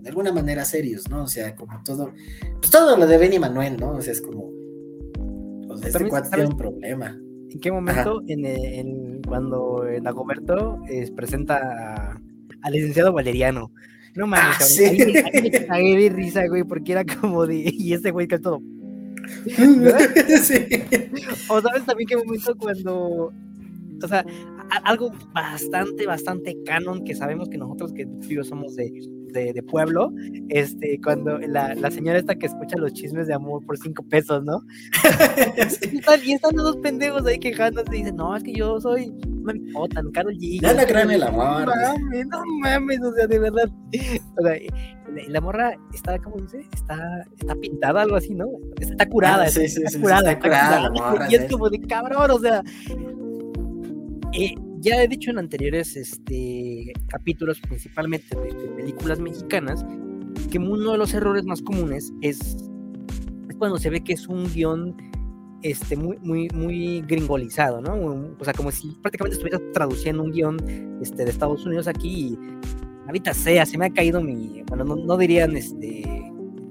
de 0.00 0.08
alguna 0.08 0.32
manera 0.32 0.64
serios, 0.64 1.10
¿no? 1.10 1.24
O 1.24 1.26
sea, 1.26 1.54
como 1.54 1.82
todo, 1.84 2.12
pues 2.60 2.70
todo 2.70 2.96
lo 2.96 3.06
de 3.06 3.18
Benny 3.18 3.38
Manuel, 3.38 3.76
¿no? 3.78 3.90
O 3.92 4.00
sea, 4.00 4.14
es 4.14 4.22
como, 4.22 4.50
pues 5.68 5.84
este 5.84 6.08
cuate 6.08 6.30
tiene 6.30 6.48
un 6.48 6.56
problema. 6.56 7.18
¿En 7.50 7.60
qué 7.60 7.70
momento, 7.70 8.22
en, 8.26 9.20
cuando 9.28 9.84
Dagoberto 10.02 10.80
presenta 11.14 12.18
al 12.62 12.72
licenciado 12.72 13.12
Valeriano? 13.12 13.70
No 14.14 14.26
mames, 14.26 14.56
ah, 14.60 14.64
sí. 14.64 14.96
me 15.42 15.66
cagué 15.66 15.96
de 15.96 16.08
risa, 16.10 16.46
güey, 16.46 16.64
porque 16.64 16.92
era 16.92 17.04
como 17.04 17.46
de. 17.46 17.72
Y 17.72 17.94
este 17.94 18.10
güey 18.10 18.28
que 18.28 18.38
todo. 18.38 18.60
sí. 19.46 20.66
O 21.48 21.60
sabes 21.60 21.84
también 21.86 22.08
qué 22.08 22.16
momento 22.16 22.54
cuando. 22.56 23.32
O 24.02 24.08
sea, 24.08 24.24
algo 24.84 25.12
bastante, 25.32 26.06
bastante 26.06 26.56
canon 26.64 27.04
que 27.04 27.14
sabemos 27.14 27.48
que 27.48 27.58
nosotros 27.58 27.92
que 27.92 28.06
somos 28.44 28.74
de, 28.74 28.90
de, 29.32 29.62
pueblo, 29.62 30.12
este, 30.48 31.00
cuando 31.02 31.38
la, 31.38 31.74
la, 31.74 31.90
señora 31.90 32.18
esta 32.18 32.34
que 32.34 32.46
escucha 32.46 32.76
los 32.76 32.92
chismes 32.92 33.26
de 33.26 33.34
amor 33.34 33.64
por 33.64 33.78
cinco 33.78 34.02
pesos, 34.02 34.44
¿no? 34.44 34.62
y, 36.24 36.32
están, 36.32 36.56
los 36.56 36.64
dos 36.64 36.76
pendejos 36.78 37.24
ahí 37.26 37.38
quejándose 37.38 37.94
y 37.94 37.98
dicen, 37.98 38.16
no, 38.16 38.36
es 38.36 38.42
que 38.42 38.52
yo 38.52 38.80
soy, 38.80 39.12
no 39.42 39.52
me 39.52 39.58
importa, 39.58 40.02
Carol 40.12 40.34
G. 40.34 40.60
Ya 40.60 40.72
la 40.72 40.86
crean 40.86 41.10
el 41.10 41.22
amor. 41.22 41.66
No 41.66 41.74
mames, 41.74 42.26
no 42.26 42.44
mames, 42.60 43.00
o 43.02 43.14
sea, 43.14 43.26
de 43.26 43.38
verdad. 43.38 43.68
O 44.38 44.42
sea, 44.42 44.58
la, 45.28 45.40
morra 45.40 45.74
está, 45.92 46.18
¿cómo 46.18 46.36
dice? 46.36 46.66
Está, 46.72 47.24
está 47.38 47.54
pintada, 47.56 48.02
algo 48.02 48.16
así, 48.16 48.34
¿no? 48.34 48.46
Está 48.80 49.08
curada, 49.08 49.44
ah, 49.44 49.48
sí, 49.48 49.64
está, 49.64 49.90
sí, 49.90 50.00
curada, 50.00 50.32
está, 50.32 50.40
curada. 50.40 50.90
Morra, 50.90 51.26
y 51.30 51.34
es 51.34 51.50
como 51.50 51.68
de 51.68 51.80
cabrón, 51.80 52.30
o 52.30 52.38
sea. 52.38 52.62
Eh, 54.32 54.54
ya 54.78 55.02
he 55.02 55.06
dicho 55.06 55.30
en 55.30 55.38
anteriores 55.38 55.96
este, 55.96 56.92
capítulos, 57.08 57.60
principalmente 57.60 58.36
de, 58.36 58.52
películas 58.76 59.20
mexicanas, 59.20 59.84
que 60.50 60.58
uno 60.58 60.92
de 60.92 60.98
los 60.98 61.14
errores 61.14 61.44
más 61.44 61.62
comunes 61.62 62.12
es, 62.20 62.56
cuando 63.58 63.78
se 63.78 63.90
ve 63.90 64.02
que 64.02 64.14
es 64.14 64.26
un 64.26 64.52
guion 64.52 64.96
este, 65.62 65.96
muy, 65.96 66.18
muy, 66.18 66.48
muy 66.50 67.02
gringolizado, 67.02 67.80
¿no? 67.80 67.94
O 68.38 68.44
sea, 68.44 68.52
como 68.52 68.70
si 68.70 68.88
prácticamente 69.02 69.36
estuvieras 69.36 69.60
traduciendo 69.72 70.22
un 70.22 70.32
guion 70.32 70.98
este, 71.02 71.24
de 71.24 71.30
Estados 71.30 71.64
Unidos 71.64 71.88
aquí 71.88 72.08
y 72.08 72.38
ahorita 73.06 73.34
sea, 73.34 73.66
se 73.66 73.78
me 73.78 73.86
ha 73.86 73.90
caído 73.90 74.20
mi, 74.20 74.62
bueno, 74.66 74.84
no, 74.84 75.16
dirían, 75.16 75.56
este, 75.56 76.02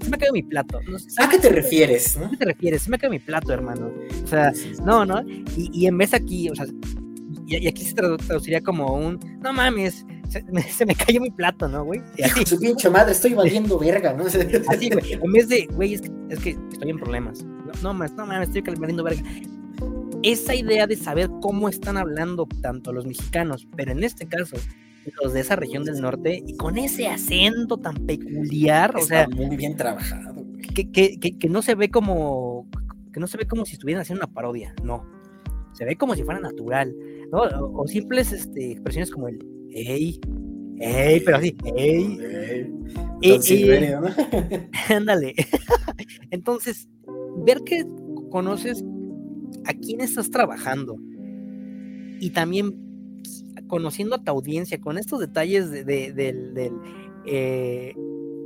se 0.02 0.10
me 0.10 0.16
ha 0.16 0.20
caído 0.20 0.34
mi 0.34 0.44
plato. 0.44 0.80
¿A 1.18 1.30
qué 1.30 1.40
te 1.40 1.50
refieres? 1.50 2.18
¿A 2.18 2.30
qué 2.30 2.38
te 2.38 2.46
refieres? 2.46 2.84
Se 2.84 2.90
me 2.90 2.96
ha 2.96 3.00
caído 3.00 3.12
mi 3.12 3.20
plato, 3.20 3.54
hermano. 3.54 3.92
O 4.24 4.28
sea, 4.28 4.52
no, 4.86 5.06
¿no? 5.06 5.22
Y, 5.56 5.70
y 5.74 5.86
en 5.88 5.98
vez 5.98 6.14
aquí, 6.14 6.50
o 6.50 6.56
sea, 6.56 6.66
y, 7.48 7.68
aquí 7.68 7.84
se 7.84 7.94
traduciría 7.94 8.62
como 8.62 8.94
un, 8.94 9.20
no 9.42 9.54
mames, 9.54 10.06
se, 10.30 10.86
me, 10.86 10.96
cayó 10.96 11.20
mi 11.20 11.32
plato, 11.32 11.68
¿no, 11.68 11.84
güey? 11.84 12.02
Y 12.18 12.24
así. 12.24 12.46
Su 12.46 12.60
pinche 12.60 12.90
madre, 12.90 13.12
estoy 13.12 13.34
valiendo 13.34 13.78
verga, 13.78 14.14
¿no? 14.14 14.26
Así, 14.70 14.90
güey, 14.90 15.14
en 15.14 15.32
vez 15.32 15.50
de, 15.50 15.68
güey, 15.74 15.96
es 15.96 16.02
que, 16.02 16.12
es 16.30 16.40
que 16.40 16.50
estoy 16.72 16.90
en 16.90 16.98
problemas. 16.98 17.46
No, 17.76 17.82
no 17.82 17.94
mames, 17.94 18.14
no 18.14 18.26
mames, 18.26 18.50
estoy 18.50 18.76
valiendo 18.76 19.04
verga. 19.04 19.22
Esa 20.24 20.54
idea 20.54 20.86
de 20.86 20.96
saber 20.96 21.30
cómo 21.42 21.68
están 21.68 21.98
hablando 21.98 22.48
tanto 22.62 22.94
los 22.94 23.06
mexicanos, 23.06 23.68
pero 23.76 23.92
en 23.92 24.04
este 24.04 24.28
caso, 24.28 24.58
los 25.22 25.34
de 25.34 25.39
esa 25.39 25.56
región 25.56 25.84
del 25.84 26.00
norte, 26.00 26.43
y 26.45 26.56
con 26.58 26.78
ese 26.78 27.08
acento 27.08 27.78
tan 27.78 27.95
peculiar, 28.06 28.95
o 28.95 29.02
sea. 29.02 29.28
Muy 29.28 29.56
bien 29.56 29.76
trabajado. 29.76 30.45
Que, 30.76 30.91
que, 30.91 31.20
que, 31.20 31.38
que 31.38 31.50
no 31.50 31.62
se 31.62 31.76
ve 31.76 31.89
como. 31.89 32.68
Que 33.12 33.20
no 33.20 33.28
se 33.28 33.38
ve 33.38 33.48
como 33.48 33.66
si 33.66 33.74
estuvieran 33.74 34.02
haciendo 34.02 34.26
una 34.26 34.34
parodia, 34.34 34.76
no. 34.84 35.06
Se 35.74 35.86
ve 35.86 35.98
como 35.98 36.16
si 36.16 36.24
fuera 36.24 36.39
natural. 36.39 36.93
O, 37.32 37.88
simples 37.88 38.32
este, 38.34 38.74
expresiones 38.74 39.10
como 39.10 39.30
el 39.30 39.39
ey, 39.72 40.20
ey, 40.80 41.22
pero 41.22 41.38
así, 41.38 41.56
ey. 41.78 42.20
ey, 43.22 43.93
Ándale. 44.89 45.34
Entonces, 46.32 46.89
ver 47.38 47.62
que 47.64 47.86
conoces 48.30 48.84
a 49.66 49.74
quién 49.74 50.02
estás 50.02 50.32
trabajando 50.32 50.98
y 52.20 52.30
también 52.32 52.76
conociendo 53.68 54.16
a 54.16 54.24
tu 54.24 54.32
audiencia, 54.32 54.80
con 54.80 54.98
estos 54.98 55.20
detalles 55.20 55.72
de, 55.72 55.84
del, 55.84 56.72
eh, 57.26 57.94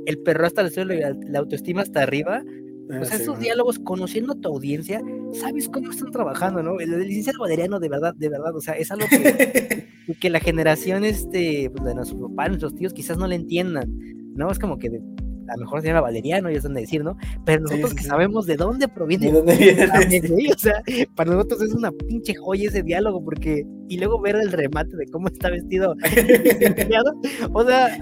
el 0.06 0.18
perro 0.18 0.46
hasta 0.46 0.62
el 0.62 0.70
suelo 0.70 0.94
y 0.94 1.00
la, 1.00 1.38
autoestima 1.38 1.82
hasta 1.82 2.02
arriba, 2.02 2.42
pues 2.86 3.12
ah, 3.12 3.16
esos 3.16 3.38
diálogos, 3.40 3.80
conociendo 3.80 4.34
a 4.34 4.36
tu 4.36 4.48
audiencia, 4.48 5.02
sabes 5.32 5.68
cómo 5.68 5.90
están 5.90 6.12
trabajando, 6.12 6.62
¿no? 6.62 6.78
El, 6.78 7.00
licenciado 7.00 7.40
Valeriano, 7.40 7.80
de 7.80 7.88
verdad, 7.88 8.14
de 8.14 8.28
verdad, 8.28 8.54
o 8.54 8.60
sea, 8.60 8.74
es 8.74 8.90
algo 8.92 9.06
que, 9.10 9.88
que 10.20 10.30
la 10.30 10.38
generación 10.38 11.04
este, 11.04 11.70
pues, 11.70 11.84
de 11.84 11.94
nuestros 11.94 12.20
papás, 12.20 12.48
nuestros 12.48 12.74
tíos, 12.76 12.92
quizás 12.92 13.18
no 13.18 13.26
le 13.26 13.34
entiendan, 13.34 13.92
¿no? 14.34 14.50
Es 14.50 14.58
como 14.58 14.78
que 14.78 15.00
a 15.48 15.56
lo 15.56 15.64
mejor 15.64 15.80
se 15.80 15.88
llama 15.88 16.00
Valeriano, 16.02 16.50
ya 16.50 16.56
están 16.56 16.74
de 16.74 16.82
decir, 16.82 17.04
¿no? 17.04 17.16
Pero 17.44 17.62
nosotros 17.62 17.94
que 17.94 18.02
sabemos 18.02 18.46
de 18.46 18.56
dónde 18.56 18.88
proviene, 18.88 19.26
¿De 19.26 19.32
dónde 19.32 19.56
viene? 19.56 20.52
o 20.52 20.58
sea, 20.58 20.82
para 21.14 21.32
nosotros 21.32 21.62
es 21.62 21.72
una 21.72 21.90
pinche 21.92 22.34
joya 22.34 22.68
ese 22.68 22.82
diálogo, 22.82 23.22
porque, 23.24 23.64
y 23.88 23.98
luego 23.98 24.20
ver 24.20 24.36
el 24.36 24.52
remate 24.52 24.96
de 24.96 25.06
cómo 25.06 25.28
está 25.28 25.50
vestido, 25.50 25.94
o 27.52 27.64
sea, 27.64 27.98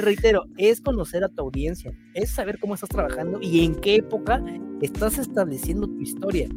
reitero, 0.00 0.44
es 0.56 0.80
conocer 0.80 1.24
a 1.24 1.28
tu 1.28 1.42
audiencia, 1.42 1.92
es 2.14 2.30
saber 2.30 2.58
cómo 2.58 2.74
estás 2.74 2.90
trabajando 2.90 3.38
y 3.42 3.64
en 3.64 3.74
qué 3.76 3.96
época 3.96 4.42
estás 4.80 5.18
estableciendo 5.18 5.86
tu 5.86 6.00
historia 6.00 6.48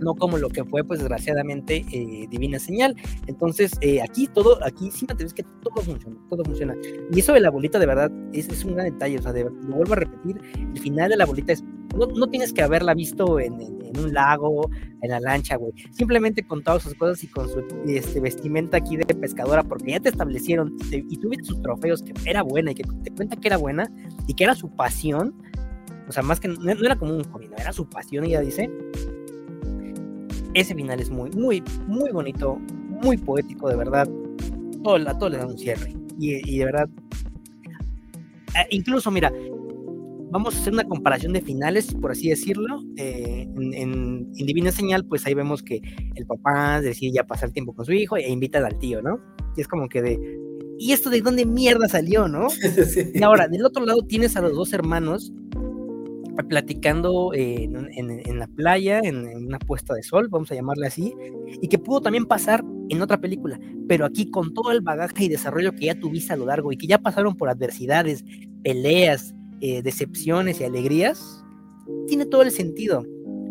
no 0.00 0.14
como 0.14 0.38
lo 0.38 0.48
que 0.48 0.64
fue, 0.64 0.84
pues 0.84 1.00
desgraciadamente, 1.00 1.84
eh, 1.92 2.26
Divina 2.30 2.58
Señal. 2.58 2.96
Entonces, 3.26 3.72
eh, 3.80 4.00
aquí 4.00 4.28
todo, 4.28 4.58
aquí 4.64 4.90
sí 4.90 5.06
me 5.08 5.16
que 5.16 5.42
todo 5.62 5.82
funciona, 5.82 6.16
todo 6.30 6.44
funciona. 6.44 6.74
Y 7.12 7.20
eso 7.20 7.32
de 7.32 7.40
la 7.40 7.50
bolita, 7.50 7.78
de 7.78 7.86
verdad, 7.86 8.10
es, 8.32 8.48
es 8.48 8.64
un 8.64 8.74
gran 8.74 8.90
detalle, 8.90 9.18
o 9.18 9.22
sea, 9.22 9.32
lo 9.32 9.76
vuelvo 9.76 9.92
a 9.92 9.96
repetir, 9.96 10.40
el 10.74 10.80
final 10.80 11.10
de 11.10 11.16
la 11.16 11.26
bolita 11.26 11.52
es, 11.52 11.62
no, 11.96 12.06
no 12.06 12.28
tienes 12.28 12.52
que 12.52 12.62
haberla 12.62 12.94
visto 12.94 13.40
en, 13.40 13.78
un 13.98 14.12
lago, 14.12 14.70
en 15.02 15.10
la 15.10 15.18
lancha, 15.18 15.56
güey, 15.56 15.72
simplemente 15.90 16.46
con 16.46 16.62
todas 16.62 16.82
sus 16.82 16.94
cosas 16.94 17.22
y 17.24 17.26
con 17.26 17.48
su 17.48 17.64
este, 17.86 18.20
vestimenta 18.20 18.76
aquí 18.76 18.96
de 18.96 19.06
pescadora, 19.06 19.62
porque 19.62 19.92
ya 19.92 20.00
te 20.00 20.10
establecieron 20.10 20.76
y 20.92 21.16
tuviste 21.16 21.44
sus 21.44 21.62
trofeos, 21.62 22.02
que 22.02 22.12
era 22.26 22.42
buena 22.42 22.72
y 22.72 22.74
que 22.74 22.84
te 23.02 23.10
cuenta 23.10 23.36
que 23.36 23.48
era 23.48 23.56
buena 23.56 23.90
y 24.26 24.34
que 24.34 24.44
era 24.44 24.54
su 24.54 24.70
pasión, 24.70 25.34
o 26.08 26.12
sea, 26.12 26.22
más 26.22 26.40
que 26.40 26.48
no, 26.48 26.70
era 26.70 26.96
como 26.96 27.14
un 27.14 27.24
hobby, 27.24 27.48
era 27.56 27.72
su 27.72 27.88
pasión, 27.88 28.24
ella 28.24 28.40
dice, 28.40 28.70
ese 30.60 30.74
final 30.74 31.00
es 31.00 31.10
muy, 31.10 31.30
muy, 31.30 31.62
muy 31.86 32.10
bonito, 32.10 32.58
muy 33.02 33.16
poético, 33.16 33.68
de 33.68 33.76
verdad. 33.76 34.08
Todo, 34.82 35.08
a 35.08 35.18
todo 35.18 35.30
le 35.30 35.38
da 35.38 35.46
un 35.46 35.58
cierre. 35.58 35.94
Y, 36.18 36.58
de 36.58 36.64
verdad, 36.64 36.88
eh, 38.56 38.66
incluso, 38.70 39.10
mira, 39.10 39.32
vamos 40.30 40.56
a 40.56 40.58
hacer 40.58 40.72
una 40.72 40.84
comparación 40.84 41.32
de 41.32 41.40
finales, 41.40 41.94
por 41.94 42.10
así 42.10 42.28
decirlo. 42.28 42.82
Eh, 42.96 43.48
en, 43.72 44.32
Divina 44.32 44.72
Señal, 44.72 45.04
pues 45.04 45.26
ahí 45.26 45.34
vemos 45.34 45.62
que 45.62 45.80
el 46.14 46.26
papá 46.26 46.80
decide 46.80 47.12
ya 47.12 47.24
pasar 47.24 47.50
tiempo 47.50 47.72
con 47.72 47.84
su 47.84 47.92
hijo 47.92 48.16
e 48.16 48.28
invita 48.28 48.58
al 48.58 48.78
tío, 48.78 49.00
¿no? 49.02 49.20
Y 49.56 49.60
es 49.60 49.68
como 49.68 49.88
que 49.88 50.02
de, 50.02 50.38
¿y 50.78 50.92
esto 50.92 51.10
de 51.10 51.20
dónde 51.20 51.46
mierda 51.46 51.88
salió, 51.88 52.28
no? 52.28 52.48
Y 53.14 53.22
ahora, 53.22 53.48
del 53.48 53.64
otro 53.64 53.84
lado 53.84 54.02
tienes 54.02 54.36
a 54.36 54.40
los 54.40 54.52
dos 54.54 54.72
hermanos 54.72 55.32
platicando 56.46 57.32
en, 57.34 58.38
la 58.38 58.46
playa, 58.46 59.00
en, 59.02 59.26
una 59.46 59.58
puesta 59.58 59.94
de 59.94 60.02
sol, 60.02 60.28
vamos 60.28 60.50
a 60.52 60.54
llamarle 60.54 60.86
así, 60.86 61.14
y 61.60 61.68
que 61.68 61.78
pudo 61.78 62.00
también 62.00 62.26
pasar 62.26 62.64
en 62.88 63.02
otra 63.02 63.20
película, 63.20 63.58
pero 63.88 64.04
aquí 64.04 64.30
con 64.30 64.54
todo 64.54 64.70
el 64.72 64.80
bagaje 64.80 65.24
y 65.24 65.28
desarrollo 65.28 65.72
que 65.72 65.86
ya 65.86 65.98
tuviste 65.98 66.32
a 66.32 66.36
lo 66.36 66.46
largo 66.46 66.72
y 66.72 66.76
que 66.76 66.86
ya 66.86 66.98
pasaron 66.98 67.34
por 67.36 67.48
adversidades, 67.48 68.24
peleas, 68.62 69.34
eh, 69.60 69.82
decepciones 69.82 70.60
y 70.60 70.64
alegrías, 70.64 71.44
tiene 72.06 72.26
todo 72.26 72.42
el 72.42 72.50
sentido. 72.50 73.04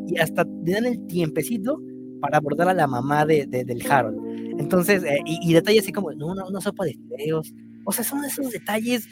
Y 0.08 0.18
hasta 0.20 0.46
te 0.46 0.72
dan 0.72 0.86
el 0.86 1.06
tiempecito 1.08 1.82
para 2.22 2.38
abordar 2.38 2.70
a 2.70 2.74
la 2.74 2.88
mamá 2.88 3.26
de, 3.26 3.46
del 3.46 3.92
Harold. 3.92 4.18
Entonces, 4.60 5.04
eh, 5.04 5.20
y, 5.26 5.54
detalles 5.54 5.84
así 5.84 5.92
como, 5.92 6.12
no, 6.14 6.34
no, 6.34 6.48
una 6.48 6.62
sopa 6.62 6.86
de 6.86 6.94
fideos. 6.94 7.54
O 7.86 7.92
sea, 7.92 8.04
son 8.04 8.24
esos 8.26 8.52
detalles 8.52 9.08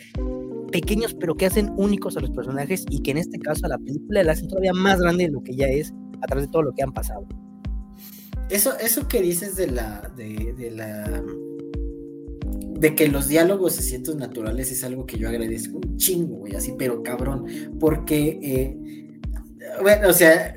pequeños 0.72 1.13
pero 1.13 1.36
que 1.36 1.45
hacen 1.45 1.72
únicos 1.78 2.18
a 2.18 2.22
los 2.22 2.32
personajes 2.32 2.86
y 2.89 3.01
que 3.01 3.11
en 3.11 3.18
este 3.18 3.39
caso 3.39 3.66
a 3.66 3.70
la 3.70 3.78
película 3.78 4.24
la 4.24 4.34
hacen 4.34 4.47
todavía 4.47 4.74
más 4.74 4.99
grande 4.99 5.26
de 5.26 5.32
lo 5.32 5.43
que 5.43 5.55
ya 5.55 5.68
es 5.68 5.93
a 6.22 6.28
través 6.28 6.45
de 6.45 6.51
todo 6.51 6.63
lo 6.63 6.74
que 6.74 6.84
han 6.84 6.93
pasado. 6.93 7.28
Eso, 8.49 8.78
eso 8.78 9.07
que 9.07 9.22
dices 9.22 9.55
de 9.55 9.68
la, 9.68 10.11
de, 10.16 10.72
la 10.72 11.24
de 12.80 12.95
que 12.95 13.07
los 13.07 13.28
diálogos 13.28 13.74
se 13.74 13.82
sientan 13.82 14.18
naturales 14.18 14.72
es 14.72 14.84
algo 14.84 15.05
que 15.05 15.18
yo 15.18 15.28
agradezco 15.28 15.78
un 15.78 15.97
chingo, 15.97 16.38
güey, 16.38 16.55
así, 16.55 16.74
pero 16.78 17.01
cabrón, 17.01 17.45
porque, 17.80 18.39
eh, 18.43 19.20
bueno, 19.82 20.09
o 20.09 20.13
sea, 20.13 20.55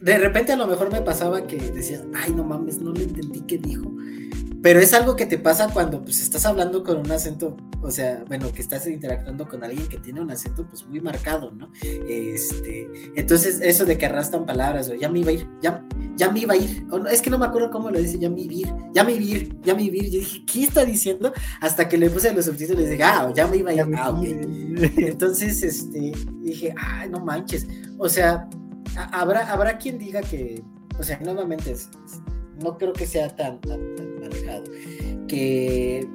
de 0.00 0.18
repente 0.18 0.52
a 0.52 0.56
lo 0.56 0.66
mejor 0.66 0.92
me 0.92 1.00
pasaba 1.00 1.46
que 1.46 1.56
decía, 1.56 2.02
ay, 2.14 2.32
no 2.34 2.44
mames, 2.44 2.80
no 2.80 2.92
le 2.92 3.04
entendí 3.04 3.40
qué 3.42 3.56
dijo, 3.56 3.90
pero 4.62 4.80
es 4.80 4.92
algo 4.92 5.16
que 5.16 5.26
te 5.26 5.38
pasa 5.38 5.68
cuando 5.72 6.02
pues 6.02 6.20
estás 6.20 6.44
hablando 6.44 6.84
con 6.84 6.98
un 6.98 7.10
acento, 7.10 7.56
o 7.80 7.90
sea, 7.90 8.24
bueno, 8.28 8.52
que 8.52 8.60
estás 8.60 8.86
interactuando 8.86 9.48
con 9.48 9.64
alguien 9.64 9.88
que 9.88 9.98
tiene 9.98 10.20
un 10.20 10.30
acento 10.30 10.66
pues 10.66 10.86
muy 10.86 11.00
marcado, 11.00 11.50
¿no? 11.50 11.70
Este, 11.82 12.88
entonces 13.16 13.60
eso 13.62 13.86
de 13.86 13.96
que 13.96 14.06
arrastran 14.06 14.44
palabras, 14.44 14.90
o 14.90 14.94
ya 14.94 15.08
me 15.08 15.20
iba 15.20 15.30
a 15.30 15.34
ir, 15.34 15.48
ya, 15.62 15.86
ya 16.16 16.30
me 16.30 16.40
iba 16.40 16.54
a 16.54 16.56
ir, 16.56 16.86
o 16.90 17.06
es 17.06 17.22
que 17.22 17.30
no 17.30 17.38
me 17.38 17.46
acuerdo 17.46 17.70
cómo 17.70 17.90
lo 17.90 17.98
dice, 17.98 18.18
ya 18.18 18.28
me 18.28 18.42
iba 18.42 18.52
a 18.52 18.56
ir, 18.56 18.74
ya 18.92 19.04
me 19.04 19.12
iba 19.12 19.22
a 19.22 19.38
ir, 19.38 19.60
ya 19.62 19.74
me 19.74 19.82
iba 19.84 19.94
a 19.94 19.96
ir, 19.98 20.10
yo 20.10 20.18
dije, 20.18 20.44
¿qué 20.44 20.64
está 20.64 20.84
diciendo? 20.84 21.32
Hasta 21.60 21.88
que 21.88 21.96
le 21.96 22.10
puse 22.10 22.32
los 22.34 22.44
subtítulos 22.44 22.82
y 22.84 22.90
dije, 22.90 23.02
ah, 23.02 23.32
ya 23.34 23.46
me 23.46 23.56
iba 23.56 23.70
a 23.70 23.74
ir, 23.74 23.80
ah, 23.96 24.10
ok. 24.10 24.22
Entonces, 24.98 25.62
este, 25.62 26.12
dije, 26.42 26.74
ay, 26.76 27.08
no 27.08 27.20
manches, 27.20 27.66
o 27.98 28.08
sea, 28.08 28.48
habrá, 29.12 29.50
habrá 29.50 29.78
quien 29.78 29.96
diga 29.96 30.20
que, 30.20 30.62
o 30.98 31.02
sea, 31.02 31.18
nuevamente 31.20 31.74
no 32.62 32.76
creo 32.76 32.92
que 32.92 33.06
sea 33.06 33.34
tan, 33.34 33.58
tan, 33.60 33.94
tan 33.96 34.09
Que 35.26 36.06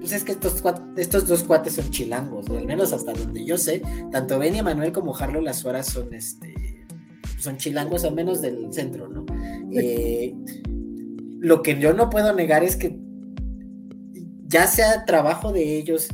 pues 0.00 0.12
es 0.12 0.24
que 0.24 0.32
estos, 0.32 0.62
estos 0.96 1.26
dos 1.26 1.42
cuates 1.42 1.74
son 1.74 1.90
chilangos, 1.90 2.48
al 2.50 2.66
menos 2.66 2.92
hasta 2.92 3.12
donde 3.12 3.44
yo 3.44 3.58
sé, 3.58 3.82
tanto 4.12 4.38
Benny 4.38 4.62
Manuel 4.62 4.92
como 4.92 5.16
Harlo 5.16 5.40
Las 5.40 5.64
Horas 5.64 5.86
son 5.86 6.14
este 6.14 6.54
son 7.38 7.56
chilangos 7.56 8.04
al 8.04 8.14
menos 8.14 8.40
del 8.40 8.72
centro, 8.72 9.08
¿no? 9.08 9.24
Eh, 9.72 10.34
lo 11.40 11.62
que 11.62 11.78
yo 11.78 11.94
no 11.94 12.10
puedo 12.10 12.34
negar 12.34 12.64
es 12.64 12.76
que 12.76 12.98
ya 14.46 14.66
sea 14.66 15.04
trabajo 15.04 15.52
de 15.52 15.78
ellos 15.78 16.08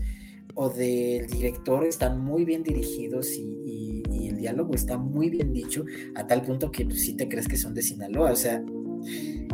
o 0.55 0.69
del 0.69 1.27
director 1.27 1.85
están 1.85 2.21
muy 2.21 2.45
bien 2.45 2.63
dirigidos 2.63 3.33
y, 3.33 4.03
el 4.29 4.37
diálogo 4.39 4.75
está 4.75 4.99
muy 4.99 5.31
bien 5.31 5.53
dicho 5.53 5.85
a 6.15 6.27
tal 6.27 6.43
punto 6.43 6.71
que 6.71 6.85
pues, 6.85 7.03
sí 7.03 7.15
te 7.15 7.29
crees 7.29 7.49
que 7.49 7.57
son 7.57 7.73
de 7.75 7.83
Sinaloa, 7.83 8.33
o 8.33 8.37
sea, 8.37 8.63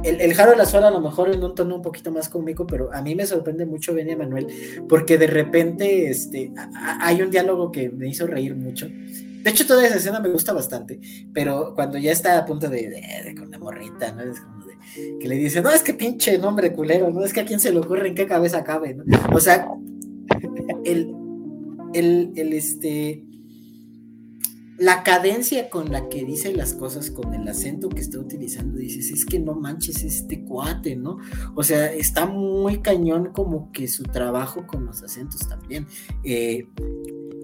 el, 0.03 0.21
el 0.21 0.35
Jaro 0.35 0.57
la 0.57 0.67
suena 0.67 0.89
a 0.89 0.91
lo 0.91 1.01
mejor 1.01 1.31
en 1.33 1.43
un 1.43 1.55
tono 1.55 1.77
un 1.77 1.83
poquito 1.83 2.11
más 2.11 2.29
cómico, 2.29 2.67
pero 2.67 2.93
a 2.93 3.03
mí 3.03 3.15
me 3.15 3.27
sorprende 3.27 3.67
mucho 3.67 3.95
Benny 3.95 4.17
Manuel, 4.17 4.47
porque 4.89 5.19
de 5.19 5.27
repente 5.27 6.09
este, 6.09 6.53
hay 7.01 7.23
un 7.23 7.31
diálogo 7.31 7.71
que 7.71 7.91
me 7.91 8.09
hizo 8.09 8.27
reír 8.27 8.55
mucho. 8.55 8.87
De 8.89 9.51
hecho, 9.51 9.67
toda 9.67 9.87
esa 9.87 9.97
escena 9.97 10.21
me 10.21 10.29
gusta 10.29 10.53
bastante, 10.53 11.01
pero 11.33 11.75
cuando 11.75 11.97
ya 11.97 12.13
está 12.13 12.39
a 12.39 12.45
punto 12.45 12.69
de, 12.69 13.35
con 13.39 13.51
la 13.51 13.59
morrita, 13.59 14.13
¿no? 14.13 14.23
Es 14.23 14.41
como 14.41 14.67
de, 14.67 14.77
que 15.19 15.29
le 15.29 15.37
dice, 15.37 15.63
no, 15.63 15.71
es 15.71 15.83
que 15.83 15.95
pinche 15.95 16.37
nombre 16.37 16.73
culero, 16.73 17.11
no 17.11 17.25
es 17.25 17.33
que 17.33 17.41
a 17.41 17.45
quién 17.47 17.59
se 17.59 17.73
le 17.73 17.79
ocurre 17.79 18.09
en 18.09 18.15
qué 18.15 18.27
cabeza 18.27 18.65
cabe, 18.65 18.95
¿no? 18.95 19.05
O 19.33 19.41
sea, 19.41 19.67
el, 20.85 21.15
el, 21.95 22.33
el 22.37 22.53
este, 22.53 23.25
la 24.81 25.03
cadencia 25.03 25.69
con 25.69 25.93
la 25.93 26.09
que 26.09 26.25
dice 26.25 26.55
las 26.55 26.73
cosas, 26.73 27.11
con 27.11 27.35
el 27.35 27.47
acento 27.47 27.91
que 27.91 28.01
está 28.01 28.19
utilizando, 28.19 28.79
dices, 28.79 29.11
es 29.11 29.27
que 29.27 29.39
no 29.39 29.53
manches 29.53 30.03
este 30.03 30.43
cuate, 30.43 30.97
¿no? 30.97 31.19
O 31.55 31.63
sea, 31.63 31.93
está 31.93 32.25
muy 32.25 32.79
cañón 32.79 33.31
como 33.35 33.71
que 33.73 33.89
su 33.89 34.05
trabajo 34.05 34.67
con 34.67 34.87
los 34.87 35.03
acentos 35.03 35.47
también. 35.47 35.87
Eh, 36.25 36.67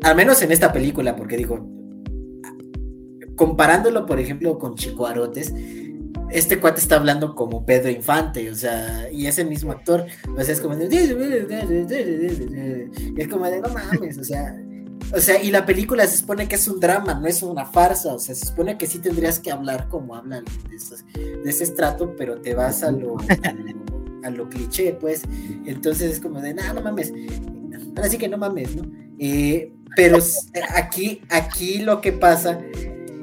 al 0.03 0.17
menos 0.17 0.41
en 0.41 0.51
esta 0.51 0.73
película, 0.73 1.15
porque 1.15 1.37
digo, 1.37 1.69
comparándolo, 3.37 4.07
por 4.07 4.19
ejemplo, 4.19 4.59
con 4.59 4.75
Chico 4.75 5.07
Arotes, 5.07 5.53
este 6.31 6.59
cuate 6.59 6.81
está 6.81 6.97
hablando 6.97 7.35
como 7.35 7.67
Pedro 7.67 7.91
Infante, 7.91 8.51
o 8.51 8.55
sea, 8.55 9.11
y 9.13 9.27
ese 9.27 9.45
mismo 9.45 9.73
actor, 9.73 10.07
o 10.35 10.43
sea, 10.43 10.55
es 10.55 10.61
como 10.63 10.75
de, 10.75 10.87
es 13.17 13.29
como 13.29 13.45
de, 13.45 13.61
no 13.61 13.69
mames, 13.69 14.17
o 14.17 14.25
sea, 14.25 14.59
o 15.13 15.21
sea, 15.21 15.43
y 15.43 15.51
la 15.51 15.65
película 15.65 16.07
se 16.07 16.19
supone 16.19 16.49
que 16.49 16.57
es 16.57 16.67
un 16.69 16.81
drama, 16.81 17.15
no 17.15 17.27
es 17.27 17.43
una 17.43 17.67
farsa. 17.67 18.15
O 18.15 18.19
sea, 18.19 18.35
se 18.35 18.47
supone 18.47 18.77
que 18.77 18.87
sí 18.87 18.99
tendrías 18.99 19.39
que 19.39 19.51
hablar 19.51 19.89
como 19.89 20.17
hablan 20.17 20.45
de, 20.69 21.49
ese 21.49 21.65
estrato, 21.65 22.15
pero 22.17 22.41
te 22.41 22.55
vas 22.55 22.83
a 22.83 22.91
lo, 22.91 23.17
a 24.25 24.31
lo, 24.31 24.49
cliché, 24.49 24.93
pues. 24.95 25.23
Entonces 25.65 26.13
es 26.13 26.21
como 26.21 26.41
de, 26.41 26.55
no, 26.55 26.75
no 26.75 26.81
mames. 26.81 27.13
Ahora 27.97 28.09
sí 28.09 28.19
que 28.19 28.29
no 28.29 28.39
mames, 28.39 28.77
¿no? 28.77 28.91
Eh, 29.19 29.73
pero 29.95 30.19
aquí, 30.75 31.23
aquí 31.31 31.79
lo 31.79 32.01
que 32.01 32.13
pasa 32.13 32.61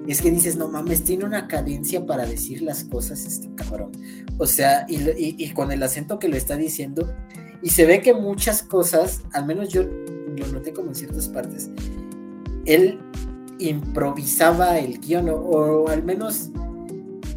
es 0.08 0.22
que 0.22 0.32
dices, 0.32 0.56
no 0.56 0.70
mames, 0.70 1.04
tiene 1.04 1.26
una 1.26 1.48
cadencia 1.48 2.06
para 2.06 2.26
decir 2.26 2.62
las 2.62 2.86
cosas 2.86 3.26
este 3.26 3.54
cabrón. 3.56 3.92
O 4.38 4.48
sea, 4.48 4.86
y, 4.88 4.98
y 5.18 5.54
con 5.54 5.72
el 5.72 5.84
acento 5.84 6.18
que 6.18 6.28
lo 6.28 6.38
está 6.38 6.56
diciendo, 6.56 7.14
y 7.62 7.70
se 7.70 7.86
ve 7.86 8.02
que 8.02 8.14
muchas 8.14 8.64
cosas, 8.64 9.22
al 9.32 9.46
menos 9.46 9.70
yo 9.70 9.84
lo 10.38 10.48
noté 10.48 10.74
como 10.74 10.90
en 10.90 10.96
ciertas 10.96 11.28
partes, 11.30 11.70
él 12.66 13.00
improvisaba 13.60 14.80
el 14.80 15.00
guion, 15.00 15.30
o, 15.30 15.88
al 15.88 16.04
menos 16.04 16.50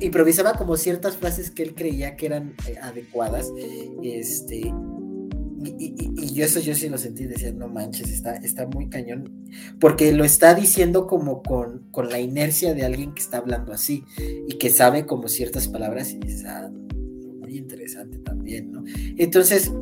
improvisaba 0.00 0.54
como 0.54 0.76
ciertas 0.76 1.16
frases 1.16 1.50
que 1.50 1.62
él 1.62 1.74
creía 1.74 2.16
que 2.16 2.26
eran 2.26 2.54
eh, 2.66 2.76
adecuadas, 2.82 3.50
este, 4.02 4.72
y, 5.78 6.34
yo 6.34 6.44
eso 6.44 6.60
yo 6.60 6.74
sí 6.74 6.88
lo 6.88 6.98
sentí, 6.98 7.24
decía, 7.24 7.52
no 7.52 7.68
manches, 7.68 8.10
está, 8.10 8.34
está 8.36 8.66
muy 8.66 8.88
cañón, 8.88 9.46
porque 9.80 10.12
lo 10.12 10.24
está 10.24 10.54
diciendo 10.54 11.06
como 11.06 11.42
con, 11.42 11.86
con, 11.90 12.10
la 12.10 12.20
inercia 12.20 12.74
de 12.74 12.84
alguien 12.84 13.14
que 13.14 13.22
está 13.22 13.38
hablando 13.38 13.72
así 13.72 14.04
y 14.46 14.58
que 14.58 14.70
sabe 14.70 15.06
como 15.06 15.28
ciertas 15.28 15.68
palabras 15.68 16.12
y 16.12 16.18
dices, 16.18 16.44
ah, 16.46 16.70
muy 17.40 17.56
interesante 17.56 18.18
también, 18.18 18.72
¿no? 18.72 18.84
Entonces, 19.16 19.72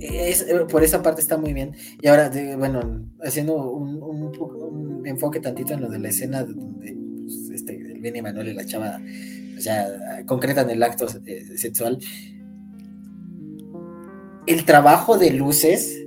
es, 0.00 0.42
eh, 0.42 0.66
por 0.70 0.82
esa 0.82 1.02
parte 1.02 1.20
está 1.20 1.36
muy 1.36 1.52
bien. 1.52 1.72
Y 2.00 2.08
ahora, 2.08 2.30
bueno, 2.56 3.04
haciendo 3.22 3.56
un, 3.70 4.02
un, 4.02 5.06
enfoque 5.06 5.38
tantito 5.38 5.74
en 5.74 5.82
lo 5.82 5.88
de 5.88 6.00
la 6.00 6.08
escena 6.08 6.42
donde 6.42 6.96
pues, 7.22 7.50
este, 7.50 7.76
el 7.76 8.00
Benny 8.00 8.22
Manuel 8.22 8.48
y 8.48 8.54
la 8.54 8.64
chava 8.64 9.00
ya 9.58 10.24
concretan 10.26 10.68
el 10.68 10.82
acto 10.82 11.06
eh, 11.24 11.44
sexual 11.56 11.98
el 14.46 14.64
trabajo 14.64 15.18
de 15.18 15.30
luces 15.30 16.02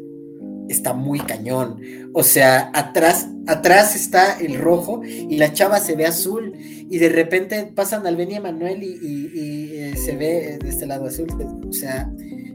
está 0.70 0.94
muy 0.94 1.20
cañón. 1.20 1.82
O 2.14 2.24
sea, 2.24 2.72
atrás, 2.74 3.28
atrás 3.48 3.96
está 3.96 4.40
el 4.40 4.58
rojo 4.58 5.02
y 5.04 5.38
la 5.38 5.54
chava 5.54 5.80
se 5.80 5.96
ve 5.96 6.06
azul. 6.06 6.54
Y 6.58 6.98
de 6.98 7.10
repente 7.10 7.72
pasan 7.76 8.08
al 8.08 8.16
Benny 8.16 8.40
Manuel 8.40 8.82
y, 8.84 9.72
eh, 9.76 9.94
se 9.96 10.16
ve 10.16 10.58
de 10.62 10.70
este 10.70 10.88
lado 10.88 11.06
azul. 11.06 11.28
O 11.68 11.74
sea, 11.74 12.12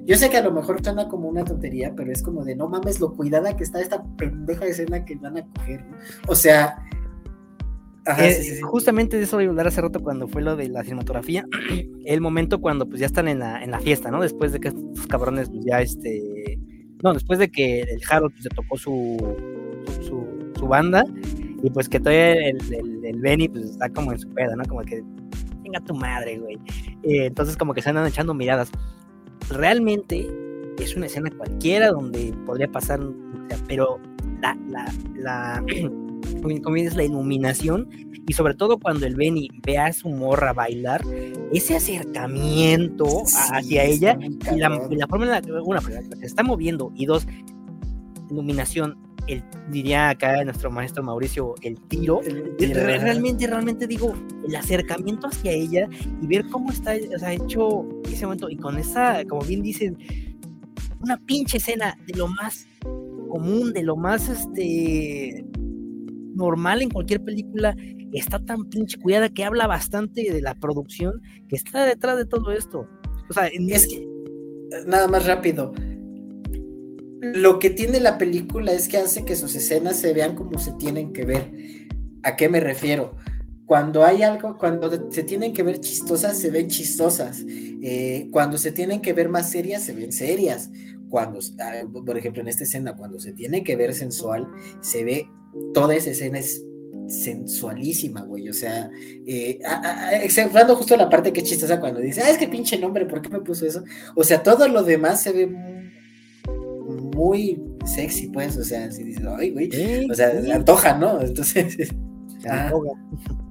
yo 0.06 0.16
sé 0.16 0.30
que 0.30 0.36
a 0.36 0.42
lo 0.42 0.52
mejor 0.52 0.82
suena 0.82 1.08
como 1.08 1.28
una 1.28 1.44
tontería, 1.44 1.92
pero 1.96 2.12
es 2.12 2.22
como 2.22 2.44
de 2.44 2.56
no 2.56 2.68
mames 2.68 3.00
lo 3.00 3.14
cuidada 3.14 3.56
que 3.56 3.64
está 3.64 3.80
esta 3.80 4.02
pendeja 4.16 4.66
escena 4.66 5.04
que 5.04 5.16
van 5.16 5.38
a 5.38 5.46
coger. 5.46 5.84
O 6.26 6.34
sea, 6.34 6.76
eh, 8.18 8.60
justamente 8.62 9.16
de 9.16 9.24
eso 9.24 9.40
iba 9.40 9.48
a 9.48 9.52
hablar 9.52 9.68
hace 9.68 9.80
rato 9.80 10.00
cuando 10.00 10.28
fue 10.28 10.42
lo 10.42 10.56
de 10.56 10.68
la 10.68 10.82
cinematografía, 10.82 11.46
el 12.04 12.20
momento 12.20 12.60
cuando 12.60 12.86
pues 12.86 13.00
ya 13.00 13.06
están 13.06 13.28
en 13.28 13.38
la, 13.38 13.62
en 13.62 13.70
la 13.70 13.80
fiesta, 13.80 14.10
¿no? 14.10 14.20
Después 14.20 14.52
de 14.52 14.60
que 14.60 14.68
estos 14.68 15.06
cabrones 15.06 15.48
pues 15.50 15.64
ya 15.64 15.80
este... 15.80 16.58
No, 17.02 17.12
después 17.12 17.38
de 17.38 17.50
que 17.50 17.80
el 17.80 18.00
Harold 18.08 18.32
pues, 18.32 18.44
se 18.44 18.48
tocó 18.50 18.78
su, 18.78 19.16
su, 20.02 20.26
su, 20.58 20.66
banda 20.66 21.04
y 21.62 21.68
pues 21.68 21.88
que 21.88 21.98
todavía 21.98 22.32
el, 22.32 23.04
el, 23.04 23.20
Benny 23.20 23.48
pues 23.48 23.64
está 23.64 23.90
como 23.90 24.12
en 24.12 24.18
su 24.18 24.28
pedo, 24.32 24.56
¿no? 24.56 24.64
Como 24.64 24.80
que, 24.82 25.02
venga 25.62 25.80
tu 25.80 25.94
madre, 25.94 26.38
güey. 26.38 26.56
Eh, 27.02 27.26
entonces 27.26 27.58
como 27.58 27.74
que 27.74 27.82
se 27.82 27.90
andan 27.90 28.06
echando 28.06 28.32
miradas. 28.32 28.70
Realmente 29.50 30.28
es 30.78 30.96
una 30.96 31.06
escena 31.06 31.30
cualquiera 31.30 31.90
donde 31.90 32.32
podría 32.46 32.68
pasar, 32.68 33.00
pero 33.68 34.00
la, 34.40 34.56
la, 34.68 34.92
la 35.14 35.64
es 36.76 36.96
la 36.96 37.04
iluminación 37.04 37.88
y 38.26 38.32
sobre 38.32 38.54
todo 38.54 38.78
cuando 38.78 39.06
el 39.06 39.16
Benny 39.16 39.48
ve 39.66 39.78
a 39.78 39.92
su 39.92 40.08
morra 40.08 40.52
bailar, 40.52 41.02
ese 41.52 41.76
acercamiento 41.76 43.22
hacia 43.24 43.84
ella 43.84 44.18
y 44.20 44.56
la, 44.56 44.70
forma 45.08 45.26
en 45.26 45.30
la 45.30 45.42
que 45.42 45.52
una, 45.52 45.80
se 45.80 46.02
está 46.22 46.42
moviendo 46.42 46.90
y 46.94 47.06
dos, 47.06 47.26
iluminación, 48.30 48.96
el, 49.26 49.42
diría 49.70 50.10
acá 50.10 50.44
nuestro 50.44 50.70
maestro 50.70 51.02
Mauricio, 51.02 51.54
el 51.62 51.80
tiro, 51.88 52.20
realmente, 52.58 53.46
realmente 53.46 53.86
digo, 53.86 54.14
el 54.46 54.54
acercamiento 54.56 55.28
hacia 55.28 55.52
ella 55.52 55.88
y 56.20 56.26
ver 56.26 56.44
cómo 56.50 56.70
está 56.70 56.94
o 57.14 57.18
sea, 57.18 57.32
hecho 57.32 57.86
ese 58.04 58.24
momento 58.26 58.48
y 58.48 58.56
con 58.56 58.78
esa, 58.78 59.24
como 59.24 59.42
bien 59.42 59.62
dicen, 59.62 59.98
una 61.00 61.16
pinche 61.18 61.58
escena 61.58 61.96
de 62.06 62.14
lo 62.14 62.28
más 62.28 62.66
común, 63.28 63.72
de 63.72 63.82
lo 63.82 63.96
más 63.96 64.28
este 64.28 65.44
normal 66.34 66.82
en 66.82 66.90
cualquier 66.90 67.22
película 67.22 67.76
está 68.12 68.38
tan 68.38 68.64
pinche 68.68 68.98
cuidada 68.98 69.28
que 69.28 69.44
habla 69.44 69.66
bastante 69.66 70.32
de 70.32 70.40
la 70.40 70.54
producción 70.54 71.20
que 71.48 71.56
está 71.56 71.84
detrás 71.84 72.16
de 72.16 72.26
todo 72.26 72.52
esto. 72.52 72.88
O 73.28 73.32
sea, 73.32 73.46
es 73.46 73.86
que, 73.88 74.06
nada 74.86 75.08
más 75.08 75.26
rápido. 75.26 75.72
Lo 77.32 77.58
que 77.58 77.70
tiene 77.70 78.00
la 78.00 78.18
película 78.18 78.72
es 78.72 78.88
que 78.88 78.98
hace 78.98 79.24
que 79.24 79.36
sus 79.36 79.54
escenas 79.54 79.96
se 79.96 80.12
vean 80.12 80.34
como 80.34 80.58
se 80.58 80.72
tienen 80.72 81.12
que 81.12 81.24
ver. 81.24 81.50
¿A 82.22 82.36
qué 82.36 82.48
me 82.48 82.60
refiero? 82.60 83.16
Cuando 83.66 84.04
hay 84.04 84.22
algo, 84.22 84.58
cuando 84.58 85.10
se 85.10 85.22
tienen 85.22 85.54
que 85.54 85.62
ver 85.62 85.80
chistosas, 85.80 86.38
se 86.38 86.50
ven 86.50 86.68
chistosas. 86.68 87.42
Eh, 87.48 88.28
cuando 88.30 88.58
se 88.58 88.72
tienen 88.72 89.00
que 89.00 89.14
ver 89.14 89.30
más 89.30 89.50
serias, 89.50 89.82
se 89.82 89.94
ven 89.94 90.12
serias. 90.12 90.70
Cuando, 91.08 91.38
ah, 91.60 91.82
por 92.04 92.18
ejemplo, 92.18 92.42
en 92.42 92.48
esta 92.48 92.64
escena, 92.64 92.94
cuando 92.94 93.18
se 93.18 93.32
tiene 93.32 93.64
que 93.64 93.76
ver 93.76 93.94
sensual, 93.94 94.46
se 94.80 95.04
ve 95.04 95.30
toda 95.72 95.94
esa 95.94 96.10
escena 96.10 96.38
es 96.38 96.62
sensualísima, 97.08 98.22
güey. 98.22 98.48
O 98.50 98.54
sea, 98.54 98.90
eh, 99.26 99.60
exceptuando 100.22 100.76
justo 100.76 100.96
la 100.96 101.08
parte 101.08 101.32
que 101.32 101.40
es 101.40 101.48
chistosa 101.48 101.80
cuando 101.80 102.00
dice, 102.00 102.22
ah, 102.22 102.30
es 102.30 102.38
que 102.38 102.48
pinche 102.48 102.78
nombre, 102.78 103.06
¿por 103.06 103.22
qué 103.22 103.30
me 103.30 103.40
puso 103.40 103.66
eso? 103.66 103.82
O 104.14 104.24
sea, 104.24 104.42
todo 104.42 104.68
lo 104.68 104.82
demás 104.82 105.22
se 105.22 105.32
ve 105.32 105.83
muy, 107.14 107.62
sexy, 107.84 108.28
pues. 108.28 108.56
O 108.56 108.64
sea, 108.64 108.90
si 108.90 109.04
dices, 109.04 109.24
ay, 109.38 109.50
güey. 109.50 109.70
o 110.10 110.14
sea, 110.14 110.32
le 110.34 110.52
antoja, 110.52 110.98
¿no? 110.98 111.20
Entonces. 111.20 111.94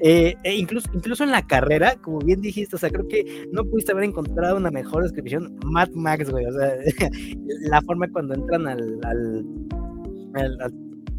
Eh, 0.00 0.36
e 0.44 0.54
incluso, 0.54 0.88
incluso 0.94 1.24
en 1.24 1.32
la 1.32 1.44
carrera, 1.44 1.96
como 1.96 2.20
bien 2.20 2.40
dijiste, 2.40 2.76
o 2.76 2.78
sea, 2.78 2.88
creo 2.88 3.08
que 3.08 3.48
no 3.50 3.64
pudiste 3.64 3.90
haber 3.90 4.04
encontrado 4.04 4.56
una 4.56 4.70
mejor 4.70 5.02
descripción. 5.02 5.58
Mad 5.64 5.90
Max, 5.90 6.30
güey, 6.30 6.46
o 6.46 6.52
sea, 6.52 6.76
la 7.62 7.82
forma 7.82 8.06
cuando 8.08 8.34
entran 8.34 8.68
al, 8.68 9.00
al 9.02 9.44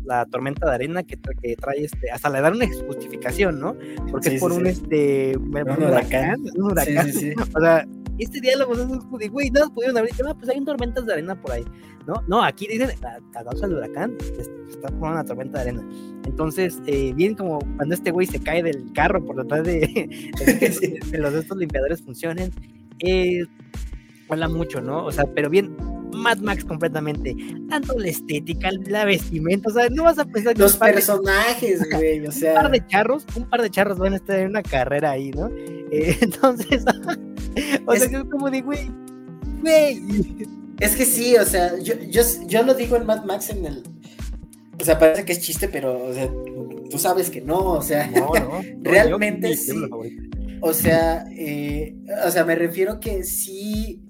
la 0.06 0.26
tormenta 0.26 0.68
de 0.68 0.76
arena 0.76 1.04
que, 1.04 1.18
que, 1.41 1.56
trae 1.56 1.84
este, 1.84 2.10
hasta 2.10 2.30
le 2.30 2.41
dan 2.41 2.56
una 2.56 2.66
justificación, 2.88 3.60
¿no? 3.60 3.76
Porque 4.10 4.36
es 4.36 4.41
por 4.41 4.52
un 4.52 4.66
este 4.66 5.38
un, 5.38 5.56
huracán, 5.56 6.39
un 6.56 6.64
huracán. 6.72 7.10
o 7.10 7.62
sea, 7.62 7.88
este 8.24 8.41
diálogo 8.41 8.74
es 8.74 9.20
de 9.20 9.28
güey, 9.30 9.49
no 9.51 9.74
pudieron 9.74 9.97
haber 9.97 10.11
dicho, 10.11 10.24
no, 10.24 10.38
pues 10.38 10.49
hay 10.49 10.63
tormentas 10.63 11.05
de 11.05 11.13
arena 11.13 11.39
por 11.39 11.51
ahí, 11.51 11.63
¿no? 12.07 12.15
No, 12.28 12.43
aquí 12.43 12.67
dicen, 12.67 12.89
a 13.03 13.43
causa 13.43 13.67
del 13.67 13.78
huracán, 13.78 14.17
está 14.70 14.89
por 14.89 15.11
una 15.11 15.24
tormenta 15.24 15.63
de 15.63 15.70
arena. 15.70 15.89
Entonces, 16.26 16.80
eh, 16.86 17.13
bien 17.15 17.36
como 17.36 17.59
cuando 17.78 17.95
este 17.95 18.11
güey 18.11 18.28
se 18.28 18.39
cae 18.39 18.63
del 18.63 18.91
carro 18.93 19.24
por 19.24 19.38
detrás 19.38 19.63
de, 19.63 19.80
de, 20.45 20.99
de 21.11 21.17
los 21.17 21.34
estos 21.34 21.57
limpiadores 21.57 22.01
funcionen, 22.01 22.51
eh, 22.99 23.45
habla 24.30 24.47
mucho, 24.47 24.82
¿no? 24.82 25.05
O 25.05 25.11
sea, 25.11 25.26
pero 25.34 25.49
bien, 25.49 25.76
Mad 26.13 26.39
Max 26.39 26.65
completamente. 26.65 27.36
Tanto 27.70 27.97
la 27.97 28.07
estética, 28.07 28.70
la 28.88 29.05
vestimenta, 29.05 29.70
o 29.70 29.74
sea, 29.74 29.89
no 29.89 30.03
vas 30.03 30.20
a 30.20 30.26
pensar 30.26 30.53
que. 30.53 30.61
Los 30.61 30.78
personajes, 30.78 31.88
güey, 31.91 32.26
o 32.26 32.32
sea. 32.32 32.51
Un 32.51 32.61
par 32.61 32.72
de 32.72 32.88
charros, 32.88 33.26
un 33.36 33.49
par 33.49 33.61
de 33.61 33.70
charros 33.70 33.97
van 33.97 34.13
a 34.13 34.15
estar 34.17 34.39
en 34.39 34.49
una 34.49 34.63
carrera 34.63 35.11
ahí, 35.11 35.32
¿no? 35.32 35.49
Eh, 35.91 36.17
entonces, 36.22 36.84
o 37.93 37.95
sea, 37.95 38.05
es 38.05 38.29
como 38.29 38.49
de, 38.49 38.61
güey, 38.61 38.91
güey. 39.61 40.03
Es 40.79 40.95
que 40.95 41.05
sí, 41.05 41.35
o 41.35 41.45
sea, 41.45 41.77
yo, 41.79 41.95
yo, 42.09 42.21
yo 42.47 42.63
lo 42.63 42.73
digo 42.73 42.95
en 42.95 43.05
Mad 43.05 43.25
Max 43.25 43.49
en 43.49 43.65
el. 43.65 43.83
O 44.79 44.85
sea, 44.85 44.97
parece 44.97 45.25
que 45.25 45.33
es 45.33 45.41
chiste, 45.41 45.67
pero, 45.67 46.07
o 46.07 46.13
sea, 46.13 46.29
tú 46.89 46.97
sabes 46.97 47.29
que 47.29 47.41
no, 47.41 47.73
o 47.73 47.81
sea, 47.81 48.07
no, 48.07 48.31
no, 48.33 48.61
realmente 48.81 49.55
sí. 49.57 49.75
O 50.61 50.73
sea, 50.73 51.25
eh, 51.31 51.95
o 52.25 52.31
sea, 52.31 52.45
me 52.45 52.55
refiero 52.55 52.99
que 52.99 53.23
sí 53.23 54.01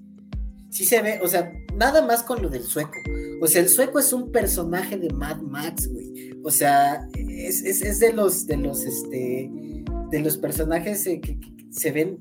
sí 0.70 0.84
se 0.84 1.02
ve, 1.02 1.20
o 1.22 1.28
sea, 1.28 1.52
nada 1.74 2.06
más 2.06 2.22
con 2.22 2.40
lo 2.40 2.48
del 2.48 2.62
sueco. 2.62 2.96
O 3.42 3.46
sea, 3.46 3.60
el 3.60 3.68
sueco 3.68 3.98
es 3.98 4.12
un 4.12 4.30
personaje 4.30 4.96
de 4.96 5.10
Mad 5.10 5.40
Max, 5.42 5.88
güey. 5.88 6.30
O 6.42 6.50
sea, 6.50 7.06
es, 7.14 7.62
es, 7.62 7.98
de 7.98 8.12
los, 8.12 8.46
de 8.46 8.56
los, 8.56 8.84
este, 8.84 9.50
de 10.10 10.20
los 10.20 10.38
personajes 10.38 11.06
eh, 11.06 11.20
que, 11.20 11.38
se 11.70 11.92
ven, 11.92 12.18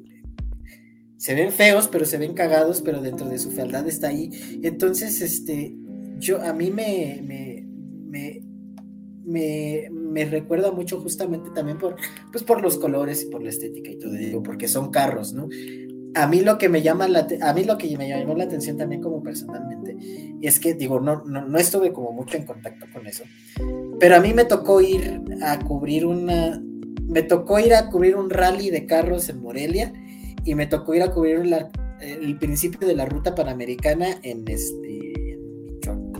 se 1.19 1.35
ven 1.35 1.51
feos, 1.51 1.89
pero 1.91 2.05
se 2.05 2.17
ven 2.17 2.33
cagados, 2.33 2.81
pero 2.81 3.01
dentro 3.01 3.27
de 3.27 3.37
su 3.39 3.51
fealdad 3.51 3.85
está 3.87 4.07
ahí. 4.07 4.31
Entonces, 4.63 5.21
este, 5.21 5.75
yo, 6.17 6.41
a 6.41 6.53
mí 6.53 6.71
me, 6.71 7.21
me, 7.25 7.67
me, 8.07 8.41
me, 9.25 9.89
me 9.91 10.25
recuerda 10.25 10.71
mucho 10.71 11.01
justamente 11.01 11.49
también 11.53 11.77
por, 11.77 11.97
pues 12.31 12.45
por 12.45 12.61
los 12.61 12.77
colores 12.77 13.23
y 13.23 13.25
por 13.25 13.43
la 13.43 13.49
estética 13.49 13.91
y 13.91 13.99
todo, 13.99 14.13
digo, 14.13 14.41
porque 14.41 14.69
son 14.69 14.91
carros, 14.91 15.33
¿no? 15.33 15.49
a 16.15 16.25
mí 16.25 16.39
lo 16.41 16.57
que 16.57 16.69
me 16.69 16.81
llama 16.81 17.07
la, 17.07 17.27
a 17.41 17.53
mí 17.53 17.65
lo 17.65 17.77
que 17.77 17.95
me 17.95 18.09
llamó 18.09 18.33
la 18.33 18.45
atención 18.45 18.77
también 18.77 18.99
como 18.99 19.21
personalmente 19.21 19.95
es 20.41 20.59
que 20.59 20.73
digo 20.73 20.99
no, 20.99 21.23
no, 21.23 21.57
estuve 21.59 21.93
como 21.93 22.11
mucho 22.11 22.35
en 22.35 22.47
contacto 22.47 22.87
con 22.91 23.05
eso 23.05 23.25
pero 23.99 24.15
a 24.15 24.19
mí 24.19 24.33
me 24.33 24.45
tocó 24.45 24.81
ir 24.81 25.21
a 25.43 25.59
cubrir 25.59 26.07
una 26.07 26.59
me 27.07 27.21
tocó 27.21 27.59
ir 27.59 27.75
a 27.75 27.91
cubrir 27.91 28.15
un 28.15 28.31
rally 28.31 28.71
de 28.71 28.87
carros 28.87 29.29
en 29.29 29.39
Morelia 29.39 29.93
y 30.43 30.55
me 30.55 30.67
tocó 30.67 30.95
ir 30.95 31.03
a 31.03 31.11
cubrir 31.11 31.41
el 32.01 32.37
principio 32.37 32.87
de 32.87 32.95
la 32.95 33.05
ruta 33.05 33.35
panamericana 33.35 34.19
en 34.23 34.47
este 34.47 35.37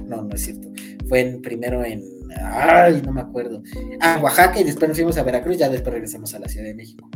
no 0.05 0.23
no 0.23 0.35
es 0.35 0.43
cierto. 0.43 0.67
Fue 1.07 1.21
en, 1.21 1.41
primero 1.41 1.83
en 1.83 2.03
ay 2.41 3.01
no 3.05 3.11
me 3.11 3.21
acuerdo. 3.21 3.61
Ah 3.99 4.19
Oaxaca 4.21 4.59
y 4.59 4.63
después 4.63 4.89
nos 4.89 4.97
fuimos 4.97 5.17
a 5.17 5.23
Veracruz 5.23 5.57
ya 5.57 5.69
después 5.69 5.93
regresamos 5.93 6.33
a 6.33 6.39
la 6.39 6.47
Ciudad 6.47 6.65
de 6.65 6.75
México. 6.75 7.09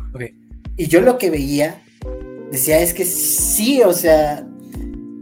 Y 0.77 0.87
yo 0.87 1.01
lo 1.01 1.17
que 1.17 1.29
veía 1.29 1.81
decía, 2.53 2.79
es 2.79 2.93
que 2.93 3.03
sí, 3.03 3.81
o 3.81 3.93
sea, 3.93 4.47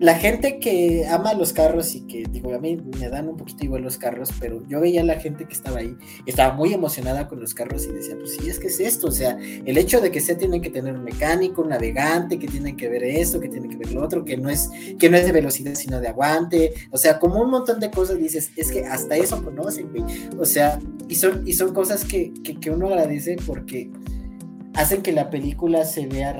la 0.02 0.16
gente 0.16 0.58
que 0.58 1.06
ama 1.08 1.36
los 1.36 1.54
carros 1.54 1.94
y 1.94 2.02
que, 2.08 2.24
digo, 2.28 2.56
a 2.56 2.58
mí 2.58 2.76
me 3.00 3.08
dan 3.08 3.30
un 3.30 3.38
poquito 3.38 3.66
igual 3.66 3.84
los 3.84 4.00
carros, 4.00 4.30
pero 4.40 4.68
yo 4.68 4.82
veía 4.82 5.02
a 5.02 5.06
la 5.06 5.20
gente 5.20 5.46
que 5.46 5.54
estaba 5.54 5.78
ahí, 5.78 5.96
estaba 6.26 6.56
muy 6.56 6.74
emocionada 6.74 7.28
con 7.28 7.40
los 7.40 7.54
carros 7.54 7.86
y 7.86 7.92
decía, 7.92 8.16
pues 8.18 8.32
sí, 8.32 8.50
es 8.50 8.58
que 8.58 8.66
es 8.66 8.80
esto, 8.80 9.08
o 9.08 9.12
sea, 9.12 9.38
el 9.40 9.78
hecho 9.78 10.02
de 10.02 10.10
que 10.10 10.20
se 10.20 10.34
tienen 10.34 10.60
que 10.60 10.72
tener 10.72 10.96
un 10.96 11.04
mecánico, 11.04 11.62
un 11.62 11.70
navegante, 11.70 12.40
que 12.40 12.48
tienen 12.48 12.76
que 12.78 12.90
ver 12.90 13.04
esto, 13.04 13.40
que 13.40 13.48
tienen 13.48 13.70
que 13.70 13.78
ver 13.78 13.92
lo 13.92 14.04
otro, 14.04 14.26
que 14.26 14.38
no 14.38 14.50
es, 14.50 14.72
que 14.98 15.08
no 15.08 15.18
es 15.18 15.26
de 15.28 15.34
velocidad, 15.34 15.76
sino 15.76 16.00
de 16.00 16.08
aguante, 16.08 16.74
o 16.90 16.98
sea, 16.98 17.20
como 17.20 17.40
un 17.40 17.52
montón 17.52 17.80
de 17.80 17.92
cosas 17.92 18.18
dices, 18.18 18.50
es 18.56 18.72
que 18.72 18.84
hasta 18.86 19.16
eso 19.18 19.44
conocen, 19.44 19.90
güey, 19.92 20.04
o 20.40 20.46
sea, 20.46 20.80
y 21.10 21.14
son, 21.14 21.48
y 21.48 21.54
son 21.54 21.76
cosas 21.76 22.06
que, 22.06 22.34
que, 22.42 22.72
uno 22.72 22.88
agradece 22.88 23.36
porque 23.46 23.92
hacen 24.74 25.04
que 25.04 25.12
la 25.12 25.30
película 25.30 25.86
se 25.86 26.08
vea 26.08 26.34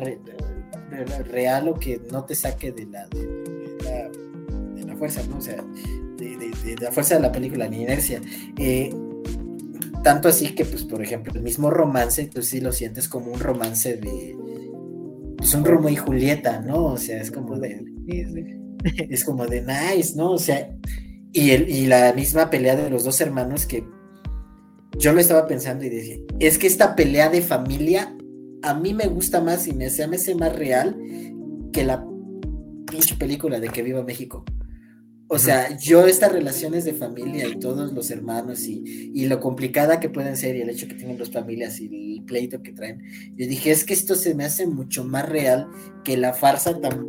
real 1.30 1.68
o 1.68 1.76
que 1.76 2.02
no 2.12 2.26
te 2.26 2.34
saque 2.34 2.72
de 2.72 2.88
la 2.88 3.08
fuerza, 5.02 5.24
¿no? 5.28 5.38
O 5.38 5.42
sea, 5.42 5.64
de, 6.18 6.76
la 6.80 6.92
fuerza 6.92 7.16
de 7.16 7.22
la 7.22 7.32
película, 7.32 7.68
ni 7.68 7.82
inercia. 7.82 8.22
Eh, 8.60 8.94
tanto 10.04 10.28
así 10.28 10.54
que, 10.54 10.64
pues, 10.64 10.84
por 10.84 11.02
ejemplo, 11.02 11.34
el 11.34 11.42
mismo 11.42 11.72
romance, 11.72 12.28
tú 12.28 12.44
sí 12.44 12.62
lo 12.62 12.72
sientes 12.72 13.10
como 13.10 13.32
un 13.32 13.40
romance 13.40 13.98
de. 13.98 14.38
Pues 15.38 15.56
un 15.56 15.66
Romeo 15.66 15.90
y 15.90 15.96
Julieta, 15.96 16.60
¿no? 16.60 16.86
O 16.86 16.98
sea, 16.98 17.20
es 17.20 17.32
como 17.32 17.58
de. 17.58 17.84
Es 19.10 19.24
como 19.24 19.48
de 19.48 19.62
nice, 19.62 20.16
¿no? 20.16 20.34
O 20.34 20.38
sea, 20.38 20.72
y, 21.34 21.50
el, 21.50 21.68
y 21.68 21.88
la 21.88 22.14
misma 22.14 22.52
pelea 22.52 22.76
de 22.76 22.90
los 22.92 23.04
dos 23.04 23.22
hermanos 23.22 23.66
que 23.66 23.84
yo 25.00 25.14
lo 25.14 25.20
estaba 25.20 25.48
pensando 25.48 25.84
y 25.84 25.90
decía, 25.90 26.18
es 26.40 26.58
que 26.58 26.68
esta 26.68 26.96
pelea 26.96 27.30
de 27.30 27.42
familia 27.42 28.16
a 28.62 28.74
mí 28.76 28.94
me 28.94 29.08
gusta 29.08 29.42
más 29.42 29.68
y 29.68 29.74
me, 29.74 29.90
se 29.90 30.08
me 30.08 30.18
hace 30.18 30.36
más 30.36 30.56
real 30.56 30.96
que 31.72 31.84
la 31.84 32.06
pinche 32.90 33.16
película 33.16 33.60
de 33.60 33.70
Que 33.70 33.82
Viva 33.82 34.04
México. 34.04 34.44
O 35.34 35.40
sea, 35.40 35.78
yo 35.78 36.08
estas 36.08 36.34
relaciones 36.34 36.84
de 36.84 36.94
familia 36.94 37.48
y 37.48 37.58
todos 37.58 37.94
los 37.94 38.12
hermanos 38.12 38.68
y, 38.68 39.12
y, 39.16 39.28
lo 39.28 39.40
complicada 39.40 40.02
que 40.02 40.10
pueden 40.10 40.36
ser 40.36 40.58
y 40.58 40.62
el 40.62 40.70
hecho 40.70 40.90
que 40.90 40.96
tienen 40.96 41.18
dos 41.18 41.32
familias 41.32 41.80
y 41.80 42.18
el 42.18 42.26
pleito 42.26 42.62
que 42.62 42.74
traen, 42.74 43.02
yo 43.38 43.48
dije, 43.48 43.72
es 43.72 43.86
que 43.86 43.94
esto 43.94 44.16
se 44.16 44.36
me 44.36 44.44
hace 44.44 44.68
mucho 44.68 45.06
más 45.06 45.30
real 45.30 45.68
que 46.04 46.18
la 46.18 46.34
farsa 46.34 46.82
tan, 46.82 47.08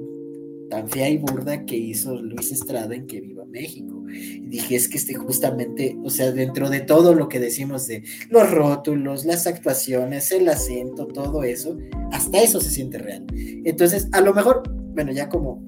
tan 0.70 0.88
fea 0.88 1.10
y 1.10 1.18
burda 1.18 1.66
que 1.66 1.76
hizo 1.76 2.14
Luis 2.14 2.52
Estrada 2.52 2.94
en 2.94 3.08
Que 3.08 3.20
Viva 3.20 3.44
México. 3.44 4.04
Y 4.08 4.46
dije, 4.46 4.76
es 4.76 4.88
que 4.88 4.98
este 4.98 5.14
justamente, 5.14 5.96
o 6.04 6.10
sea, 6.10 6.30
dentro 6.30 6.70
de 6.70 6.78
todo 6.78 7.16
lo 7.16 7.28
que 7.28 7.40
decimos 7.40 7.88
de 7.88 8.04
los 8.30 8.48
rótulos, 8.52 9.24
las 9.24 9.48
actuaciones, 9.48 10.30
el 10.30 10.48
acento, 10.48 11.08
todo 11.08 11.42
eso, 11.42 11.76
hasta 12.12 12.40
eso 12.40 12.60
se 12.60 12.70
siente 12.70 12.98
real. 12.98 13.26
Entonces, 13.64 14.06
a 14.12 14.20
lo 14.20 14.32
mejor 14.32 14.62
bueno, 14.94 15.12
ya 15.12 15.28
como, 15.28 15.62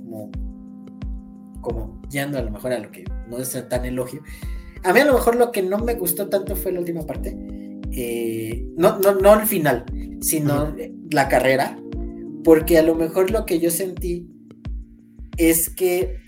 como, 1.65 2.01
yendo 2.11 2.39
a 2.39 2.43
lo 2.43 2.53
mejor 2.53 2.73
a 2.73 2.79
lo 2.79 2.91
que 2.93 3.05
no 3.29 3.39
es 3.39 3.69
tan 3.69 3.85
elogio, 3.85 4.23
a 4.85 4.93
mí 4.93 5.01
a 5.01 5.05
lo 5.05 5.15
mejor 5.15 5.35
lo 5.35 5.51
que 5.51 5.62
no 5.62 5.79
me 5.79 5.95
gustó 5.95 6.29
tanto 6.29 6.55
fue 6.55 6.71
la 6.71 6.81
última 6.81 7.05
parte, 7.07 7.37
eh, 7.91 8.69
no, 8.77 8.99
no, 8.99 9.15
no 9.15 9.41
el 9.41 9.47
final, 9.47 9.85
sino 10.21 10.77
la 11.11 11.29
carrera, 11.29 11.77
porque 12.45 12.79
a 12.79 12.83
lo 12.83 12.95
mejor 12.95 13.31
lo 13.31 13.47
que 13.47 13.59
yo 13.59 13.71
sentí 13.71 14.29
es 15.37 15.71
que 15.71 16.19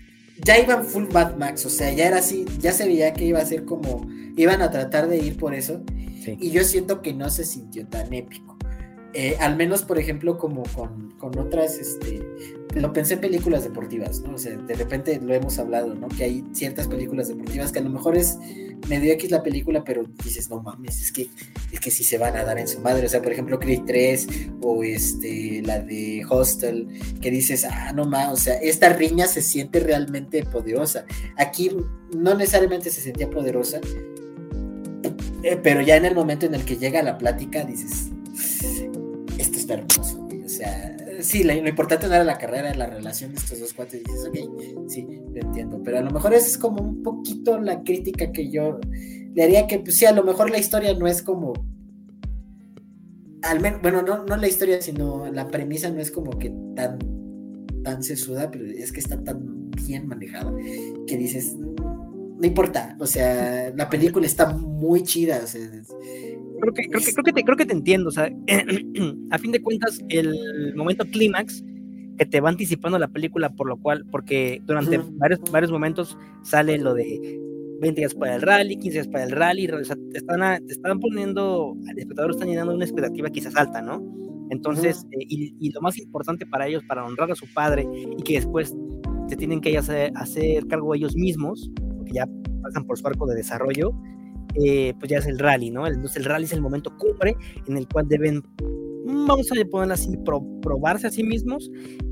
ya 0.43 0.59
iban 0.59 0.83
full 0.83 1.05
Mad 1.13 1.37
Max, 1.37 1.65
o 1.65 1.69
sea, 1.69 1.93
ya 1.93 2.07
era 2.07 2.17
así, 2.17 2.45
ya 2.59 2.71
se 2.71 2.85
veía 2.85 3.13
que 3.13 3.25
iba 3.25 3.39
a 3.39 3.45
ser 3.45 3.63
como, 3.65 4.07
iban 4.35 4.61
a 4.61 4.71
tratar 4.71 5.07
de 5.07 5.19
ir 5.19 5.37
por 5.37 5.53
eso, 5.53 5.83
y 6.25 6.51
yo 6.51 6.63
siento 6.63 7.01
que 7.01 7.13
no 7.13 7.29
se 7.29 7.45
sintió 7.45 7.87
tan 7.87 8.13
épico. 8.13 8.56
Eh, 9.13 9.35
al 9.39 9.55
menos, 9.55 9.83
por 9.83 9.99
ejemplo, 9.99 10.37
como 10.37 10.63
con, 10.75 11.11
con 11.17 11.37
otras, 11.39 11.77
este, 11.77 12.21
lo 12.75 12.93
pensé 12.93 13.15
en 13.15 13.21
películas 13.21 13.63
deportivas, 13.63 14.21
¿no? 14.21 14.35
O 14.35 14.37
sea, 14.37 14.55
de 14.55 14.73
repente 14.75 15.19
lo 15.21 15.33
hemos 15.33 15.57
hablado, 15.59 15.95
¿no? 15.95 16.07
Que 16.07 16.25
hay 16.25 16.43
ciertas 16.51 16.87
películas 16.87 17.27
deportivas 17.27 17.71
que 17.71 17.79
a 17.79 17.83
lo 17.83 17.89
mejor 17.89 18.17
es 18.17 18.37
medio 18.87 19.11
X 19.13 19.31
la 19.31 19.43
película, 19.43 19.83
pero 19.83 20.03
dices, 20.23 20.49
no 20.49 20.61
mames, 20.61 21.01
es 21.01 21.11
que, 21.11 21.29
es 21.71 21.79
que 21.79 21.89
sí 21.89 22.03
se 22.03 22.17
van 22.17 22.35
a 22.35 22.43
dar 22.43 22.59
en 22.59 22.67
su 22.67 22.79
madre. 22.79 23.05
O 23.05 23.09
sea, 23.09 23.21
por 23.21 23.31
ejemplo, 23.31 23.59
Creed 23.59 23.81
3 23.85 24.27
o 24.61 24.83
este, 24.83 25.61
la 25.63 25.79
de 25.79 26.23
Hostel, 26.29 26.87
que 27.21 27.31
dices, 27.31 27.65
ah, 27.65 27.91
no 27.93 28.05
mames, 28.05 28.33
o 28.33 28.43
sea, 28.43 28.55
esta 28.55 28.89
riña 28.89 29.27
se 29.27 29.41
siente 29.41 29.79
realmente 29.79 30.43
poderosa. 30.43 31.05
Aquí 31.37 31.71
no 32.15 32.35
necesariamente 32.35 32.89
se 32.89 33.01
sentía 33.01 33.29
poderosa, 33.29 33.79
eh, 35.43 35.57
pero 35.61 35.81
ya 35.81 35.95
en 35.95 36.05
el 36.05 36.15
momento 36.15 36.45
en 36.45 36.55
el 36.55 36.65
que 36.65 36.77
llega 36.77 37.01
la 37.01 37.17
plática 37.17 37.63
dices, 37.63 38.09
esto 39.37 39.57
está 39.57 39.73
hermoso, 39.75 40.27
o 40.45 40.49
sea 40.49 40.97
sí, 41.21 41.43
lo, 41.43 41.53
importante 41.53 42.07
no 42.07 42.15
era 42.15 42.23
la 42.23 42.37
carrera, 42.37 42.73
la 42.73 42.87
relación 42.87 43.31
de 43.31 43.37
estos 43.37 43.59
dos 43.59 43.73
cuates. 43.73 44.01
Y 44.01 44.03
dices, 44.03 44.27
ok, 44.27 44.89
sí, 44.89 45.07
lo 45.33 45.41
entiendo. 45.41 45.81
Pero 45.83 45.99
a 45.99 46.01
lo 46.01 46.11
mejor 46.11 46.33
es 46.33 46.57
como 46.57 46.81
un 46.81 47.03
poquito 47.03 47.59
la 47.59 47.83
crítica 47.83 48.31
que 48.31 48.49
yo 48.49 48.79
le 49.33 49.43
haría 49.43 49.67
que, 49.67 49.79
pues 49.79 49.95
sí, 49.95 50.05
a 50.05 50.11
lo 50.11 50.23
mejor 50.23 50.49
la 50.49 50.57
historia 50.57 50.93
no 50.93 51.07
es 51.07 51.21
como. 51.21 51.53
Al 53.43 53.59
menos, 53.59 53.81
bueno, 53.81 54.01
no, 54.01 54.25
no 54.25 54.35
la 54.35 54.47
historia, 54.47 54.81
sino 54.81 55.31
la 55.31 55.47
premisa 55.47 55.89
no 55.89 56.01
es 56.01 56.11
como 56.11 56.31
que 56.31 56.51
tan, 56.75 56.97
tan 57.83 58.03
sesuda, 58.03 58.49
pero 58.51 58.65
es 58.65 58.91
que 58.91 58.99
está 58.99 59.23
tan 59.23 59.69
bien 59.71 60.07
manejada 60.07 60.51
que 61.05 61.17
dices, 61.17 61.55
no 61.55 62.45
importa, 62.45 62.97
o 62.99 63.05
sea, 63.05 63.71
la 63.75 63.89
película 63.89 64.25
está 64.25 64.47
muy 64.49 65.03
chida, 65.03 65.41
o 65.43 65.47
sea, 65.47 65.61
creo 66.59 66.73
que, 66.73 66.83
creo 66.89 67.01
que, 67.01 67.13
creo 67.13 67.23
que, 67.23 67.33
te, 67.33 67.43
creo 67.43 67.57
que 67.57 67.65
te 67.65 67.73
entiendo. 67.73 68.09
O 68.09 68.11
sea, 68.11 68.25
a 69.31 69.37
fin 69.37 69.51
de 69.51 69.61
cuentas, 69.61 70.03
el 70.09 70.73
momento 70.75 71.05
clímax 71.05 71.63
que 72.17 72.25
te 72.25 72.41
va 72.41 72.49
anticipando 72.49 72.97
la 72.97 73.07
película, 73.07 73.49
por 73.49 73.67
lo 73.67 73.77
cual, 73.77 74.05
porque 74.11 74.61
durante 74.65 74.97
varios, 74.97 75.39
varios 75.51 75.71
momentos 75.71 76.17
sale 76.41 76.77
lo 76.79 76.93
de 76.93 77.39
20 77.79 78.01
días 78.01 78.15
para 78.15 78.35
el 78.35 78.41
rally, 78.41 78.75
15 78.77 78.89
días 78.89 79.07
para 79.07 79.23
el 79.23 79.31
rally, 79.31 79.67
o 79.69 79.85
sea, 79.85 79.95
te, 79.95 80.17
están, 80.17 80.65
te 80.65 80.73
están 80.73 80.99
poniendo, 80.99 81.75
al 81.87 81.99
espectador 81.99 82.31
están 82.31 82.47
llenando 82.47 82.73
una 82.73 82.85
expectativa 82.85 83.29
quizás 83.29 83.55
alta, 83.55 83.81
¿no? 83.81 84.01
Entonces, 84.49 85.05
eh, 85.11 85.25
y, 85.27 85.55
y, 85.59 85.71
lo 85.71 85.81
más 85.81 85.97
importante 85.99 86.45
para 86.45 86.67
ellos, 86.67 86.83
para 86.87 87.05
honrar 87.05 87.31
a 87.31 87.35
su 87.35 87.45
padre 87.53 87.85
y 88.17 88.23
que 88.23 88.33
después 88.33 88.75
se 89.27 89.35
tienen 89.35 89.61
que 89.61 89.77
hacer, 89.77 90.11
hacer 90.15 90.65
cargo 90.67 90.95
ellos 90.95 91.15
mismos, 91.15 91.69
porque 91.97 92.13
ya 92.13 92.27
pasan 92.63 92.85
por 92.85 92.97
su 92.97 93.05
arco 93.05 93.27
de 93.27 93.35
desarrollo, 93.35 93.93
eh, 94.55 94.93
pues 94.99 95.11
ya 95.11 95.19
es 95.19 95.27
el 95.27 95.39
rally, 95.39 95.69
¿no? 95.69 95.87
Entonces 95.87 96.17
el 96.17 96.25
rally 96.25 96.45
es 96.45 96.53
el 96.53 96.61
momento 96.61 96.95
cumbre 96.97 97.35
en 97.67 97.77
el 97.77 97.87
cual 97.87 98.07
deben, 98.07 98.43
mm, 99.05 99.27
vamos 99.27 99.51
a 99.51 99.65
ponerlo 99.69 99.93
así, 99.93 100.17
probarse 100.61 101.07
a 101.07 101.11
sí 101.11 101.23
mismos. 101.23 101.69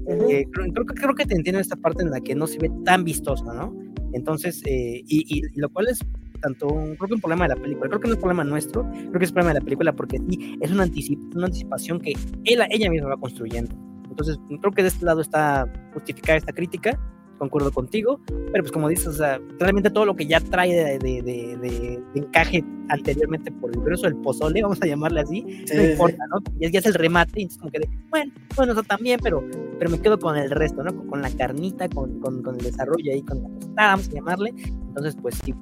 Eh, 0.08 0.46
creo, 0.52 0.86
creo, 0.86 1.16
que 1.16 1.26
te 1.26 1.36
entiendo 1.36 1.60
esta 1.60 1.76
parte 1.76 2.04
en 2.04 2.12
la 2.12 2.20
que 2.20 2.36
no 2.36 2.48
se 2.48 2.60
ve 2.60 2.72
tan 2.84 3.04
vistoso, 3.04 3.46
¿no? 3.54 3.76
Entonces, 4.14 4.62
eh, 4.66 5.02
y, 5.08 5.42
lo 5.60 5.70
cual 5.70 5.88
es 5.90 6.00
tanto, 6.42 6.68
creo 6.68 7.08
que 7.08 7.14
un 7.16 7.22
problema 7.22 7.48
de 7.48 7.56
la 7.56 7.62
película, 7.62 7.90
creo 7.90 8.00
que 8.00 8.08
no 8.08 8.14
es 8.14 8.20
problema 8.20 8.44
nuestro, 8.44 8.88
creo 8.92 9.20
que 9.20 9.26
es 9.26 9.32
problema 9.32 9.54
de 9.54 9.60
la 9.60 9.64
película 9.64 9.94
porque 9.94 10.20
sí, 10.30 10.58
es 10.62 10.72
una, 10.72 10.86
una 11.34 11.46
anticipación 11.48 12.00
que 12.00 12.14
ella, 12.44 12.68
ella 12.70 12.90
misma 12.90 13.10
va 13.10 13.18
construyendo. 13.18 13.76
Entonces, 14.10 14.38
creo 14.62 14.72
que 14.72 14.84
de 14.84 14.88
este 14.90 15.06
lado 15.06 15.22
está 15.22 15.72
justificada 15.94 16.38
esta 16.38 16.54
crítica 16.54 16.98
concuerdo 17.38 17.72
contigo, 17.72 18.20
pero 18.52 18.64
pues 18.64 18.72
como 18.72 18.90
dices, 18.90 19.08
o 19.08 19.14
sea, 19.14 19.40
realmente 19.60 19.90
todo 19.90 20.06
lo 20.06 20.16
que 20.16 20.26
ya 20.26 20.40
trae 20.40 20.74
de, 20.74 21.00
de, 21.00 21.22
de, 21.22 22.04
encaje 22.16 22.64
anteriormente 22.90 23.52
por 23.52 23.72
el 23.76 23.82
grueso 23.82 24.04
del 24.04 24.16
pozole, 24.18 24.62
vamos 24.64 24.82
a 24.82 24.88
llamarle 24.88 25.22
así, 25.22 25.46
no 25.74 25.84
importa, 25.84 26.24
¿no? 26.30 26.40
Ya, 26.60 26.70
ya, 26.70 26.80
es 26.80 26.86
el 26.86 26.94
remate, 26.94 27.40
y 27.40 27.44
entonces 27.44 27.60
como 27.60 27.72
que 27.72 27.80
de, 27.80 27.90
bueno, 28.10 28.32
bueno, 28.56 28.74
eso 28.74 28.84
también, 28.84 29.20
pero, 29.22 29.44
pero 29.78 29.90
me 29.90 30.00
quedo 30.00 30.20
con 30.20 30.38
el 30.38 30.50
resto, 30.50 30.84
¿no? 30.84 30.96
Con, 31.08 31.22
la 31.22 31.30
carnita, 31.32 31.90
con, 31.90 32.20
con, 32.20 32.42
con, 32.44 32.56
el 32.56 32.66
desarrollo 32.66 33.12
ahí, 33.12 33.22
con 33.22 33.42
la 33.42 33.50
tostada, 33.60 33.88
vamos 33.90 34.10
a 34.10 34.12
llamarle, 34.12 34.54
entonces 34.58 35.18
pues 35.22 35.40
sí, 35.44 35.54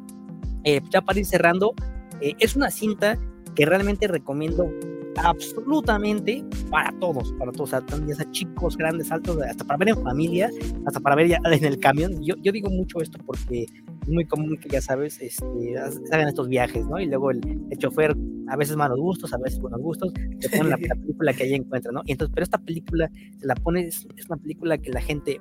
eh, 0.63 0.82
ya 0.89 1.01
para 1.01 1.19
ir 1.19 1.26
cerrando, 1.26 1.74
eh, 2.21 2.34
es 2.39 2.55
una 2.55 2.69
cinta 2.69 3.17
que 3.55 3.65
realmente 3.65 4.07
recomiendo 4.07 4.69
absolutamente 5.18 6.43
para 6.70 6.91
todos, 6.99 7.34
para 7.34 7.51
todos, 7.51 7.74
o 7.74 7.80
sea, 7.80 8.05
ya 8.07 8.16
sea 8.16 8.32
chicos, 8.32 8.78
grandes, 8.78 9.11
altos, 9.11 9.41
hasta 9.41 9.64
para 9.64 9.78
ver 9.78 9.89
en 9.89 10.03
familia, 10.03 10.49
hasta 10.86 10.99
para 10.99 11.16
ver 11.16 11.28
ya 11.28 11.39
en 11.51 11.66
el 11.66 11.80
camión. 11.80 12.22
Yo, 12.24 12.36
yo 12.41 12.51
digo 12.51 12.70
mucho 12.70 12.99
esto 13.01 13.20
porque 13.26 13.64
es 13.64 14.09
muy 14.09 14.26
común 14.26 14.57
que 14.57 14.70
ya 14.70 14.82
sabes, 14.82 15.22
este, 15.22 15.76
hagan 16.11 16.28
estos 16.28 16.47
viajes, 16.47 16.86
¿no? 16.88 16.99
Y 16.99 17.05
luego 17.05 17.32
el, 17.32 17.41
el, 17.70 17.78
chofer, 17.78 18.16
a 18.47 18.57
veces 18.57 18.76
malos 18.76 18.99
gustos, 18.99 19.34
a 19.34 19.38
veces 19.38 19.59
buenos 19.59 19.82
gustos, 19.82 20.14
te 20.14 20.49
ponen 20.49 20.70
la, 20.70 20.78
película 20.78 21.34
que 21.34 21.43
allí 21.43 21.55
encuentra, 21.55 21.91
¿no? 21.91 22.01
Y 22.05 22.14
entonces, 22.14 22.34
pero 22.34 22.43
esta 22.43 22.57
película 22.57 23.09
se 23.39 23.47
la 23.47 23.55
pone, 23.55 23.88
es, 23.88 24.07
es 24.18 24.26
una 24.28 24.38
película 24.38 24.78
que 24.78 24.91
la 24.91 25.01
gente 25.01 25.39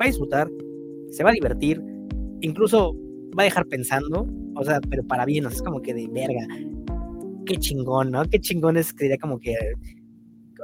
va 0.00 0.04
a 0.04 0.06
disfrutar, 0.06 0.50
se 1.10 1.24
va 1.24 1.30
a 1.30 1.32
divertir, 1.32 1.82
incluso 2.40 2.94
va 3.38 3.42
a 3.42 3.44
dejar 3.44 3.66
pensando, 3.66 4.26
o 4.54 4.64
sea, 4.64 4.80
pero 4.88 5.04
para 5.04 5.24
bien, 5.24 5.46
o 5.46 5.50
sea, 5.50 5.56
es 5.56 5.62
como 5.62 5.80
que 5.80 5.94
de 5.94 6.08
verga, 6.08 6.46
qué 7.50 7.56
chingón, 7.56 8.12
¿no? 8.12 8.22
Qué 8.30 8.38
chingón 8.38 8.76
es 8.76 8.92
que 8.92 9.18
como 9.18 9.40
que 9.40 9.56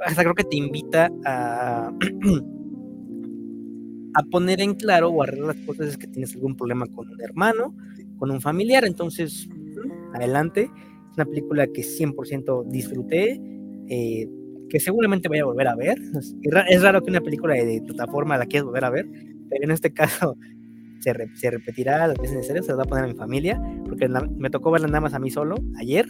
hasta 0.05 0.23
creo 0.23 0.35
que 0.35 0.45
te 0.45 0.55
invita 0.55 1.11
a, 1.25 1.91
a 4.13 4.23
poner 4.31 4.61
en 4.61 4.75
claro 4.75 5.09
o 5.09 5.21
arreglar 5.21 5.55
las 5.55 5.65
cosas 5.65 5.87
es 5.87 5.97
que 5.97 6.07
tienes 6.07 6.33
algún 6.35 6.55
problema 6.55 6.85
con 6.87 7.09
un 7.09 7.21
hermano, 7.21 7.75
con 8.17 8.31
un 8.31 8.39
familiar, 8.39 8.85
entonces 8.85 9.49
adelante. 10.13 10.71
Es 11.11 11.17
una 11.17 11.25
película 11.25 11.67
que 11.67 11.81
100% 11.81 12.69
disfruté, 12.69 13.41
eh, 13.89 14.29
que 14.69 14.79
seguramente 14.79 15.27
voy 15.27 15.39
a 15.39 15.45
volver 15.45 15.67
a 15.67 15.75
ver. 15.75 15.97
Es 16.69 16.81
raro 16.81 17.01
que 17.01 17.09
una 17.09 17.21
película 17.21 17.55
de, 17.55 17.81
plataforma 17.85 18.37
la 18.37 18.45
quieras 18.45 18.65
volver 18.65 18.85
a 18.85 18.91
ver, 18.91 19.09
pero 19.49 19.65
en 19.65 19.71
este 19.71 19.91
caso 19.93 20.37
se, 21.01 21.51
repetirá 21.51 22.07
las 22.07 22.17
veces 22.17 22.37
necesarias, 22.37 22.65
se 22.65 22.71
las 22.71 22.79
va 22.79 22.83
a 22.83 22.87
poner 22.87 23.03
a 23.03 23.07
mi 23.07 23.15
familia, 23.15 23.61
porque 23.85 24.07
me 24.07 24.49
tocó 24.49 24.71
verla 24.71 24.87
nada 24.87 25.01
más 25.01 25.13
a 25.13 25.19
mí 25.19 25.29
solo 25.29 25.55
ayer, 25.77 26.05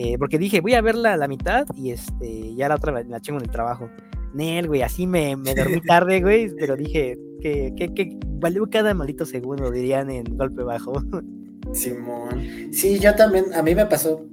eh, 0.00 0.16
porque 0.16 0.38
dije, 0.38 0.60
voy 0.60 0.74
a 0.74 0.80
verla 0.80 1.16
la 1.16 1.26
mitad 1.26 1.66
y 1.74 1.90
este, 1.90 2.54
ya 2.54 2.68
la 2.68 2.76
otra 2.76 2.92
la, 2.92 3.02
la 3.02 3.20
chingo 3.20 3.40
en 3.40 3.46
el 3.46 3.50
trabajo. 3.50 3.90
Nel, 4.32 4.68
güey, 4.68 4.82
así 4.82 5.08
me, 5.08 5.34
me 5.34 5.56
dormí 5.56 5.80
tarde, 5.88 6.20
güey, 6.20 6.54
pero 6.54 6.76
dije 6.76 7.18
que, 7.42 7.74
que, 7.76 7.92
que 7.92 8.16
valió 8.38 8.70
cada 8.70 8.94
maldito 8.94 9.26
segundo, 9.26 9.72
dirían 9.72 10.08
en 10.08 10.36
golpe 10.36 10.62
bajo. 10.62 10.92
Simón. 11.72 12.70
Sí, 12.70 13.00
yo 13.00 13.16
también, 13.16 13.46
a 13.54 13.62
mí 13.64 13.74
me 13.74 13.86
pasó 13.86 14.24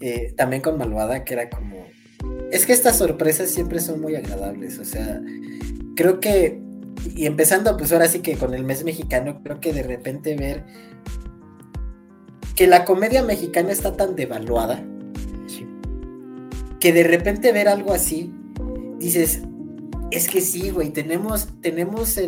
eh, 0.00 0.32
también 0.36 0.62
con 0.62 0.78
Malvada, 0.78 1.24
que 1.24 1.34
era 1.34 1.50
como. 1.50 1.88
Es 2.52 2.64
que 2.64 2.72
estas 2.72 2.96
sorpresas 2.96 3.50
siempre 3.50 3.80
son 3.80 4.00
muy 4.00 4.14
agradables, 4.14 4.78
o 4.78 4.84
sea, 4.84 5.20
creo 5.96 6.20
que. 6.20 6.60
Y 7.16 7.26
empezando, 7.26 7.76
pues 7.76 7.92
ahora 7.92 8.06
sí 8.06 8.20
que 8.20 8.36
con 8.36 8.54
el 8.54 8.62
mes 8.62 8.84
mexicano, 8.84 9.40
creo 9.42 9.58
que 9.58 9.72
de 9.72 9.82
repente 9.82 10.36
ver 10.36 10.66
que 12.54 12.68
la 12.68 12.84
comedia 12.84 13.24
mexicana 13.24 13.72
está 13.72 13.96
tan 13.96 14.14
devaluada 14.14 14.84
que 16.80 16.92
de 16.92 17.04
repente 17.04 17.52
ver 17.52 17.68
algo 17.68 17.92
así, 17.92 18.32
dices, 18.98 19.42
es 20.10 20.28
que 20.28 20.40
sí, 20.40 20.70
güey, 20.70 20.90
tenemos, 20.90 21.48
tenemos 21.60 22.18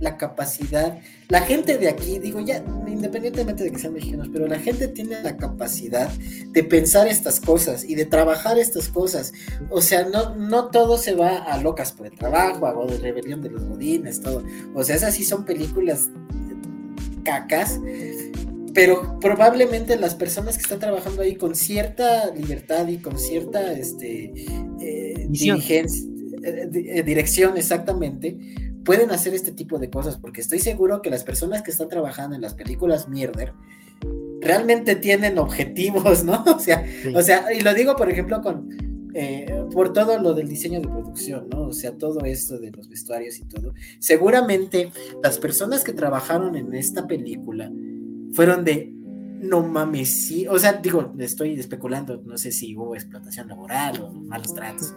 la 0.00 0.16
capacidad, 0.16 0.98
la 1.28 1.42
gente 1.42 1.78
de 1.78 1.88
aquí, 1.88 2.18
digo 2.18 2.40
ya, 2.40 2.64
independientemente 2.86 3.62
de 3.62 3.70
que 3.70 3.78
sean 3.78 3.92
mexicanos, 3.92 4.28
pero 4.32 4.48
la 4.48 4.58
gente 4.58 4.88
tiene 4.88 5.22
la 5.22 5.36
capacidad 5.36 6.08
de 6.08 6.64
pensar 6.64 7.06
estas 7.06 7.38
cosas 7.38 7.84
y 7.84 7.94
de 7.94 8.06
trabajar 8.06 8.58
estas 8.58 8.88
cosas. 8.88 9.32
O 9.70 9.80
sea, 9.80 10.04
no, 10.04 10.34
no 10.34 10.70
todo 10.70 10.98
se 10.98 11.14
va 11.14 11.36
a 11.36 11.62
locas 11.62 11.92
por 11.92 12.06
el 12.06 12.16
trabajo, 12.16 12.66
a 12.66 12.86
de 12.86 12.98
rebelión 12.98 13.40
de 13.40 13.50
los 13.50 13.64
godines, 13.64 14.20
todo. 14.20 14.42
O 14.74 14.82
sea, 14.82 14.96
esas 14.96 15.14
sí 15.14 15.24
son 15.24 15.44
películas 15.44 16.08
cacas, 17.22 17.78
pero 18.74 19.18
probablemente 19.20 19.96
las 19.96 20.14
personas 20.14 20.56
que 20.56 20.62
están 20.62 20.78
trabajando 20.78 21.22
ahí 21.22 21.36
con 21.36 21.54
cierta 21.54 22.32
libertad 22.34 22.88
y 22.88 22.98
con 22.98 23.18
cierta 23.18 23.72
este, 23.72 24.32
eh, 24.80 25.26
diligencia 25.28 26.08
eh, 26.42 26.70
eh, 26.72 27.02
dirección 27.02 27.56
exactamente, 27.56 28.36
pueden 28.84 29.10
hacer 29.10 29.34
este 29.34 29.52
tipo 29.52 29.78
de 29.78 29.90
cosas, 29.90 30.16
porque 30.16 30.40
estoy 30.40 30.60
seguro 30.60 31.02
que 31.02 31.10
las 31.10 31.24
personas 31.24 31.62
que 31.62 31.70
están 31.70 31.88
trabajando 31.88 32.36
en 32.36 32.42
las 32.42 32.54
películas 32.54 33.08
mierder 33.08 33.52
realmente 34.40 34.94
tienen 34.96 35.38
objetivos, 35.38 36.24
¿no? 36.24 36.44
O 36.56 36.60
sea, 36.60 36.84
o 37.14 37.22
sea, 37.22 37.52
y 37.52 37.60
lo 37.60 37.74
digo, 37.74 37.96
por 37.96 38.10
ejemplo, 38.10 38.40
con 38.40 38.68
eh, 39.14 39.64
por 39.72 39.92
todo 39.92 40.18
lo 40.18 40.34
del 40.34 40.48
diseño 40.48 40.80
de 40.80 40.88
producción, 40.88 41.48
¿no? 41.50 41.68
O 41.68 41.72
sea, 41.72 41.96
todo 41.96 42.24
esto 42.24 42.58
de 42.58 42.70
los 42.70 42.88
vestuarios 42.88 43.38
y 43.38 43.44
todo. 43.44 43.74
Seguramente 43.98 44.92
las 45.22 45.38
personas 45.38 45.82
que 45.82 45.92
trabajaron 45.92 46.54
en 46.56 46.72
esta 46.74 47.06
película 47.06 47.72
fueron 48.32 48.64
de 48.64 48.92
no 49.40 49.62
mames, 49.62 50.26
sí, 50.26 50.46
o 50.48 50.58
sea, 50.58 50.72
digo, 50.74 51.12
estoy 51.18 51.58
especulando, 51.58 52.20
no 52.24 52.36
sé 52.38 52.50
si 52.50 52.76
hubo 52.76 52.94
explotación 52.94 53.48
laboral 53.48 54.00
o 54.02 54.10
malos 54.12 54.54
tratos, 54.54 54.94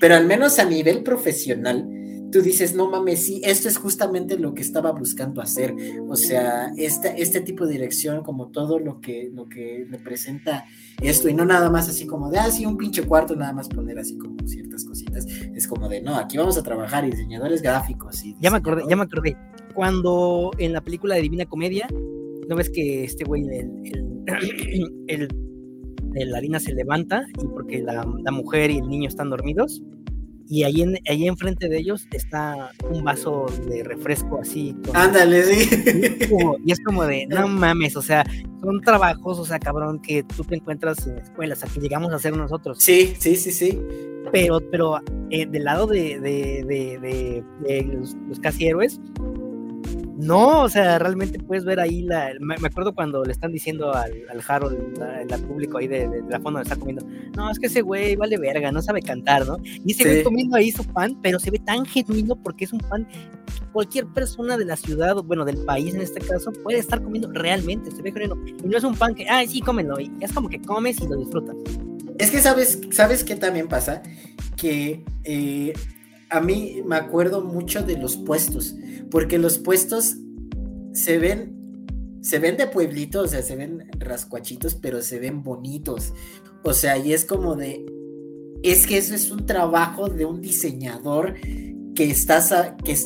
pero 0.00 0.16
al 0.16 0.26
menos 0.26 0.58
a 0.58 0.64
nivel 0.64 1.02
profesional, 1.02 1.88
tú 2.32 2.40
dices, 2.40 2.74
no 2.74 2.90
mames, 2.90 3.24
sí, 3.24 3.40
esto 3.44 3.68
es 3.68 3.76
justamente 3.76 4.38
lo 4.38 4.54
que 4.54 4.62
estaba 4.62 4.90
buscando 4.90 5.40
hacer, 5.40 5.74
o 6.08 6.16
sea, 6.16 6.72
este, 6.76 7.22
este 7.22 7.40
tipo 7.40 7.66
de 7.66 7.72
dirección, 7.72 8.24
como 8.24 8.48
todo 8.48 8.78
lo 8.78 9.00
que, 9.00 9.30
lo 9.32 9.48
que 9.48 9.86
representa 9.88 10.64
esto, 11.00 11.28
y 11.28 11.34
no 11.34 11.44
nada 11.44 11.70
más 11.70 11.88
así 11.88 12.06
como 12.06 12.30
de, 12.30 12.38
ah, 12.38 12.50
sí, 12.50 12.66
un 12.66 12.76
pinche 12.76 13.04
cuarto, 13.04 13.36
nada 13.36 13.52
más 13.52 13.68
poner 13.68 13.98
así 13.98 14.16
como 14.18 14.36
ciertas 14.46 14.84
cositas, 14.84 15.26
es 15.26 15.68
como 15.68 15.88
de, 15.88 16.00
no, 16.00 16.16
aquí 16.16 16.36
vamos 16.36 16.58
a 16.58 16.62
trabajar, 16.62 17.04
y 17.04 17.10
diseñadores 17.10 17.62
gráficos. 17.62 18.24
Y 18.24 18.34
ya 18.40 18.50
me 18.50 18.56
acordé, 18.56 18.82
ya 18.88 18.96
me 18.96 19.02
acordé, 19.02 19.36
cuando 19.74 20.50
en 20.58 20.72
la 20.72 20.80
película 20.80 21.14
de 21.14 21.22
Divina 21.22 21.46
Comedia, 21.46 21.86
¿No 22.52 22.56
ves 22.56 22.68
que 22.68 23.04
este 23.04 23.24
güey, 23.24 23.44
el, 23.48 23.70
el, 25.08 25.28
el, 26.14 26.34
harina 26.34 26.60
se 26.60 26.74
levanta 26.74 27.24
y 27.42 27.46
porque 27.46 27.80
la, 27.80 28.06
la, 28.22 28.30
mujer 28.30 28.70
y 28.70 28.76
el 28.76 28.90
niño 28.90 29.08
están 29.08 29.30
dormidos? 29.30 29.82
Y 30.48 30.64
ahí, 30.64 30.82
en, 30.82 30.98
ahí 31.08 31.26
enfrente 31.26 31.70
de 31.70 31.78
ellos 31.78 32.06
está 32.12 32.72
un 32.90 33.04
vaso 33.04 33.46
de 33.66 33.82
refresco 33.84 34.38
así. 34.38 34.76
Ándale, 34.92 35.44
sí. 35.44 35.66
Y 36.66 36.72
es, 36.72 36.80
como, 36.80 37.06
de, 37.06 37.26
no 37.26 37.48
mames, 37.48 37.96
o 37.96 38.02
sea, 38.02 38.22
son 38.62 38.82
trabajos, 38.82 39.38
o 39.38 39.46
sea, 39.46 39.58
cabrón, 39.58 40.02
que 40.02 40.22
tú 40.22 40.44
te 40.44 40.56
encuentras 40.56 41.06
en 41.06 41.16
escuelas, 41.20 41.64
a 41.64 41.68
que 41.68 41.80
llegamos 41.80 42.12
a 42.12 42.16
hacer 42.16 42.36
nosotros. 42.36 42.76
Sí, 42.82 43.14
sí, 43.18 43.34
sí, 43.34 43.50
sí. 43.50 43.80
Pero, 44.30 44.60
pero 44.70 45.00
eh, 45.30 45.46
del 45.46 45.64
lado 45.64 45.86
de, 45.86 46.20
de, 46.20 46.64
de, 46.68 47.42
de 47.66 47.82
los, 47.84 48.14
los, 48.28 48.38
casi 48.40 48.66
héroes, 48.66 49.00
no, 50.22 50.62
o 50.62 50.68
sea, 50.68 51.00
realmente 51.00 51.40
puedes 51.40 51.64
ver 51.64 51.80
ahí 51.80 52.02
la. 52.02 52.30
Me, 52.38 52.54
acuerdo 52.54 52.94
cuando 52.94 53.24
le 53.24 53.32
están 53.32 53.50
diciendo 53.50 53.92
al, 53.92 54.12
al 54.30 54.40
Harold, 54.46 55.02
al 55.02 55.40
público 55.40 55.78
ahí 55.78 55.88
de, 55.88 56.06
la 56.28 56.38
fondo 56.38 56.60
donde 56.60 56.62
está 56.62 56.76
comiendo, 56.76 57.04
no, 57.36 57.50
es 57.50 57.58
que 57.58 57.66
ese 57.66 57.82
güey 57.82 58.14
vale 58.14 58.38
verga, 58.38 58.70
no 58.70 58.80
sabe 58.80 59.02
cantar, 59.02 59.44
¿no? 59.44 59.56
Y 59.64 59.90
ese 59.90 60.04
güey 60.04 60.22
comiendo 60.22 60.56
ahí 60.56 60.70
su 60.70 60.84
pan, 60.84 61.18
pero 61.20 61.40
se 61.40 61.50
ve 61.50 61.58
tan 61.58 61.84
genuino 61.84 62.36
porque 62.36 62.66
es 62.66 62.72
un 62.72 62.78
pan 62.78 63.04
cualquier 63.72 64.06
persona 64.06 64.56
de 64.56 64.64
la 64.64 64.76
ciudad, 64.76 65.16
bueno, 65.24 65.44
del 65.44 65.58
país 65.64 65.92
en 65.92 66.02
este 66.02 66.20
caso, 66.20 66.52
puede 66.62 66.78
estar 66.78 67.02
comiendo 67.02 67.28
realmente, 67.32 67.90
se 67.90 68.00
ve 68.00 68.12
genuino. 68.12 68.36
Y 68.46 68.68
no 68.68 68.78
es 68.78 68.84
un 68.84 68.94
pan 68.94 69.16
que, 69.16 69.28
ay, 69.28 69.48
sí, 69.48 69.60
cómelo, 69.60 69.98
y 69.98 70.12
es 70.20 70.32
como 70.32 70.48
que 70.48 70.62
comes 70.62 71.00
y 71.00 71.08
lo 71.08 71.16
disfrutas. 71.16 71.56
Es 72.18 72.30
que 72.30 72.38
sabes, 72.38 72.80
¿sabes 72.92 73.24
qué 73.24 73.34
también 73.34 73.66
pasa? 73.66 74.02
Que 74.56 75.04
eh, 75.24 75.72
a 76.32 76.40
mí 76.40 76.82
me 76.86 76.96
acuerdo 76.96 77.42
mucho 77.42 77.82
de 77.82 77.98
los 77.98 78.16
puestos, 78.16 78.74
porque 79.10 79.38
los 79.38 79.58
puestos 79.58 80.16
se 80.94 81.18
ven, 81.18 82.18
se 82.22 82.38
ven 82.38 82.56
de 82.56 82.66
pueblitos, 82.66 83.24
o 83.24 83.28
sea, 83.28 83.42
se 83.42 83.54
ven 83.54 83.90
rascuachitos, 83.98 84.74
pero 84.74 85.02
se 85.02 85.18
ven 85.18 85.42
bonitos. 85.42 86.14
O 86.64 86.72
sea, 86.72 86.96
y 86.96 87.12
es 87.12 87.26
como 87.26 87.54
de, 87.54 87.84
es 88.62 88.86
que 88.86 88.96
eso 88.96 89.14
es 89.14 89.30
un 89.30 89.44
trabajo 89.44 90.08
de 90.08 90.24
un 90.24 90.40
diseñador 90.40 91.34
que 91.94 92.10
está, 92.10 92.76
que, 92.82 92.96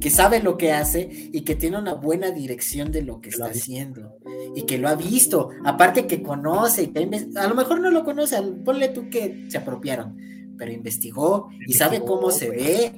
que 0.00 0.10
sabe 0.10 0.40
lo 0.40 0.56
que 0.56 0.70
hace 0.70 1.30
y 1.32 1.40
que 1.40 1.56
tiene 1.56 1.78
una 1.78 1.94
buena 1.94 2.30
dirección 2.30 2.92
de 2.92 3.02
lo 3.02 3.20
que 3.20 3.30
está 3.30 3.46
haciendo 3.46 4.18
y 4.54 4.62
que 4.62 4.78
lo 4.78 4.88
ha 4.88 4.94
visto, 4.94 5.50
aparte 5.64 6.06
que 6.06 6.22
conoce, 6.22 6.92
a 7.36 7.48
lo 7.48 7.54
mejor 7.56 7.80
no 7.80 7.90
lo 7.90 8.04
conoce, 8.04 8.40
ponle 8.64 8.88
tú 8.88 9.10
que 9.10 9.46
se 9.48 9.58
apropiaron, 9.58 10.16
pero 10.60 10.72
investigó 10.72 11.48
y 11.66 11.72
sabe 11.72 12.00
cómo 12.00 12.30
se 12.30 12.50
ve. 12.50 12.92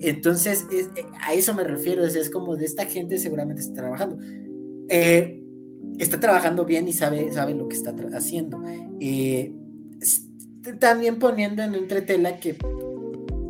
Entonces, 0.00 0.66
eh, 0.70 0.86
a 1.22 1.32
eso 1.32 1.54
me 1.54 1.64
refiero, 1.64 2.04
es, 2.04 2.28
como 2.28 2.56
de 2.56 2.66
esta 2.66 2.84
gente 2.84 3.18
seguramente 3.18 3.62
está 3.62 3.74
trabajando. 3.74 4.18
Eh, 4.90 5.42
está 5.98 6.20
trabajando 6.20 6.66
bien 6.66 6.86
y 6.86 6.92
sabe, 6.92 7.32
sabe 7.32 7.54
lo 7.54 7.68
que 7.68 7.76
está 7.76 7.94
haciendo. 8.12 8.62
Eh, 9.00 9.54
también 10.78 11.18
poniendo 11.18 11.62
en 11.62 11.74
entretela 11.74 12.38
que 12.38 12.56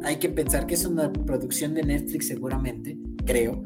hay 0.05 0.17
que 0.17 0.29
pensar 0.29 0.67
que 0.69 0.75
es 0.75 0.85
una 0.85 1.13
producción 1.13 1.75
de 1.75 1.83
Netflix 1.83 2.29
seguramente, 2.29 2.97
creo 3.25 3.65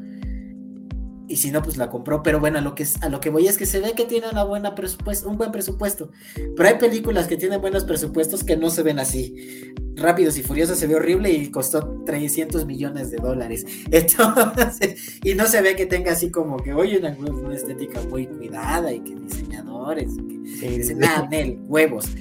y 1.31 1.37
si 1.37 1.49
no, 1.49 1.61
pues 1.61 1.77
la 1.77 1.89
compró. 1.89 2.21
Pero 2.23 2.39
bueno, 2.39 2.59
a 2.59 2.61
lo 2.61 2.75
que, 2.75 2.85
a 3.01 3.09
lo 3.09 3.19
que 3.19 3.29
voy 3.29 3.47
es 3.47 3.57
que 3.57 3.65
se 3.65 3.79
ve 3.79 3.93
que 3.93 4.05
tiene 4.05 4.27
una 4.29 4.43
buena 4.43 4.75
presupuesto, 4.75 5.29
un 5.29 5.37
buen 5.37 5.51
presupuesto. 5.51 6.11
Pero 6.35 6.69
hay 6.69 6.77
películas 6.77 7.27
que 7.27 7.37
tienen 7.37 7.61
buenos 7.61 7.85
presupuestos 7.85 8.43
que 8.43 8.57
no 8.57 8.69
se 8.69 8.83
ven 8.83 8.99
así. 8.99 9.73
Rápidos 9.95 10.37
y 10.37 10.43
Furiosos 10.43 10.77
se 10.77 10.87
ve 10.87 10.95
horrible 10.95 11.31
y 11.31 11.49
costó 11.49 12.03
300 12.05 12.65
millones 12.65 13.11
de 13.11 13.17
dólares. 13.17 13.65
Entonces, 13.91 15.19
y 15.23 15.33
no 15.33 15.45
se 15.47 15.61
ve 15.61 15.75
que 15.75 15.85
tenga 15.85 16.11
así 16.11 16.29
como 16.29 16.57
que, 16.57 16.73
oye, 16.73 16.99
una, 16.99 17.11
una 17.11 17.55
estética 17.55 18.01
muy 18.09 18.27
cuidada 18.27 18.91
y 18.91 18.99
que 18.99 19.15
diseñadores, 19.15 20.11
que 20.59 20.69
dicen, 20.69 20.99
nada, 20.99 21.27
Nel, 21.29 21.59
huevos. 21.65 22.07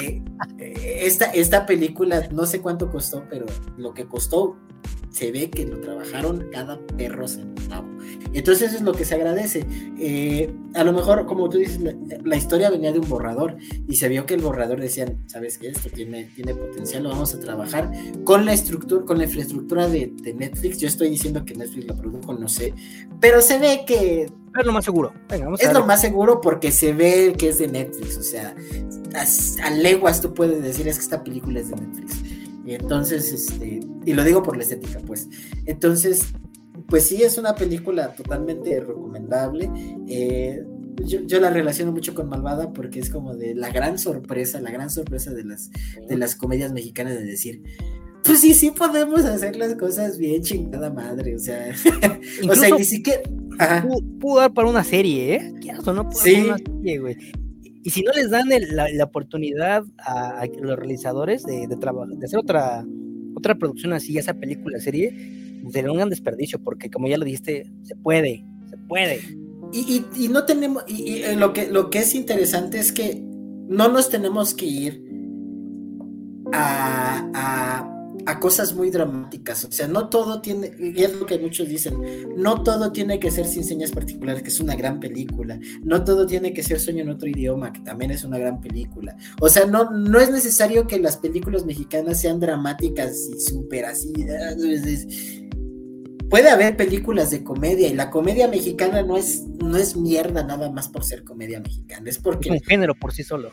Eh, 0.00 0.22
eh, 0.58 1.00
esta, 1.02 1.26
esta 1.26 1.66
película, 1.66 2.26
no 2.32 2.46
sé 2.46 2.62
cuánto 2.62 2.90
costó, 2.90 3.24
pero 3.28 3.44
lo 3.76 3.92
que 3.92 4.06
costó 4.06 4.56
se 5.10 5.32
ve 5.32 5.50
que 5.50 5.64
lo 5.66 5.80
trabajaron 5.80 6.48
cada 6.52 6.78
perro 6.96 7.26
centavo. 7.26 7.88
Entonces 8.32 8.68
eso 8.68 8.76
es 8.76 8.82
lo 8.82 8.92
que 8.92 9.04
se 9.04 9.14
agradece. 9.14 9.64
Eh, 9.98 10.52
a 10.74 10.84
lo 10.84 10.92
mejor, 10.92 11.26
como 11.26 11.48
tú 11.48 11.58
dices, 11.58 11.80
la, 12.24 12.36
historia 12.36 12.70
venía 12.70 12.92
de 12.92 12.98
un 12.98 13.08
borrador 13.08 13.56
y 13.88 13.96
se 13.96 14.08
vio 14.08 14.26
que 14.26 14.34
el 14.34 14.42
borrador 14.42 14.80
decían, 14.80 15.22
¿sabes 15.26 15.58
qué? 15.58 15.68
Esto 15.68 15.88
tiene, 15.88 16.24
tiene 16.34 16.54
potencial, 16.54 17.04
lo 17.04 17.10
vamos 17.10 17.34
a 17.34 17.40
trabajar 17.40 17.90
con 18.24 18.44
la 18.44 18.52
estructura, 18.52 19.04
con 19.04 19.18
la 19.18 19.24
infraestructura 19.24 19.88
de, 19.88 20.12
Netflix. 20.36 20.78
Yo 20.78 20.88
estoy 20.88 21.08
diciendo 21.08 21.44
que 21.44 21.54
Netflix 21.54 21.86
lo 21.86 21.96
produjo, 21.96 22.34
no 22.34 22.48
sé, 22.48 22.74
pero 23.20 23.40
se 23.40 23.58
ve 23.58 23.84
que... 23.86 24.30
Es 24.58 24.66
lo 24.66 24.72
más 24.72 24.84
seguro. 24.84 25.12
es 25.58 25.72
lo 25.72 25.86
más 25.86 26.00
seguro 26.00 26.40
porque 26.40 26.72
se 26.72 26.92
ve 26.92 27.34
que 27.38 27.50
es 27.50 27.58
de 27.58 27.68
Netflix, 27.68 28.18
o 28.18 28.22
sea, 28.22 28.54
a, 29.14 29.66
a 29.66 29.70
leguas 29.70 30.20
tú 30.20 30.34
puedes 30.34 30.62
decir 30.62 30.88
es 30.88 30.96
que 30.96 31.04
esta 31.04 31.22
película 31.22 31.60
es 31.60 31.70
de 31.70 31.76
Netflix. 31.76 32.22
Y 32.66 32.74
entonces, 32.74 33.32
este, 33.32 33.80
y 34.06 34.14
lo 34.14 34.24
digo 34.24 34.42
por 34.42 34.56
la 34.56 34.62
estética, 34.62 35.00
pues. 35.04 35.28
Entonces, 35.66 36.28
pues 36.88 37.06
sí, 37.06 37.22
es 37.22 37.36
una 37.38 37.54
película 37.56 38.14
totalmente 38.14 38.78
recomendable. 38.80 39.68
Eh, 40.08 40.64
yo, 41.04 41.40
la 41.40 41.50
relaciono 41.50 41.92
mucho 41.92 42.14
con 42.14 42.28
Malvada 42.28 42.72
porque 42.72 43.00
es 43.00 43.10
como 43.10 43.34
de 43.34 43.54
la 43.54 43.70
gran 43.70 43.98
sorpresa, 43.98 44.60
la 44.60 44.70
gran 44.70 44.88
sorpresa 44.88 45.34
de 45.34 45.44
las, 45.44 45.70
de 46.08 46.16
las 46.16 46.36
comedias 46.36 46.72
mexicanas 46.72 47.14
de 47.14 47.24
decir, 47.24 47.62
pues 48.22 48.40
sí, 48.40 48.54
sí 48.54 48.70
podemos 48.70 49.24
hacer 49.24 49.56
las 49.56 49.74
cosas 49.74 50.18
bien 50.18 50.42
chingada 50.42 50.90
madre, 50.90 51.34
o 51.34 51.38
sea, 51.38 51.74
o 52.48 52.54
sea, 52.54 52.76
ni 52.76 52.84
siquiera... 52.84 53.20
Pudo, 54.20 54.38
dar 54.38 54.54
para 54.54 54.68
una 54.68 54.84
serie, 54.84 55.34
¿eh? 55.34 55.54
¿Qué 55.60 55.72
o 55.72 55.92
no? 55.92 56.08
Pudo 56.08 56.22
sí. 56.22 56.44
una 56.44 56.58
serie, 56.58 56.98
güey. 56.98 57.16
Y 57.82 57.90
si 57.90 58.02
no 58.02 58.12
les 58.12 58.30
dan 58.30 58.48
la, 58.48 59.04
oportunidad 59.04 59.84
a, 59.98 60.44
los 60.60 60.76
realizadores 60.76 61.44
de, 61.44 61.66
de, 61.66 61.76
de 61.76 62.26
hacer 62.26 62.38
otra, 62.38 62.84
otra 63.46 63.58
producción 63.58 63.92
así, 63.92 64.18
esa 64.18 64.34
película, 64.34 64.80
serie, 64.80 65.10
sería 65.70 65.90
un 65.90 65.96
gran 65.96 66.10
desperdicio, 66.10 66.58
porque 66.62 66.90
como 66.90 67.08
ya 67.08 67.18
lo 67.18 67.24
dijiste, 67.24 67.70
se 67.82 67.96
puede, 67.96 68.44
se 68.68 68.76
puede. 68.88 69.20
Y, 69.72 70.04
y, 70.16 70.28
no 70.28 70.44
tenemos, 70.44 70.84
y, 70.86 71.22
eh, 71.22 71.36
lo, 71.36 71.52
que, 71.52 71.70
lo 71.70 71.90
que 71.90 72.00
es 72.00 72.14
interesante 72.14 72.78
es 72.78 72.92
que 72.92 73.20
no 73.68 73.88
nos 73.88 74.10
tenemos 74.10 74.54
que 74.54 74.66
ir 74.66 75.02
a 76.52 77.95
a 78.26 78.40
cosas 78.40 78.74
muy 78.74 78.90
dramáticas. 78.90 79.64
O 79.64 79.72
sea, 79.72 79.86
no 79.86 80.08
todo 80.08 80.40
tiene, 80.40 80.72
y 80.78 81.02
es 81.02 81.14
lo 81.14 81.24
que 81.24 81.38
muchos 81.38 81.68
dicen, 81.68 81.94
no 82.36 82.62
todo 82.62 82.90
tiene 82.90 83.20
que 83.20 83.30
ser 83.30 83.46
sin 83.46 83.64
señas 83.64 83.92
particulares, 83.92 84.42
que 84.42 84.48
es 84.48 84.60
una 84.60 84.74
gran 84.74 84.98
película. 84.98 85.58
No 85.82 86.04
todo 86.04 86.26
tiene 86.26 86.52
que 86.52 86.62
ser 86.62 86.80
Sueño 86.80 87.02
en 87.02 87.10
otro 87.10 87.28
idioma, 87.28 87.72
que 87.72 87.80
también 87.80 88.10
es 88.10 88.24
una 88.24 88.38
gran 88.38 88.60
película. 88.60 89.16
O 89.40 89.48
sea, 89.48 89.66
no, 89.66 89.90
no 89.90 90.18
es 90.18 90.30
necesario 90.30 90.86
que 90.86 90.98
las 90.98 91.16
películas 91.16 91.64
mexicanas 91.64 92.20
sean 92.20 92.40
dramáticas 92.40 93.16
y 93.32 93.40
súper 93.40 93.86
así. 93.86 94.12
Puede 96.28 96.50
haber 96.50 96.76
películas 96.76 97.30
de 97.30 97.44
comedia 97.44 97.86
y 97.86 97.94
la 97.94 98.10
comedia 98.10 98.48
mexicana 98.48 99.02
no 99.02 99.16
es, 99.16 99.44
no 99.62 99.76
es 99.76 99.96
mierda 99.96 100.42
nada 100.42 100.72
más 100.72 100.88
por 100.88 101.04
ser 101.04 101.22
comedia 101.22 101.60
mexicana, 101.60 102.10
es 102.10 102.18
porque... 102.18 102.48
Es 102.48 102.62
un 102.62 102.66
género 102.66 102.96
por 102.96 103.12
sí 103.12 103.22
solo. 103.22 103.52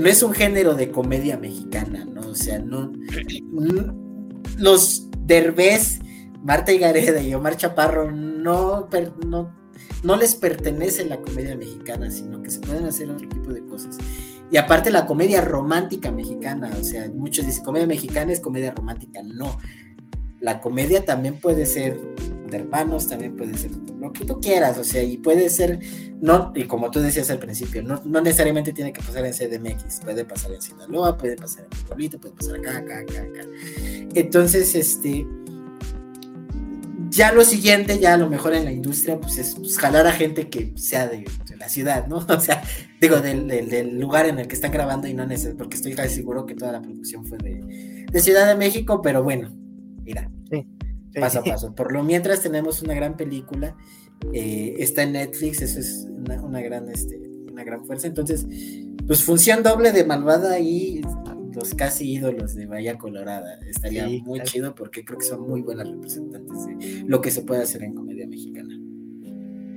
No 0.00 0.08
es 0.08 0.22
un 0.22 0.32
género 0.32 0.74
de 0.74 0.90
comedia 0.90 1.36
mexicana, 1.36 2.06
¿no? 2.06 2.22
O 2.22 2.34
sea, 2.34 2.58
no 2.58 2.90
los 4.58 5.08
Derbez, 5.18 6.00
Marta 6.42 6.72
Gareda 6.72 7.20
y 7.20 7.34
Omar 7.34 7.56
Chaparro 7.56 8.10
no, 8.10 8.88
no, 9.26 9.54
no 10.02 10.16
les 10.16 10.34
pertenece 10.34 11.04
la 11.04 11.20
comedia 11.20 11.56
mexicana, 11.56 12.10
sino 12.10 12.42
que 12.42 12.50
se 12.50 12.60
pueden 12.60 12.84
hacer 12.84 13.10
otro 13.10 13.28
tipo 13.28 13.52
de 13.52 13.64
cosas. 13.66 13.96
Y 14.50 14.56
aparte 14.56 14.90
la 14.90 15.06
comedia 15.06 15.40
romántica 15.40 16.12
mexicana, 16.12 16.70
o 16.78 16.84
sea, 16.84 17.08
muchos 17.12 17.46
dicen 17.46 17.64
comedia 17.64 17.86
mexicana 17.86 18.32
es 18.32 18.40
comedia 18.40 18.72
romántica, 18.72 19.20
no. 19.22 19.58
La 20.40 20.60
comedia 20.60 21.04
también 21.04 21.40
puede 21.40 21.64
ser 21.64 21.98
hermanos, 22.54 23.08
también 23.08 23.36
puede 23.36 23.56
ser 23.56 23.70
lo 23.98 24.12
que 24.12 24.24
tú 24.24 24.40
quieras, 24.40 24.78
o 24.78 24.84
sea, 24.84 25.02
y 25.02 25.18
puede 25.18 25.50
ser, 25.50 25.80
no, 26.20 26.52
y 26.54 26.64
como 26.64 26.90
tú 26.90 27.00
decías 27.00 27.30
al 27.30 27.38
principio, 27.38 27.82
no, 27.82 28.00
no 28.04 28.20
necesariamente 28.20 28.72
tiene 28.72 28.92
que 28.92 29.00
pasar 29.02 29.24
en 29.26 29.32
CDMX, 29.32 30.00
puede 30.02 30.24
pasar 30.24 30.52
en 30.52 30.62
Sinaloa, 30.62 31.16
puede 31.16 31.36
pasar 31.36 31.64
en 31.64 31.86
Pueblito, 31.86 32.18
puede 32.18 32.34
pasar 32.34 32.56
acá, 32.56 32.78
acá, 32.78 33.00
acá, 33.00 33.22
acá. 33.22 33.48
Entonces, 34.14 34.74
este, 34.74 35.26
ya 37.14 37.32
lo 37.32 37.44
siguiente, 37.44 37.98
ya 37.98 38.14
a 38.14 38.16
lo 38.16 38.28
mejor 38.28 38.54
en 38.54 38.64
la 38.64 38.72
industria, 38.72 39.20
pues 39.20 39.38
es 39.38 39.54
pues, 39.54 39.78
jalar 39.78 40.06
a 40.06 40.12
gente 40.12 40.48
que 40.48 40.72
sea 40.76 41.08
de, 41.08 41.24
la 41.58 41.68
ciudad, 41.68 42.06
¿no? 42.08 42.16
O 42.28 42.40
sea, 42.40 42.62
digo, 43.00 43.20
del, 43.20 43.98
lugar 43.98 44.26
en 44.26 44.38
el 44.40 44.48
que 44.48 44.54
están 44.54 44.72
grabando 44.72 45.06
y 45.06 45.14
no 45.14 45.24
necesariamente, 45.24 45.62
porque 45.62 45.76
estoy 45.76 45.94
casi 45.94 46.16
seguro 46.16 46.46
que 46.46 46.54
toda 46.54 46.72
la 46.72 46.82
producción 46.82 47.24
fue 47.24 47.38
de, 47.38 48.06
de 48.10 48.20
Ciudad 48.20 48.46
de 48.46 48.56
México, 48.56 49.00
pero 49.02 49.22
bueno, 49.22 49.50
mira, 50.02 50.30
paso 51.20 51.40
a 51.40 51.44
paso. 51.44 51.74
Por 51.74 51.92
lo 51.92 52.02
mientras 52.02 52.40
tenemos 52.42 52.82
una 52.82 52.94
gran 52.94 53.16
película, 53.16 53.76
eh, 54.32 54.76
está 54.78 55.02
en 55.02 55.12
Netflix, 55.12 55.62
eso 55.62 55.78
es 55.80 56.08
una, 56.08 56.60
gran, 56.60 56.88
este, 56.88 57.20
una 57.50 57.64
gran 57.64 57.84
fuerza, 57.84 58.06
entonces, 58.06 58.46
pues 59.06 59.22
función 59.22 59.62
doble 59.62 59.92
de 59.92 60.04
malvada 60.04 60.58
y 60.58 61.02
los 61.54 61.74
casi 61.74 62.12
ídolos 62.12 62.54
de 62.54 62.66
Bahía 62.66 62.98
Colorada. 62.98 63.58
Estaría 63.66 64.08
muy 64.24 64.42
chido 64.42 64.74
porque 64.74 65.04
creo 65.04 65.18
que 65.18 65.26
son 65.26 65.48
muy 65.48 65.62
buenas 65.62 65.88
representantes 65.88 66.66
de 66.66 67.04
lo 67.06 67.20
que 67.20 67.30
se 67.30 67.42
puede 67.42 67.62
hacer 67.62 67.82
en 67.84 67.94
comedia 67.94 68.26
mexicana. 68.26 68.76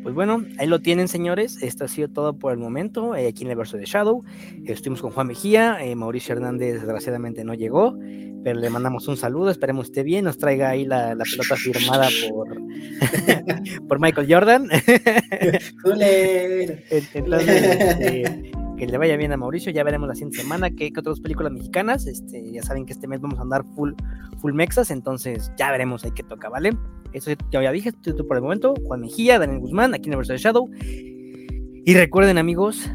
Pues 0.08 0.16
bueno, 0.16 0.46
ahí 0.58 0.68
lo 0.68 0.80
tienen, 0.80 1.10
señores. 1.10 1.62
Esto 1.62 1.84
ha 1.84 1.90
sido 1.90 2.08
todo 2.08 2.32
por 2.40 2.54
el 2.54 2.58
momento. 2.58 3.14
Eh, 3.14 3.28
aquí 3.28 3.44
en 3.44 3.50
el 3.50 3.58
verso 3.58 3.76
de 3.76 3.84
Shadow. 3.84 4.24
estuvimos 4.66 5.02
con 5.02 5.12
Juan 5.12 5.28
Mejía. 5.28 5.84
Eh, 5.84 5.96
Mauricio 5.98 6.34
Hernández, 6.34 6.76
desgraciadamente, 6.76 7.44
no 7.44 7.54
llegó. 7.54 7.94
Pero 8.42 8.58
le 8.58 8.70
mandamos 8.70 9.06
un 9.10 9.18
saludo. 9.18 9.50
Esperemos 9.50 9.88
esté 9.88 10.04
bien. 10.04 10.24
Nos 10.24 10.38
traiga 10.38 10.70
ahí 10.70 10.86
la, 10.86 11.14
pelota 11.30 11.58
firmada 11.58 12.08
por, 12.30 12.58
por 13.90 14.00
Michael 14.00 14.34
Jordan. 14.34 14.70
Entonces, 15.42 16.84
este, 16.90 18.52
que 18.78 18.88
le 18.88 18.98
vaya 18.98 19.18
bien 19.18 19.32
a 19.32 19.38
Mauricio, 19.38 19.72
ya 19.72 19.84
veremos 19.84 20.08
la 20.08 20.16
siguiente 20.16 20.40
semana 20.40 20.70
qué, 20.70 20.94
otras 20.98 21.20
películas 21.20 21.52
mexicanas, 21.52 22.06
este, 22.06 22.52
ya 22.52 22.62
saben 22.62 22.86
que 22.86 22.94
este 22.94 23.08
mes 23.08 23.20
vamos 23.20 23.40
a 23.40 23.42
andar 23.42 23.64
full, 23.76 23.94
full 24.40 24.54
mexas, 24.54 24.92
entonces 24.92 25.52
ya 25.58 25.72
veremos 25.72 26.06
ahí 26.06 26.12
qué 26.12 26.24
toca, 26.24 26.50
¿vale? 26.50 26.78
Eso 27.14 27.32
ya, 27.52 27.62
ya 27.62 27.72
dije, 27.72 27.90
esto 27.90 28.28
por 28.28 28.38
el 28.38 28.44
momento, 28.44 28.76
Juan 28.86 29.02
Mejía, 29.02 29.40
Daniel 29.40 29.60
Guzmán, 29.60 29.94
aquí 29.94 30.10
en 30.10 30.20
de 30.20 30.38
Shadow, 30.38 30.70
y 30.80 31.94
recuerden 31.94 32.38
amigos, 32.38 32.90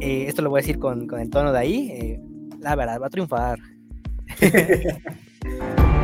eh, 0.00 0.24
esto 0.26 0.42
lo 0.42 0.50
voy 0.50 0.60
a 0.60 0.62
decir 0.62 0.78
con, 0.78 1.06
con 1.06 1.20
el 1.20 1.28
tono 1.30 1.52
de 1.52 1.58
ahí, 1.58 1.90
eh, 1.90 2.20
la 2.60 2.74
verdad 2.74 3.00
va 3.00 3.06
a 3.06 3.10
triunfar. 3.10 3.58